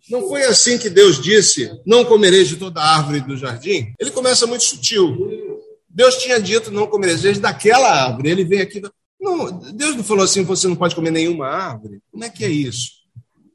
Não 0.09 0.27
foi 0.27 0.43
assim 0.43 0.77
que 0.77 0.89
Deus 0.89 1.21
disse: 1.21 1.69
Não 1.85 2.05
comereis 2.05 2.47
de 2.47 2.55
toda 2.55 2.81
árvore 2.81 3.19
do 3.19 3.35
jardim? 3.35 3.93
Ele 3.99 4.11
começa 4.11 4.47
muito 4.47 4.63
sutil. 4.63 5.56
Deus 5.97 6.17
tinha 6.17 6.39
dito: 6.39 6.69
Não 6.69 6.85
comereis 6.85 7.39
daquela 7.39 8.05
árvore. 8.05 8.29
Ele 8.29 8.45
vem 8.45 8.61
aqui. 8.61 8.79
Não, 9.19 9.51
Deus 9.51 9.95
não 9.95 10.03
falou 10.03 10.23
assim: 10.23 10.43
Você 10.43 10.67
não 10.67 10.75
pode 10.75 10.93
comer 10.93 11.09
nenhuma 11.09 11.47
árvore. 11.47 12.03
Como 12.11 12.23
é 12.23 12.29
que 12.29 12.45
é 12.45 12.49
isso? 12.49 12.97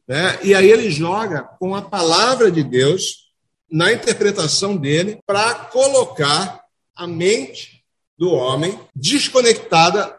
É, 0.08 0.44
e 0.44 0.52
aí 0.52 0.68
ele 0.68 0.90
joga 0.90 1.42
com 1.60 1.76
a 1.76 1.80
palavra 1.80 2.50
de 2.50 2.64
Deus 2.64 3.30
na 3.70 3.92
interpretação 3.92 4.76
dele 4.76 5.20
para 5.24 5.54
colocar 5.54 6.64
a 6.96 7.06
mente 7.06 7.84
do 8.18 8.32
homem 8.32 8.76
desconectada 8.94 10.18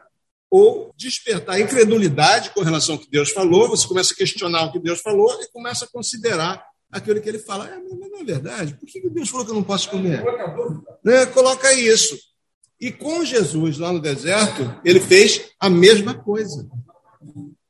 ou 0.50 0.94
despertar 0.96 1.60
incredulidade 1.60 2.52
com 2.52 2.62
relação 2.62 2.96
ao 2.96 3.02
que 3.02 3.10
Deus 3.10 3.32
falou, 3.32 3.68
você 3.68 3.86
começa 3.86 4.14
a 4.14 4.18
questionar 4.18 4.64
o 4.64 4.72
que 4.72 4.80
Deus 4.80 5.02
falou 5.02 5.30
e 5.42 5.52
começa 5.52 5.86
a 5.86 5.90
considerar 5.90 6.64
aquilo 6.94 7.20
que 7.20 7.28
ele 7.28 7.40
fala. 7.40 7.68
É, 7.68 7.78
mas 7.78 8.10
não 8.10 8.22
é 8.22 8.24
verdade? 8.24 8.76
Por 8.76 8.86
que 8.86 9.10
Deus 9.10 9.30
falou 9.30 9.46
que 9.46 9.52
eu 9.52 9.56
não 9.56 9.64
posso 9.64 9.90
comer? 9.90 10.24
Né? 11.04 11.26
Coloca 11.28 11.74
isso. 11.74 12.18
E 12.80 12.92
com 12.92 13.26
Jesus 13.26 13.78
lá 13.78 13.92
no 13.92 14.00
deserto, 14.00 14.74
ele 14.86 15.00
fez 15.00 15.50
a 15.60 15.70
mesma 15.70 16.14
coisa. 16.14 16.68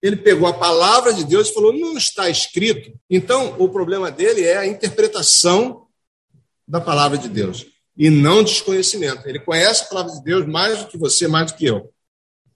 Ele 0.02 0.18
pegou 0.18 0.48
a 0.48 0.54
palavra 0.54 1.14
de 1.14 1.24
Deus 1.24 1.50
e 1.50 1.54
falou: 1.54 1.72
não 1.72 1.98
está 1.98 2.30
escrito. 2.30 2.94
Então, 3.10 3.56
o 3.58 3.70
problema 3.70 4.12
dele 4.12 4.44
é 4.44 4.58
a 4.58 4.68
interpretação 4.68 5.88
da 6.68 6.82
palavra 6.82 7.18
de 7.18 7.30
Deus 7.30 7.66
e 7.96 8.10
não 8.10 8.44
desconhecimento. 8.44 9.28
Ele 9.28 9.40
conhece 9.40 9.84
a 9.84 9.88
palavra 9.88 10.14
de 10.14 10.24
Deus 10.24 10.48
mais 10.48 10.80
do 10.80 10.88
que 10.88 10.98
você, 10.98 11.28
mais 11.28 11.52
do 11.52 11.58
que 11.58 11.66
eu. 11.66 11.90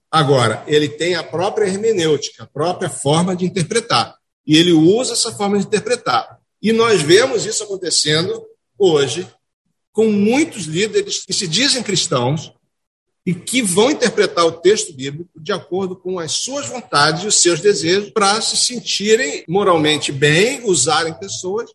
Agora, 0.09 0.63
ele 0.67 0.89
tem 0.89 1.15
a 1.15 1.23
própria 1.23 1.65
hermenêutica, 1.65 2.43
a 2.43 2.47
própria 2.47 2.89
forma 2.89 3.35
de 3.35 3.45
interpretar. 3.45 4.15
E 4.45 4.57
ele 4.57 4.71
usa 4.71 5.13
essa 5.13 5.31
forma 5.31 5.59
de 5.59 5.65
interpretar. 5.65 6.39
E 6.61 6.71
nós 6.71 7.01
vemos 7.01 7.45
isso 7.45 7.63
acontecendo 7.63 8.45
hoje 8.77 9.27
com 9.91 10.07
muitos 10.07 10.65
líderes 10.65 11.25
que 11.25 11.33
se 11.33 11.47
dizem 11.47 11.81
cristãos 11.81 12.53
e 13.25 13.33
que 13.33 13.61
vão 13.61 13.91
interpretar 13.91 14.45
o 14.45 14.53
texto 14.53 14.93
bíblico 14.93 15.29
de 15.35 15.51
acordo 15.51 15.95
com 15.95 16.17
as 16.17 16.31
suas 16.31 16.67
vontades 16.67 17.23
e 17.23 17.27
os 17.27 17.41
seus 17.41 17.59
desejos 17.59 18.09
para 18.11 18.39
se 18.39 18.55
sentirem 18.55 19.43
moralmente 19.49 20.11
bem, 20.11 20.63
usarem 20.63 21.13
pessoas, 21.13 21.69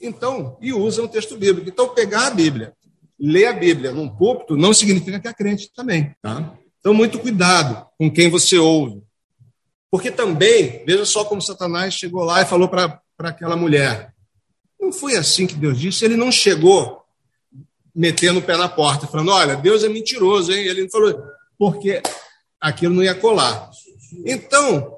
então, 0.00 0.56
e 0.60 0.72
usam 0.72 1.04
o 1.04 1.08
texto 1.08 1.36
bíblico. 1.36 1.68
Então, 1.68 1.94
pegar 1.94 2.28
a 2.28 2.30
Bíblia, 2.30 2.72
ler 3.18 3.46
a 3.46 3.52
Bíblia 3.52 3.92
num 3.92 4.08
púlpito 4.08 4.56
não 4.56 4.72
significa 4.72 5.20
que 5.20 5.28
é 5.28 5.32
crente 5.32 5.70
também, 5.74 6.14
tá? 6.22 6.56
Então, 6.80 6.94
muito 6.94 7.18
cuidado 7.18 7.86
com 7.98 8.10
quem 8.10 8.30
você 8.30 8.58
ouve. 8.58 9.02
Porque 9.90 10.10
também, 10.10 10.84
veja 10.86 11.04
só 11.04 11.24
como 11.24 11.42
Satanás 11.42 11.94
chegou 11.94 12.22
lá 12.22 12.42
e 12.42 12.46
falou 12.46 12.68
para 12.68 13.00
aquela 13.18 13.56
mulher: 13.56 14.12
não 14.80 14.92
foi 14.92 15.16
assim 15.16 15.46
que 15.46 15.54
Deus 15.54 15.78
disse, 15.78 16.04
ele 16.04 16.16
não 16.16 16.30
chegou 16.30 17.04
metendo 17.94 18.38
o 18.38 18.42
pé 18.42 18.56
na 18.56 18.68
porta, 18.68 19.06
falando: 19.06 19.32
olha, 19.32 19.56
Deus 19.56 19.82
é 19.82 19.88
mentiroso, 19.88 20.52
hein? 20.52 20.64
Ele 20.64 20.88
falou, 20.88 21.20
porque 21.58 22.00
aquilo 22.60 22.94
não 22.94 23.02
ia 23.02 23.14
colar. 23.14 23.70
Então, 24.24 24.96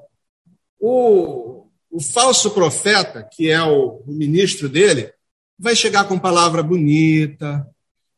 o, 0.79 1.65
o 1.89 1.99
falso 1.99 2.51
profeta, 2.51 3.23
que 3.23 3.49
é 3.49 3.61
o, 3.61 4.03
o 4.05 4.11
ministro 4.11 4.69
dele, 4.69 5.11
vai 5.57 5.75
chegar 5.75 6.05
com 6.05 6.19
palavra 6.19 6.61
bonita, 6.61 7.67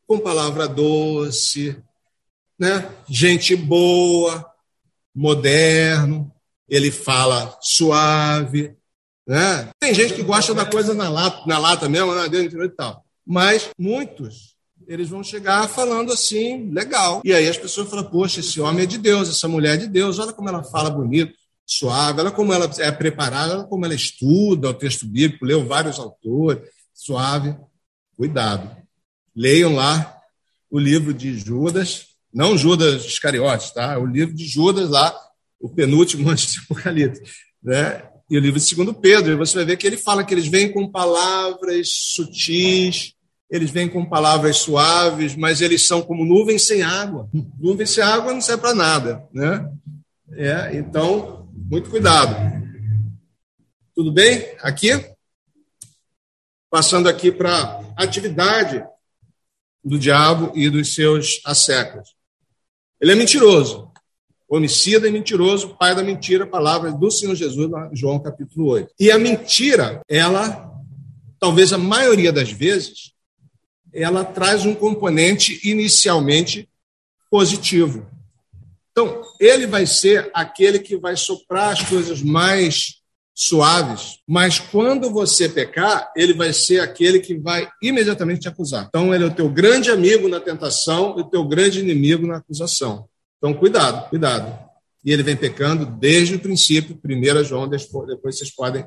com 0.06 0.18
palavra 0.18 0.68
doce, 0.68 1.76
né? 2.58 2.90
gente 3.08 3.56
boa, 3.56 4.44
moderno, 5.14 6.30
ele 6.68 6.90
fala 6.90 7.56
suave. 7.60 8.76
Né? 9.26 9.70
Tem 9.80 9.94
gente 9.94 10.14
que 10.14 10.22
gosta 10.22 10.52
da 10.54 10.66
coisa 10.66 10.92
na 10.92 11.08
lata, 11.08 11.42
na 11.46 11.58
lata 11.58 11.88
mesmo, 11.88 12.14
né? 12.14 12.28
dentro 12.28 12.64
e 12.64 12.68
tal. 12.68 13.04
Mas 13.26 13.70
muitos 13.78 14.54
eles 14.86 15.08
vão 15.08 15.24
chegar 15.24 15.68
falando 15.68 16.12
assim, 16.12 16.70
legal. 16.70 17.22
E 17.24 17.32
aí 17.32 17.48
as 17.48 17.56
pessoas 17.56 17.88
falam, 17.88 18.04
poxa, 18.04 18.40
esse 18.40 18.60
homem 18.60 18.82
é 18.82 18.86
de 18.86 18.98
Deus, 18.98 19.28
essa 19.28 19.48
mulher 19.48 19.74
é 19.74 19.78
de 19.78 19.88
Deus, 19.88 20.18
olha 20.18 20.32
como 20.32 20.48
ela 20.48 20.62
fala 20.62 20.90
bonito, 20.90 21.32
suave, 21.66 22.20
olha 22.20 22.30
como 22.30 22.52
ela 22.52 22.70
é 22.78 22.92
preparada, 22.92 23.54
olha 23.58 23.64
como 23.64 23.84
ela 23.84 23.94
estuda 23.94 24.68
o 24.68 24.74
texto 24.74 25.06
bíblico, 25.06 25.44
leu 25.44 25.66
vários 25.66 25.98
autores, 25.98 26.62
suave. 26.92 27.56
Cuidado. 28.16 28.76
Leiam 29.34 29.74
lá 29.74 30.20
o 30.70 30.78
livro 30.78 31.12
de 31.12 31.36
Judas, 31.36 32.06
não 32.32 32.56
Judas 32.56 33.04
Iscariotes, 33.04 33.72
tá? 33.72 33.98
O 33.98 34.06
livro 34.06 34.34
de 34.34 34.46
Judas 34.46 34.90
lá, 34.90 35.12
o 35.58 35.68
penúltimo 35.68 36.28
antes 36.30 36.52
de 36.52 36.60
Apocalipse, 36.60 37.22
né? 37.62 38.08
E 38.34 38.36
o 38.36 38.40
livro 38.40 38.58
de 38.58 38.66
Segundo 38.66 38.92
Pedro, 38.92 39.32
e 39.32 39.36
você 39.36 39.54
vai 39.54 39.64
ver 39.64 39.76
que 39.76 39.86
ele 39.86 39.96
fala 39.96 40.24
que 40.24 40.34
eles 40.34 40.48
vêm 40.48 40.72
com 40.72 40.90
palavras 40.90 41.86
sutis, 41.88 43.14
eles 43.48 43.70
vêm 43.70 43.88
com 43.88 44.04
palavras 44.04 44.56
suaves, 44.56 45.36
mas 45.36 45.60
eles 45.60 45.86
são 45.86 46.02
como 46.02 46.24
nuvens 46.24 46.66
sem 46.66 46.82
água. 46.82 47.30
Nuvens 47.56 47.90
sem 47.90 48.02
água 48.02 48.34
não 48.34 48.40
serve 48.40 48.62
para 48.62 48.74
nada, 48.74 49.24
né? 49.32 49.72
É, 50.32 50.76
então, 50.76 51.48
muito 51.54 51.88
cuidado. 51.88 52.34
Tudo 53.94 54.10
bem? 54.10 54.56
Aqui? 54.62 54.90
Passando 56.68 57.08
aqui 57.08 57.30
para 57.30 57.82
atividade 57.96 58.84
do 59.84 59.96
diabo 59.96 60.50
e 60.56 60.68
dos 60.68 60.92
seus 60.92 61.40
assecas. 61.46 62.08
Ele 63.00 63.12
é 63.12 63.14
mentiroso. 63.14 63.92
Homicida 64.54 65.08
e 65.08 65.10
mentiroso, 65.10 65.74
pai 65.76 65.96
da 65.96 66.02
mentira, 66.04 66.46
palavra 66.46 66.92
do 66.92 67.10
Senhor 67.10 67.34
Jesus, 67.34 67.68
João 67.92 68.20
capítulo 68.20 68.68
8. 68.68 68.94
E 69.00 69.10
a 69.10 69.18
mentira, 69.18 70.00
ela, 70.08 70.72
talvez 71.40 71.72
a 71.72 71.78
maioria 71.78 72.32
das 72.32 72.52
vezes, 72.52 73.12
ela 73.92 74.24
traz 74.24 74.64
um 74.64 74.72
componente 74.72 75.60
inicialmente 75.68 76.68
positivo. 77.28 78.06
Então, 78.92 79.22
ele 79.40 79.66
vai 79.66 79.86
ser 79.86 80.30
aquele 80.32 80.78
que 80.78 80.96
vai 80.96 81.16
soprar 81.16 81.72
as 81.72 81.82
coisas 81.82 82.22
mais 82.22 83.00
suaves, 83.34 84.20
mas 84.24 84.60
quando 84.60 85.10
você 85.10 85.48
pecar, 85.48 86.12
ele 86.16 86.32
vai 86.32 86.52
ser 86.52 86.78
aquele 86.78 87.18
que 87.18 87.36
vai 87.36 87.68
imediatamente 87.82 88.42
te 88.42 88.48
acusar. 88.48 88.86
Então, 88.86 89.12
ele 89.12 89.24
é 89.24 89.26
o 89.26 89.34
teu 89.34 89.48
grande 89.48 89.90
amigo 89.90 90.28
na 90.28 90.38
tentação 90.38 91.16
e 91.18 91.22
o 91.22 91.24
teu 91.24 91.44
grande 91.44 91.80
inimigo 91.80 92.24
na 92.24 92.36
acusação. 92.36 93.08
Então, 93.44 93.52
cuidado, 93.52 94.08
cuidado. 94.08 94.58
E 95.04 95.12
ele 95.12 95.22
vem 95.22 95.36
pecando 95.36 95.84
desde 95.84 96.36
o 96.36 96.40
princípio, 96.40 96.98
1 97.04 97.44
João, 97.44 97.68
depois 97.68 98.38
vocês 98.38 98.50
podem 98.50 98.86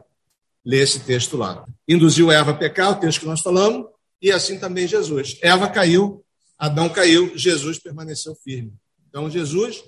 ler 0.65 0.81
esse 0.81 1.01
texto 1.01 1.37
lá. 1.37 1.63
Induziu 1.87 2.31
Eva 2.31 2.49
a 2.49 2.53
pecar, 2.55 2.89
o 2.89 2.95
texto 2.95 3.19
que 3.19 3.27
nós 3.27 3.41
falamos, 3.41 3.85
e 4.19 4.31
assim 4.31 4.57
também 4.57 4.87
Jesus. 4.87 5.37
Eva 5.43 5.69
caiu, 5.69 6.25
Adão 6.57 6.89
caiu, 6.89 7.37
Jesus 7.37 7.77
permaneceu 7.77 8.33
firme. 8.33 8.73
Então, 9.07 9.29
Jesus, 9.29 9.83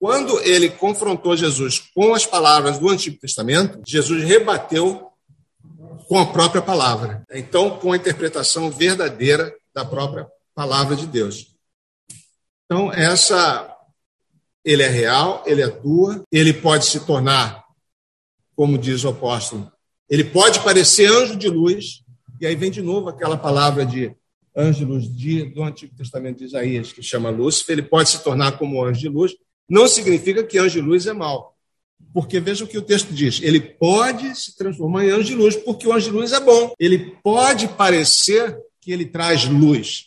quando 0.00 0.40
ele 0.40 0.68
confrontou 0.68 1.36
Jesus 1.36 1.78
com 1.94 2.12
as 2.12 2.26
palavras 2.26 2.80
do 2.80 2.88
Antigo 2.88 3.20
Testamento, 3.20 3.80
Jesus 3.86 4.24
rebateu 4.24 5.12
com 6.08 6.18
a 6.18 6.26
própria 6.26 6.60
palavra. 6.60 7.24
Então, 7.30 7.78
com 7.78 7.92
a 7.92 7.96
interpretação 7.96 8.68
verdadeira 8.68 9.54
da 9.72 9.84
própria 9.84 10.26
palavra 10.56 10.96
de 10.96 11.06
Deus. 11.06 11.54
Então, 12.64 12.92
essa 12.92 13.75
ele 14.66 14.82
é 14.82 14.88
real, 14.88 15.44
ele 15.46 15.62
atua, 15.62 16.24
ele 16.30 16.52
pode 16.52 16.86
se 16.86 17.06
tornar, 17.06 17.64
como 18.56 18.76
diz 18.76 19.04
o 19.04 19.10
apóstolo, 19.10 19.70
ele 20.10 20.24
pode 20.24 20.58
parecer 20.60 21.08
anjo 21.08 21.36
de 21.36 21.48
luz, 21.48 22.02
e 22.40 22.46
aí 22.46 22.56
vem 22.56 22.70
de 22.70 22.82
novo 22.82 23.08
aquela 23.08 23.38
palavra 23.38 23.86
de 23.86 24.12
ângelos 24.56 25.08
de, 25.14 25.44
do 25.44 25.62
Antigo 25.62 25.94
Testamento 25.94 26.38
de 26.38 26.46
Isaías, 26.46 26.92
que 26.92 27.00
chama 27.00 27.30
Lúcifer, 27.30 27.78
ele 27.78 27.86
pode 27.86 28.10
se 28.10 28.24
tornar 28.24 28.58
como 28.58 28.82
anjo 28.82 29.00
de 29.00 29.08
luz. 29.08 29.36
Não 29.68 29.86
significa 29.86 30.42
que 30.42 30.58
anjo 30.58 30.80
de 30.80 30.86
luz 30.86 31.06
é 31.06 31.12
mal. 31.12 31.54
Porque 32.12 32.40
veja 32.40 32.64
o 32.64 32.68
que 32.68 32.78
o 32.78 32.82
texto 32.82 33.12
diz: 33.12 33.40
ele 33.42 33.60
pode 33.60 34.34
se 34.34 34.56
transformar 34.56 35.04
em 35.04 35.10
anjo 35.10 35.24
de 35.24 35.34
luz, 35.34 35.56
porque 35.56 35.86
o 35.86 35.92
anjo 35.92 36.10
de 36.10 36.16
luz 36.16 36.32
é 36.32 36.40
bom. 36.40 36.72
Ele 36.78 37.16
pode 37.22 37.68
parecer 37.68 38.58
que 38.80 38.90
ele 38.92 39.06
traz 39.06 39.44
luz, 39.44 40.06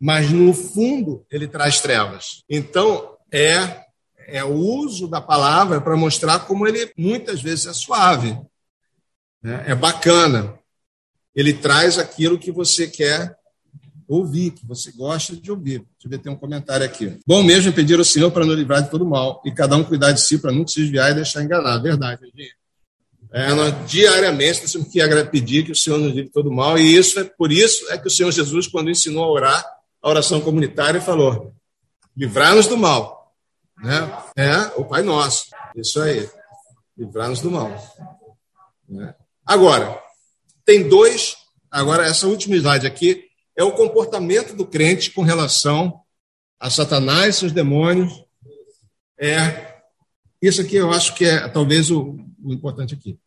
mas 0.00 0.30
no 0.30 0.52
fundo 0.52 1.24
ele 1.30 1.48
traz 1.48 1.80
trevas. 1.80 2.42
Então, 2.48 3.13
é, 3.36 3.84
é 4.26 4.44
o 4.44 4.54
uso 4.54 5.08
da 5.08 5.20
palavra 5.20 5.80
para 5.80 5.96
mostrar 5.96 6.40
como 6.40 6.66
ele 6.66 6.92
muitas 6.96 7.42
vezes 7.42 7.66
é 7.66 7.72
suave, 7.72 8.38
né? 9.42 9.64
é 9.66 9.74
bacana 9.74 10.58
ele 11.34 11.52
traz 11.52 11.98
aquilo 11.98 12.38
que 12.38 12.52
você 12.52 12.86
quer 12.86 13.36
ouvir, 14.06 14.52
que 14.52 14.64
você 14.66 14.92
gosta 14.92 15.34
de 15.34 15.50
ouvir. 15.50 15.78
Deixa 15.78 16.04
eu 16.04 16.10
ver, 16.10 16.18
tem 16.18 16.30
um 16.30 16.36
comentário 16.36 16.86
aqui. 16.86 17.18
Bom 17.26 17.42
mesmo 17.42 17.70
é 17.70 17.72
pedir 17.72 17.98
ao 17.98 18.04
Senhor 18.04 18.30
para 18.30 18.44
nos 18.44 18.56
livrar 18.56 18.82
de 18.82 18.90
todo 18.90 19.04
mal 19.04 19.42
e 19.44 19.50
cada 19.50 19.76
um 19.76 19.82
cuidar 19.82 20.12
de 20.12 20.20
si 20.20 20.38
para 20.38 20.52
não 20.52 20.66
se 20.66 20.80
desviar 20.80 21.10
e 21.10 21.14
deixar 21.14 21.42
enganar. 21.42 21.78
Verdade, 21.78 22.22
gente. 22.26 22.54
É, 23.32 23.52
nós, 23.52 23.90
diariamente 23.90 24.62
nós 24.62 24.70
temos 24.70 24.88
que 24.88 25.24
pedir 25.24 25.64
que 25.64 25.72
o 25.72 25.74
Senhor 25.76 25.98
nos 25.98 26.10
livre 26.10 26.26
de 26.26 26.30
todo 26.30 26.52
mal 26.52 26.78
e 26.78 26.94
isso 26.94 27.18
é 27.18 27.24
por 27.24 27.50
isso 27.50 27.90
é 27.90 27.98
que 27.98 28.06
o 28.06 28.10
Senhor 28.10 28.30
Jesus, 28.30 28.68
quando 28.68 28.90
ensinou 28.90 29.24
a 29.24 29.30
orar, 29.30 29.66
a 30.00 30.08
oração 30.08 30.40
comunitária, 30.40 31.00
falou: 31.00 31.52
livrar-nos 32.16 32.68
do 32.68 32.76
mal. 32.76 33.23
Né? 33.78 34.22
É 34.36 34.56
o 34.76 34.84
Pai 34.84 35.02
Nosso. 35.02 35.46
Isso 35.76 36.00
aí. 36.00 36.28
Livrar-nos 36.96 37.40
do 37.40 37.50
mal. 37.50 37.70
Né? 38.88 39.14
Agora, 39.44 40.00
tem 40.64 40.88
dois. 40.88 41.36
Agora, 41.70 42.06
essa 42.06 42.26
última 42.26 42.56
slide 42.56 42.86
aqui 42.86 43.24
é 43.56 43.64
o 43.64 43.72
comportamento 43.72 44.54
do 44.54 44.66
crente 44.66 45.10
com 45.10 45.22
relação 45.22 46.00
a 46.58 46.70
Satanás 46.70 47.36
e 47.36 47.38
seus 47.40 47.52
demônios. 47.52 48.24
É 49.18 49.74
isso 50.46 50.60
aqui 50.60 50.76
eu 50.76 50.90
acho 50.90 51.14
que 51.14 51.24
é 51.24 51.48
talvez 51.48 51.90
o, 51.90 52.18
o 52.42 52.52
importante 52.52 52.94
aqui. 52.94 53.18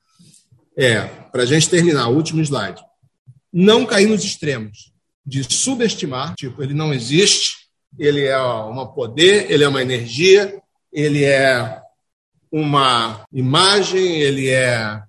É, 0.78 1.02
para 1.02 1.42
a 1.42 1.46
gente 1.48 1.68
terminar, 1.68 2.08
o 2.10 2.16
último 2.16 2.42
slide. 2.42 2.80
Não 3.52 3.88
cair 3.88 4.06
nos 4.06 4.24
extremos 4.24 4.94
de 5.26 5.44
subestimar, 5.44 6.36
tipo, 6.36 6.62
ele 6.62 6.76
não 6.76 6.94
existe, 6.94 7.67
ele 7.98 8.26
é 8.26 8.40
um 8.40 8.86
poder, 8.88 9.52
ele 9.52 9.64
é 9.64 9.68
uma 9.68 9.82
energia, 9.82 10.62
ele 10.92 11.24
é 11.24 11.82
uma 12.52 13.26
imagem, 13.32 14.20
ele 14.20 14.50
é 14.50 15.02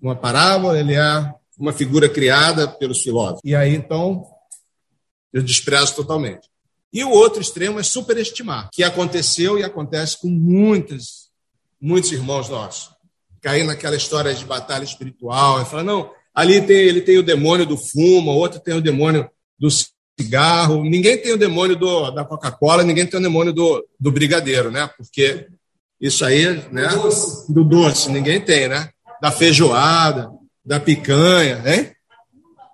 uma 0.00 0.16
parábola, 0.16 0.78
ele 0.78 0.94
é 0.94 1.34
uma 1.58 1.72
figura 1.72 2.08
criada 2.08 2.66
pelos 2.66 3.02
filósofos. 3.02 3.42
E 3.44 3.54
aí, 3.54 3.74
então, 3.74 4.26
eu 5.32 5.42
desprezo 5.42 5.94
totalmente. 5.94 6.50
E 6.92 7.04
o 7.04 7.10
outro 7.10 7.40
extremo 7.40 7.80
é 7.80 7.82
superestimar, 7.82 8.68
que 8.72 8.82
aconteceu 8.82 9.58
e 9.58 9.62
acontece 9.62 10.20
com 10.20 10.28
muitas, 10.28 11.30
muitos 11.80 12.12
irmãos 12.12 12.48
nossos. 12.48 12.90
Cair 13.40 13.64
naquela 13.64 13.96
história 13.96 14.34
de 14.34 14.44
batalha 14.44 14.84
espiritual, 14.84 15.62
e 15.62 15.64
falar, 15.64 15.84
não, 15.84 16.10
ali 16.34 16.60
tem, 16.60 16.76
ele 16.76 17.00
tem 17.00 17.18
o 17.18 17.22
demônio 17.22 17.64
do 17.64 17.78
fumo, 17.78 18.30
outro 18.32 18.60
tem 18.60 18.74
o 18.74 18.82
demônio 18.82 19.28
do 19.58 19.68
cigarro, 20.18 20.84
ninguém 20.84 21.16
tem 21.16 21.32
o 21.32 21.38
demônio 21.38 21.76
do, 21.76 22.10
da 22.10 22.24
Coca-Cola, 22.24 22.84
ninguém 22.84 23.06
tem 23.06 23.18
o 23.18 23.22
demônio 23.22 23.52
do, 23.52 23.84
do 23.98 24.12
brigadeiro, 24.12 24.70
né? 24.70 24.88
Porque 24.96 25.48
isso 26.00 26.24
aí, 26.24 26.62
né? 26.70 26.88
Do 26.88 27.02
doce. 27.02 27.52
do 27.52 27.64
doce, 27.64 28.10
ninguém 28.10 28.40
tem, 28.40 28.68
né? 28.68 28.90
Da 29.20 29.30
feijoada 29.30 30.30
da 30.64 30.78
picanha, 30.78 31.58
né? 31.58 31.92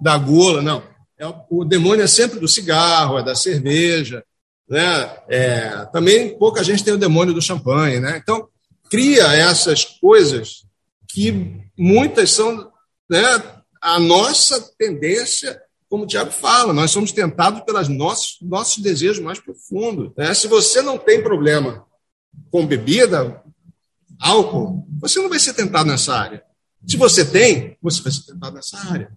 da 0.01 0.17
gula, 0.17 0.63
não. 0.63 0.83
É, 1.19 1.27
o 1.51 1.65
demônio 1.65 2.05
é 2.05 2.07
sempre 2.07 2.39
do 2.39 2.47
cigarro, 2.47 3.19
é 3.19 3.25
da 3.25 3.35
cerveja, 3.35 4.25
Né? 4.69 5.17
É, 5.29 5.87
também 5.87 6.39
pouca 6.39 6.63
gente 6.63 6.85
tem 6.85 6.93
o 6.93 6.99
demônio 6.99 7.35
do 7.35 7.43
champanhe. 7.43 7.99
Né? 8.01 8.21
Então, 8.23 8.49
cria 8.91 9.33
essas 9.33 9.85
coisas 9.85 10.65
que 11.09 11.63
muitas 11.77 12.31
são 12.31 12.71
né, 13.11 13.43
a 13.81 13.99
nossa 13.99 14.61
tendência, 14.79 15.61
como 15.89 16.05
o 16.05 16.07
Tiago 16.07 16.31
fala, 16.31 16.73
nós 16.73 16.91
somos 16.91 17.13
tentados 17.13 17.63
pelos 17.63 17.89
nossos, 17.89 18.39
nossos 18.43 18.83
desejos 18.83 19.21
mais 19.21 19.41
profundos. 19.41 20.13
Né? 20.17 20.35
Se 20.35 20.47
você 20.47 20.83
não 20.83 20.99
tem 20.99 21.23
problema 21.23 21.87
com 22.51 22.67
bebida, 22.67 23.43
álcool, 24.21 24.87
você 25.01 25.21
não 25.21 25.29
vai 25.29 25.39
ser 25.39 25.55
tentado 25.55 25.89
nessa 25.89 26.15
área. 26.15 26.45
Se 26.87 26.97
você 26.97 27.25
tem, 27.25 27.77
você 27.81 28.03
vai 28.03 28.13
ser 28.13 28.27
tentado 28.27 28.55
nessa 28.55 28.77
área. 28.91 29.17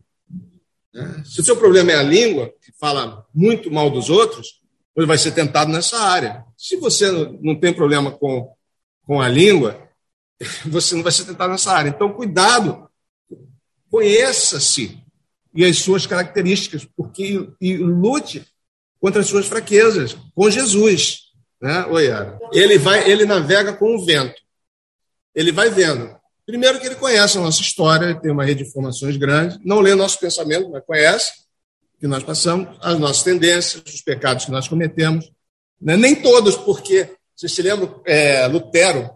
Né? 0.94 1.24
Se 1.26 1.42
o 1.42 1.44
seu 1.44 1.58
problema 1.58 1.92
é 1.92 1.96
a 1.96 2.04
língua, 2.04 2.54
que 2.62 2.72
fala 2.80 3.26
muito 3.34 3.70
mal 3.70 3.90
dos 3.90 4.10
outros, 4.10 4.62
você 4.96 5.06
vai 5.06 5.18
ser 5.18 5.32
tentado 5.32 5.72
nessa 5.72 5.98
área. 5.98 6.46
Se 6.58 6.78
você 6.78 7.12
não 7.42 7.56
tem 7.56 7.74
problema 7.74 8.12
com, 8.12 8.54
com 9.06 9.20
a 9.20 9.28
língua, 9.28 9.90
você 10.66 10.96
não 10.96 11.04
vai 11.04 11.12
ser 11.12 11.26
tentado 11.26 11.52
nessa 11.52 11.74
área. 11.74 11.90
Então, 11.90 12.14
cuidado, 12.14 12.90
conheça-se 13.90 15.02
e 15.54 15.66
as 15.66 15.78
suas 15.80 16.06
características, 16.06 16.88
porque 16.96 17.50
e 17.60 17.78
lute 17.78 18.46
contra 19.00 19.22
as 19.22 19.28
suas 19.28 19.48
fraquezas 19.48 20.16
com 20.34 20.50
Jesus, 20.50 21.32
né, 21.62 21.86
Oiara? 21.88 22.40
Ele 22.54 22.78
vai, 22.78 23.10
ele 23.10 23.26
navega 23.26 23.74
com 23.74 23.96
o 23.96 24.06
vento. 24.06 24.40
Ele 25.34 25.52
vai 25.52 25.70
vendo. 25.70 26.16
Primeiro 26.46 26.80
que 26.80 26.88
ele 26.88 26.96
conhece 26.96 27.38
a 27.38 27.42
nossa 27.42 27.62
história, 27.62 28.20
tem 28.20 28.32
uma 28.32 28.44
rede 28.44 28.64
de 28.64 28.70
informações 28.70 29.16
grande, 29.18 29.60
não 29.64 29.80
lê 29.80 29.96
nosso 29.96 30.20
pensamento, 30.20 30.70
mas 30.70 30.84
conhece 30.86 31.32
que 32.00 32.08
nós 32.08 32.24
passamos, 32.24 32.68
as 32.82 33.00
nossas 33.00 33.24
tendências, 33.24 33.84
os 33.86 34.02
pecados 34.02 34.46
que 34.46 34.52
nós 34.52 34.68
cometemos. 34.68 35.32
Né? 35.80 35.96
Nem 35.96 36.16
todos, 36.16 36.56
porque, 36.56 37.16
vocês 37.36 37.52
se 37.52 37.62
lembram, 37.62 38.02
é, 38.06 38.48
Lutero 38.48 39.10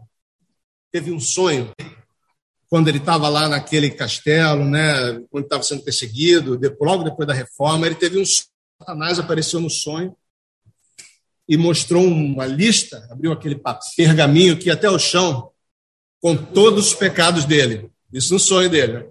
teve 0.91 1.11
um 1.11 1.19
sonho 1.19 1.73
quando 2.69 2.87
ele 2.87 2.97
estava 2.97 3.29
lá 3.29 3.47
naquele 3.47 3.91
castelo, 3.91 4.65
né, 4.65 5.21
quando 5.29 5.45
estava 5.45 5.63
sendo 5.63 5.83
perseguido, 5.83 6.59
logo 6.81 7.03
depois 7.03 7.27
da 7.27 7.33
reforma, 7.33 7.85
ele 7.85 7.95
teve 7.95 8.19
um 8.19 8.23
Satanás 8.79 9.19
apareceu 9.19 9.59
no 9.59 9.69
sonho 9.69 10.15
e 11.47 11.57
mostrou 11.57 12.03
uma 12.03 12.45
lista, 12.45 13.07
abriu 13.09 13.31
aquele 13.31 13.59
pergaminho 13.95 14.57
que 14.57 14.67
ia 14.67 14.73
até 14.73 14.89
o 14.89 14.99
chão, 14.99 15.51
com 16.21 16.35
todos 16.35 16.87
os 16.87 16.93
pecados 16.93 17.45
dele. 17.45 17.89
Isso 18.11 18.33
no 18.33 18.39
sonho 18.39 18.69
dele. 18.69 19.07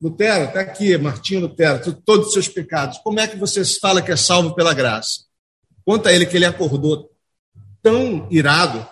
Lutero, 0.00 0.44
está 0.46 0.60
aqui, 0.60 0.96
Martinho 0.96 1.42
Lutero, 1.42 1.92
todos 2.04 2.28
os 2.28 2.32
seus 2.32 2.48
pecados. 2.48 2.98
Como 2.98 3.20
é 3.20 3.28
que 3.28 3.36
você 3.36 3.62
fala 3.64 4.00
que 4.00 4.10
é 4.10 4.16
salvo 4.16 4.54
pela 4.54 4.72
graça? 4.72 5.24
Conta 5.84 6.08
a 6.08 6.12
ele 6.12 6.26
que 6.26 6.36
ele 6.36 6.46
acordou 6.46 7.10
tão 7.82 8.26
irado 8.30 8.86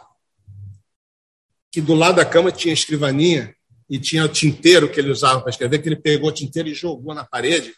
que 1.73 1.81
do 1.81 1.95
lado 1.95 2.17
da 2.17 2.25
cama 2.25 2.53
tinha 2.53 2.75
escrivaninha 2.75 3.55
e 3.89 3.99
tinha 3.99 4.25
o 4.25 4.29
tinteiro 4.29 4.89
que 4.89 5.01
ele 5.01 5.11
usava 5.11 5.41
para 5.41 5.51
escrever, 5.51 5.79
que 5.81 5.89
ele 5.89 5.97
pegou 5.97 6.29
o 6.29 6.33
tinteiro 6.33 6.69
e 6.69 6.75
jogou 6.75 7.15
na 7.15 7.25
parede. 7.25 7.73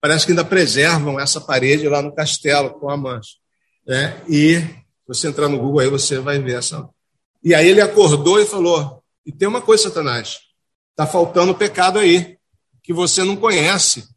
Parece 0.00 0.26
que 0.26 0.32
ainda 0.32 0.44
preservam 0.44 1.18
essa 1.18 1.40
parede 1.40 1.88
lá 1.88 2.02
no 2.02 2.14
castelo 2.14 2.74
com 2.74 2.90
a 2.90 2.96
mancha. 2.96 3.36
Né? 3.86 4.22
E 4.28 4.62
você 5.06 5.28
entrar 5.28 5.48
no 5.48 5.58
Google 5.58 5.80
aí, 5.80 5.88
você 5.88 6.18
vai 6.18 6.38
ver 6.38 6.58
essa. 6.58 6.88
E 7.42 7.54
aí 7.54 7.68
ele 7.68 7.80
acordou 7.80 8.40
e 8.40 8.46
falou: 8.46 9.02
e 9.24 9.32
tem 9.32 9.48
uma 9.48 9.60
coisa, 9.60 9.84
Satanás, 9.84 10.38
está 10.90 11.06
faltando 11.06 11.54
pecado 11.54 11.98
aí 11.98 12.38
que 12.82 12.92
você 12.92 13.22
não 13.22 13.36
conhece, 13.36 14.08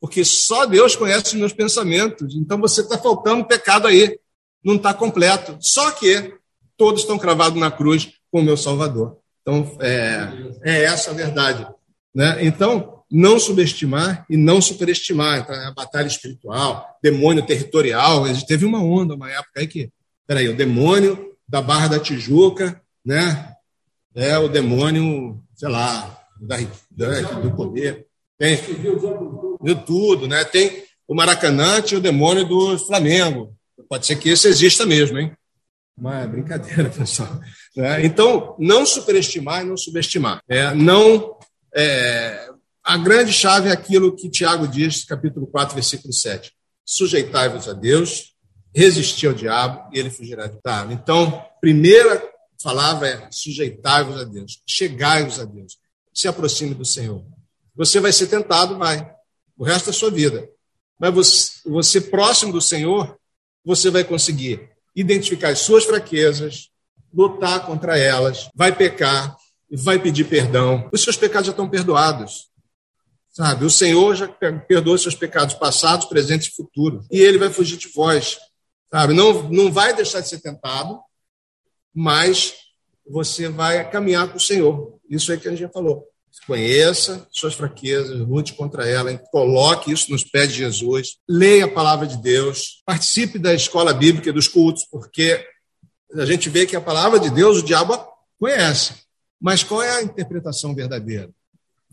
porque 0.00 0.24
só 0.24 0.66
Deus 0.66 0.96
conhece 0.96 1.28
os 1.28 1.34
meus 1.34 1.52
pensamentos. 1.52 2.34
Então 2.34 2.58
você 2.58 2.80
está 2.80 2.98
faltando 2.98 3.46
pecado 3.46 3.86
aí, 3.86 4.18
não 4.64 4.74
está 4.76 4.92
completo. 4.92 5.56
Só 5.60 5.90
que 5.92 6.34
todos 6.76 7.02
estão 7.02 7.18
cravados 7.18 7.58
na 7.58 7.70
cruz 7.70 8.12
com 8.30 8.40
o 8.40 8.42
meu 8.42 8.56
Salvador. 8.56 9.21
Então 9.42 9.76
é, 9.80 10.28
é 10.62 10.84
essa 10.84 11.10
a 11.10 11.14
verdade. 11.14 11.66
Né? 12.14 12.38
Então, 12.44 13.02
não 13.10 13.38
subestimar 13.38 14.24
e 14.28 14.36
não 14.36 14.60
superestimar. 14.60 15.40
Então, 15.40 15.54
é 15.54 15.66
a 15.66 15.72
batalha 15.72 16.06
espiritual, 16.06 16.98
demônio 17.02 17.44
territorial. 17.44 18.24
A 18.24 18.32
gente 18.32 18.46
teve 18.46 18.64
uma 18.64 18.82
onda, 18.82 19.14
uma 19.14 19.30
época 19.30 19.60
aí 19.60 19.66
que, 19.66 19.90
peraí, 20.26 20.48
o 20.48 20.56
demônio 20.56 21.32
da 21.46 21.60
Barra 21.60 21.88
da 21.88 22.00
Tijuca, 22.00 22.80
né? 23.04 23.52
É 24.14 24.38
o 24.38 24.48
demônio, 24.48 25.42
sei 25.54 25.68
lá, 25.68 26.18
da, 26.40 26.56
da, 26.90 27.20
do 27.40 27.54
poder. 27.54 28.06
Tem 28.38 28.56
de 29.62 29.74
tudo, 29.86 30.26
né? 30.26 30.44
Tem 30.44 30.84
o 31.06 31.14
Maracanã 31.14 31.82
e 31.90 31.96
o 31.96 32.00
demônio 32.00 32.46
do 32.46 32.78
Flamengo. 32.78 33.54
Pode 33.88 34.06
ser 34.06 34.16
que 34.16 34.30
isso 34.30 34.48
exista 34.48 34.86
mesmo, 34.86 35.18
hein? 35.18 35.32
Mas 35.96 36.24
é 36.24 36.26
brincadeira, 36.26 36.88
pessoal. 36.90 37.40
É, 37.76 38.04
então, 38.04 38.56
não 38.58 38.84
superestimar 38.84 39.62
e 39.62 39.68
não 39.68 39.76
subestimar. 39.76 40.42
É, 40.48 40.74
não, 40.74 41.38
é, 41.74 42.48
a 42.82 42.96
grande 42.96 43.32
chave 43.32 43.68
é 43.68 43.72
aquilo 43.72 44.14
que 44.14 44.30
Tiago 44.30 44.66
diz, 44.66 45.04
capítulo 45.04 45.46
4, 45.46 45.74
versículo 45.74 46.12
7. 46.12 46.52
Sujeitai-vos 46.84 47.68
a 47.68 47.72
Deus, 47.72 48.34
resistir 48.74 49.26
ao 49.26 49.34
diabo 49.34 49.88
e 49.92 49.98
ele 49.98 50.10
fugirá 50.10 50.46
de 50.46 50.60
tá? 50.60 50.88
Então, 50.90 51.44
primeira 51.60 52.22
palavra 52.62 53.08
é 53.08 53.28
sujeitai-vos 53.30 54.20
a 54.20 54.24
Deus, 54.24 54.62
chegai-vos 54.66 55.38
a 55.38 55.44
Deus 55.44 55.82
se 56.14 56.28
aproxime 56.28 56.74
do 56.74 56.84
Senhor. 56.84 57.24
Você 57.74 58.00
vai 58.00 58.12
ser 58.12 58.26
tentado, 58.26 58.76
vai, 58.76 59.10
o 59.56 59.64
resto 59.64 59.86
da 59.86 59.92
sua 59.92 60.10
vida. 60.10 60.48
Mas 60.98 61.14
você, 61.14 61.68
você 61.68 62.00
próximo 62.00 62.52
do 62.52 62.60
Senhor, 62.60 63.16
você 63.64 63.90
vai 63.90 64.04
conseguir 64.04 64.68
identificar 64.94 65.50
as 65.50 65.60
suas 65.60 65.84
fraquezas, 65.84 66.68
lutar 67.12 67.66
contra 67.66 67.98
elas, 67.98 68.48
vai 68.54 68.74
pecar, 68.74 69.36
vai 69.70 69.98
pedir 69.98 70.24
perdão. 70.24 70.88
Os 70.92 71.02
seus 71.02 71.16
pecados 71.16 71.46
já 71.46 71.52
estão 71.52 71.68
perdoados. 71.68 72.50
Sabe? 73.30 73.64
O 73.64 73.70
Senhor 73.70 74.14
já 74.14 74.28
perdoou 74.28 74.98
seus 74.98 75.14
pecados 75.14 75.54
passados, 75.54 76.06
presentes 76.06 76.48
e 76.48 76.54
futuros. 76.54 77.06
E 77.10 77.18
ele 77.18 77.38
vai 77.38 77.50
fugir 77.50 77.78
de 77.78 77.88
vós. 77.88 78.38
Sabe? 78.90 79.14
Não, 79.14 79.48
não 79.50 79.72
vai 79.72 79.94
deixar 79.94 80.20
de 80.20 80.28
ser 80.28 80.40
tentado, 80.40 81.00
mas 81.94 82.54
você 83.06 83.48
vai 83.48 83.90
caminhar 83.90 84.28
com 84.28 84.36
o 84.36 84.40
Senhor. 84.40 84.98
Isso 85.08 85.32
é 85.32 85.38
que 85.38 85.48
a 85.48 85.50
gente 85.50 85.60
já 85.60 85.68
falou. 85.68 86.06
Conheça 86.46 87.26
suas 87.30 87.54
fraquezas, 87.54 88.18
lute 88.18 88.54
contra 88.54 88.88
elas, 88.88 89.20
coloque 89.30 89.92
isso 89.92 90.10
nos 90.10 90.24
pés 90.24 90.50
de 90.50 90.58
Jesus, 90.58 91.18
leia 91.28 91.66
a 91.66 91.70
palavra 91.70 92.06
de 92.06 92.16
Deus, 92.16 92.82
participe 92.84 93.38
da 93.38 93.54
escola 93.54 93.92
bíblica 93.94 94.30
e 94.30 94.32
dos 94.32 94.48
cultos, 94.48 94.84
porque 94.90 95.44
a 96.14 96.24
gente 96.24 96.48
vê 96.48 96.66
que 96.66 96.76
a 96.76 96.80
palavra 96.80 97.20
de 97.20 97.30
Deus 97.30 97.58
o 97.58 97.62
diabo 97.62 97.98
conhece. 98.38 98.94
Mas 99.40 99.62
qual 99.62 99.82
é 99.82 99.98
a 99.98 100.02
interpretação 100.02 100.74
verdadeira? 100.74 101.30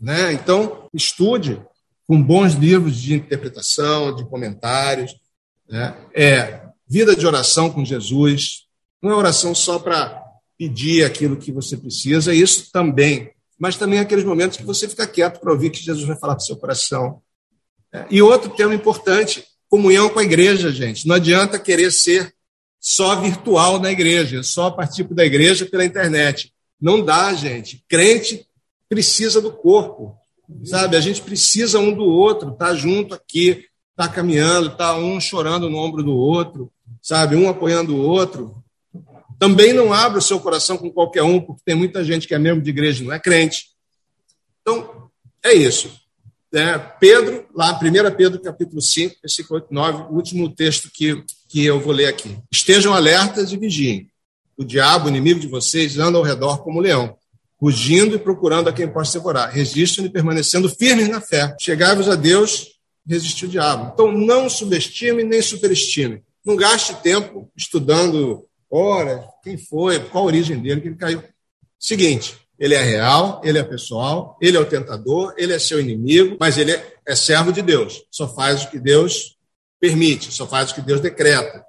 Né? 0.00 0.32
Então, 0.32 0.88
estude 0.94 1.60
com 2.06 2.20
bons 2.20 2.54
livros 2.54 2.96
de 2.96 3.14
interpretação, 3.14 4.14
de 4.14 4.24
comentários. 4.24 5.14
Né? 5.68 5.96
É 6.14 6.62
vida 6.88 7.14
de 7.14 7.26
oração 7.26 7.70
com 7.70 7.84
Jesus. 7.84 8.66
Não 9.02 9.12
é 9.12 9.14
oração 9.14 9.54
só 9.54 9.78
para 9.78 10.20
pedir 10.58 11.04
aquilo 11.04 11.36
que 11.36 11.52
você 11.52 11.76
precisa, 11.76 12.34
isso 12.34 12.70
também. 12.72 13.30
Mas 13.60 13.76
também 13.76 13.98
aqueles 13.98 14.24
momentos 14.24 14.56
que 14.56 14.64
você 14.64 14.88
fica 14.88 15.06
quieto 15.06 15.38
para 15.38 15.52
ouvir 15.52 15.68
que 15.68 15.82
Jesus 15.82 16.06
vai 16.06 16.16
falar 16.16 16.34
para 16.34 16.42
o 16.42 16.46
seu 16.46 16.56
coração. 16.56 17.20
É, 17.92 18.06
e 18.10 18.22
outro 18.22 18.48
tema 18.56 18.74
importante, 18.74 19.44
comunhão 19.68 20.08
com 20.08 20.18
a 20.18 20.24
igreja, 20.24 20.72
gente. 20.72 21.06
Não 21.06 21.16
adianta 21.16 21.58
querer 21.58 21.92
ser 21.92 22.32
só 22.80 23.20
virtual 23.20 23.78
na 23.78 23.92
igreja, 23.92 24.42
só 24.42 24.70
participo 24.70 25.14
da 25.14 25.26
igreja 25.26 25.66
pela 25.66 25.84
internet. 25.84 26.50
Não 26.80 27.04
dá, 27.04 27.34
gente. 27.34 27.84
Crente 27.86 28.46
precisa 28.88 29.42
do 29.42 29.52
corpo, 29.52 30.16
sabe? 30.64 30.96
A 30.96 31.00
gente 31.00 31.20
precisa 31.20 31.78
um 31.78 31.92
do 31.92 32.04
outro, 32.04 32.52
tá 32.52 32.74
junto 32.74 33.14
aqui, 33.14 33.66
tá 33.94 34.08
caminhando, 34.08 34.74
tá 34.74 34.96
um 34.96 35.20
chorando 35.20 35.68
no 35.68 35.76
ombro 35.76 36.02
do 36.02 36.16
outro, 36.16 36.72
sabe? 37.02 37.36
Um 37.36 37.50
apoiando 37.50 37.94
o 37.94 38.00
outro. 38.00 38.59
Também 39.40 39.72
não 39.72 39.90
abra 39.90 40.18
o 40.18 40.22
seu 40.22 40.38
coração 40.38 40.76
com 40.76 40.90
qualquer 40.90 41.22
um, 41.22 41.40
porque 41.40 41.62
tem 41.64 41.74
muita 41.74 42.04
gente 42.04 42.28
que 42.28 42.34
é 42.34 42.38
membro 42.38 42.62
de 42.62 42.68
igreja 42.68 43.02
e 43.02 43.06
não 43.06 43.14
é 43.14 43.18
crente. 43.18 43.70
Então, 44.60 45.08
é 45.42 45.54
isso. 45.54 45.90
É, 46.52 46.76
Pedro, 46.76 47.46
lá, 47.54 47.72
1 47.72 48.16
Pedro, 48.16 48.38
capítulo 48.42 48.82
5, 48.82 49.16
versículo 49.22 49.60
8, 49.60 49.72
9, 49.72 50.02
o 50.12 50.16
último 50.16 50.54
texto 50.54 50.90
que, 50.92 51.24
que 51.48 51.64
eu 51.64 51.80
vou 51.80 51.90
ler 51.90 52.08
aqui. 52.08 52.36
Estejam 52.52 52.92
alertas 52.92 53.50
e 53.50 53.56
vigiem. 53.56 54.10
O 54.58 54.64
diabo, 54.64 55.08
inimigo 55.08 55.40
de 55.40 55.46
vocês, 55.46 55.98
anda 55.98 56.18
ao 56.18 56.24
redor 56.24 56.62
como 56.62 56.78
um 56.78 56.82
leão, 56.82 57.16
rugindo 57.58 58.16
e 58.16 58.18
procurando 58.18 58.68
a 58.68 58.74
quem 58.74 58.92
possa 58.92 59.18
devorar. 59.18 59.50
Resistam 59.50 60.04
e 60.04 60.10
permanecendo 60.10 60.68
firmes 60.68 61.08
na 61.08 61.22
fé. 61.22 61.56
Chegai-vos 61.58 62.10
a 62.10 62.14
Deus, 62.14 62.72
resistir 63.08 63.46
o 63.46 63.48
diabo. 63.48 63.90
Então, 63.94 64.12
não 64.12 64.50
subestime 64.50 65.24
nem 65.24 65.40
superestime. 65.40 66.22
Não 66.44 66.56
gaste 66.56 66.94
tempo 66.96 67.50
estudando 67.56 68.46
Ora, 68.70 69.28
quem 69.42 69.58
foi, 69.58 69.98
qual 69.98 70.24
a 70.24 70.26
origem 70.26 70.60
dele 70.60 70.80
que 70.80 70.88
ele 70.88 70.96
caiu. 70.96 71.22
Seguinte, 71.78 72.38
ele 72.58 72.74
é 72.74 72.82
real, 72.82 73.40
ele 73.42 73.58
é 73.58 73.64
pessoal, 73.64 74.38
ele 74.40 74.56
é 74.56 74.60
o 74.60 74.66
tentador, 74.66 75.34
ele 75.36 75.52
é 75.52 75.58
seu 75.58 75.80
inimigo, 75.80 76.36
mas 76.38 76.58
ele 76.58 76.72
é, 76.72 76.94
é 77.06 77.16
servo 77.16 77.52
de 77.52 77.62
Deus. 77.62 78.04
Só 78.10 78.28
faz 78.28 78.64
o 78.64 78.70
que 78.70 78.78
Deus 78.78 79.36
permite, 79.80 80.30
só 80.30 80.46
faz 80.46 80.70
o 80.70 80.74
que 80.74 80.82
Deus 80.82 81.00
decreta. 81.00 81.64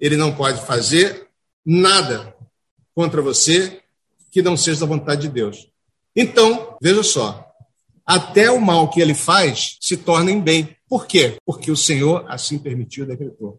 ele 0.00 0.16
não 0.16 0.34
pode 0.34 0.64
fazer 0.66 1.28
nada 1.64 2.34
contra 2.94 3.22
você 3.22 3.80
que 4.30 4.42
não 4.42 4.56
seja 4.56 4.80
da 4.80 4.86
vontade 4.86 5.22
de 5.22 5.28
Deus. 5.28 5.70
Então, 6.14 6.76
veja 6.82 7.02
só, 7.02 7.46
até 8.04 8.50
o 8.50 8.60
mal 8.60 8.90
que 8.90 9.00
ele 9.00 9.14
faz 9.14 9.76
se 9.80 9.96
torna 9.96 10.30
em 10.30 10.40
bem. 10.40 10.76
Por 10.88 11.06
quê? 11.06 11.36
Porque 11.46 11.70
o 11.70 11.76
Senhor 11.76 12.24
assim 12.28 12.58
permitiu 12.58 13.06
decretou. 13.06 13.58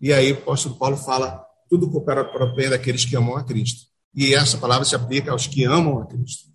E 0.00 0.12
aí 0.12 0.32
o 0.32 0.36
apóstolo 0.36 0.76
Paulo 0.76 0.96
fala: 0.96 1.44
tudo 1.68 1.90
coopera 1.90 2.24
para 2.24 2.44
o 2.44 2.54
bem 2.54 2.70
daqueles 2.70 3.04
que 3.04 3.16
amam 3.16 3.36
a 3.36 3.44
Cristo. 3.44 3.86
E 4.14 4.34
essa 4.34 4.58
palavra 4.58 4.84
se 4.84 4.94
aplica 4.94 5.32
aos 5.32 5.46
que 5.46 5.64
amam 5.64 6.00
a 6.00 6.06
Cristo. 6.06 6.48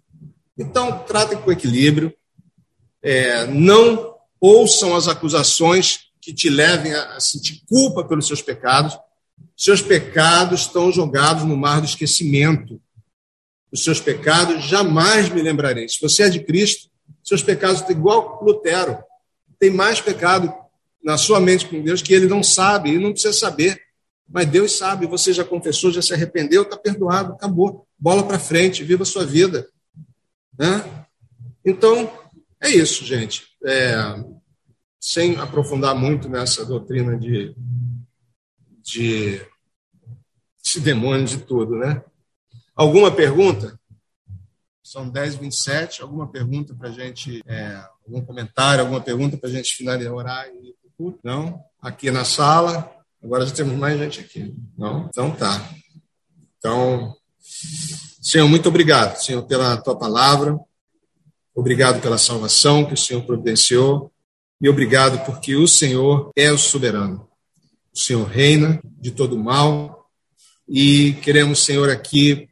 Então, 0.58 1.00
tratem 1.00 1.38
com 1.38 1.52
equilíbrio. 1.52 2.14
É, 3.02 3.46
não 3.48 4.16
ouçam 4.40 4.96
as 4.96 5.08
acusações 5.08 6.12
que 6.22 6.34
te 6.34 6.50
levem 6.50 6.94
a 6.94 7.20
sentir 7.20 7.62
culpa 7.68 8.04
pelos 8.04 8.28
seus 8.28 8.42
pecados. 8.42 8.98
Seus 9.58 9.82
pecados 9.82 10.62
estão 10.62 10.92
jogados 10.92 11.44
no 11.44 11.56
mar 11.56 11.80
do 11.80 11.86
esquecimento. 11.86 12.82
Os 13.72 13.84
seus 13.84 14.00
pecados 14.00 14.64
jamais 14.66 15.30
me 15.30 15.42
lembrarei. 15.42 15.88
Se 15.90 16.00
você 16.00 16.24
é 16.24 16.30
de 16.30 16.44
Cristo, 16.44 16.90
seus 17.24 17.42
pecados 17.42 17.80
estão 17.80 17.96
igual 17.96 18.44
Lutero. 18.44 18.98
Tem 19.60 19.70
mais 19.70 20.00
pecado 20.00 20.54
na 21.04 21.18
sua 21.18 21.40
mente 21.40 21.68
com 21.68 21.82
Deus 21.82 22.02
que 22.02 22.14
ele 22.14 22.28
não 22.28 22.42
sabe, 22.42 22.90
ele 22.90 23.04
não 23.04 23.12
precisa 23.12 23.34
saber. 23.34 23.82
Mas 24.28 24.48
Deus 24.48 24.78
sabe, 24.78 25.06
você 25.06 25.32
já 25.34 25.44
confessou, 25.44 25.92
já 25.92 26.02
se 26.02 26.14
arrependeu, 26.14 26.64
está 26.64 26.78
perdoado, 26.78 27.34
acabou. 27.34 27.88
Bola 27.98 28.24
para 28.26 28.40
frente, 28.40 28.84
viva 28.84 29.04
a 29.04 29.06
sua 29.06 29.26
vida. 29.26 29.68
Né? 30.58 31.06
Então, 31.66 32.12
é 32.62 32.70
isso, 32.70 33.06
gente. 33.06 33.48
É, 33.66 33.96
sem 35.00 35.36
aprofundar 35.38 35.94
muito 35.94 36.30
nessa 36.30 36.66
doutrina 36.66 37.18
de, 37.18 37.56
de, 38.82 39.42
de 40.64 40.80
demônio 40.80 41.26
de 41.26 41.40
tudo, 41.40 41.76
né? 41.76 42.02
Alguma 42.76 43.12
pergunta? 43.12 43.80
São 44.82 45.10
10 45.10 45.36
27 45.36 46.02
Alguma 46.02 46.28
pergunta 46.28 46.74
para 46.76 46.90
a 46.90 46.92
gente? 46.92 47.42
É, 47.46 47.84
algum 48.06 48.24
comentário, 48.26 48.82
alguma 48.82 49.02
pergunta 49.02 49.38
para 49.38 49.50
a 49.50 49.52
gente 49.52 49.76
finalizar, 49.76 50.14
orar 50.14 50.46
Não? 51.24 51.64
Aqui 51.82 52.10
na 52.10 52.26
sala. 52.26 53.03
Agora 53.24 53.46
já 53.46 53.54
temos 53.54 53.78
mais 53.78 53.98
gente 53.98 54.20
aqui. 54.20 54.54
Não? 54.78 55.08
Então 55.08 55.32
tá. 55.32 55.74
Então, 56.58 57.16
Senhor, 58.22 58.48
muito 58.48 58.68
obrigado, 58.68 59.18
Senhor, 59.18 59.44
pela 59.44 59.78
tua 59.78 59.98
palavra. 59.98 60.60
Obrigado 61.56 62.02
pela 62.02 62.18
salvação 62.18 62.86
que 62.86 62.94
o 62.94 62.98
Senhor 62.98 63.24
providenciou. 63.24 64.12
E 64.60 64.68
obrigado 64.68 65.26
porque 65.26 65.56
o 65.56 65.68
Senhor 65.68 66.32
é 66.36 66.52
o 66.52 66.58
soberano. 66.58 67.30
O 67.94 68.00
Senhor 68.00 68.26
reina 68.28 68.82
de 68.84 69.12
todo 69.12 69.38
mal. 69.38 70.10
E 70.68 71.14
queremos, 71.22 71.64
Senhor, 71.64 71.90
aqui 71.90 72.50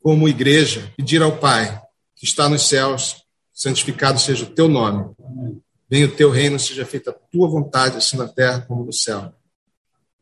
como 0.00 0.28
igreja, 0.28 0.92
pedir 0.96 1.22
ao 1.22 1.38
Pai, 1.38 1.80
que 2.16 2.24
está 2.24 2.48
nos 2.48 2.68
céus, 2.68 3.16
santificado 3.52 4.18
seja 4.18 4.44
o 4.44 4.54
teu 4.54 4.68
nome. 4.68 5.12
Venha 5.90 6.06
o 6.06 6.12
teu 6.12 6.30
reino, 6.30 6.58
seja 6.58 6.86
feita 6.86 7.10
a 7.10 7.14
tua 7.14 7.48
vontade, 7.48 7.96
assim 7.96 8.16
na 8.16 8.28
terra 8.28 8.60
como 8.62 8.84
no 8.84 8.92
céu. 8.92 9.32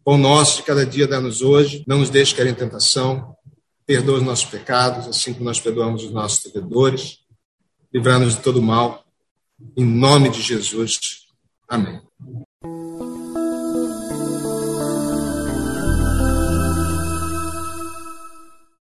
Pão 0.06 0.16
nosso 0.16 0.58
de 0.58 0.62
cada 0.62 0.86
dia 0.86 1.04
dá-nos 1.08 1.42
hoje, 1.42 1.82
não 1.84 1.98
nos 1.98 2.10
deixe 2.10 2.32
cair 2.32 2.46
em 2.46 2.54
tentação, 2.54 3.36
perdoa 3.84 4.18
os 4.18 4.22
nossos 4.22 4.44
pecados, 4.44 5.08
assim 5.08 5.32
como 5.32 5.46
nós 5.46 5.58
perdoamos 5.58 6.04
os 6.04 6.12
nossos 6.12 6.44
devedores, 6.44 7.18
livrar-nos 7.92 8.36
de 8.36 8.40
todo 8.40 8.62
mal, 8.62 9.04
em 9.76 9.84
nome 9.84 10.28
de 10.30 10.40
Jesus. 10.40 11.26
Amém. 11.68 12.00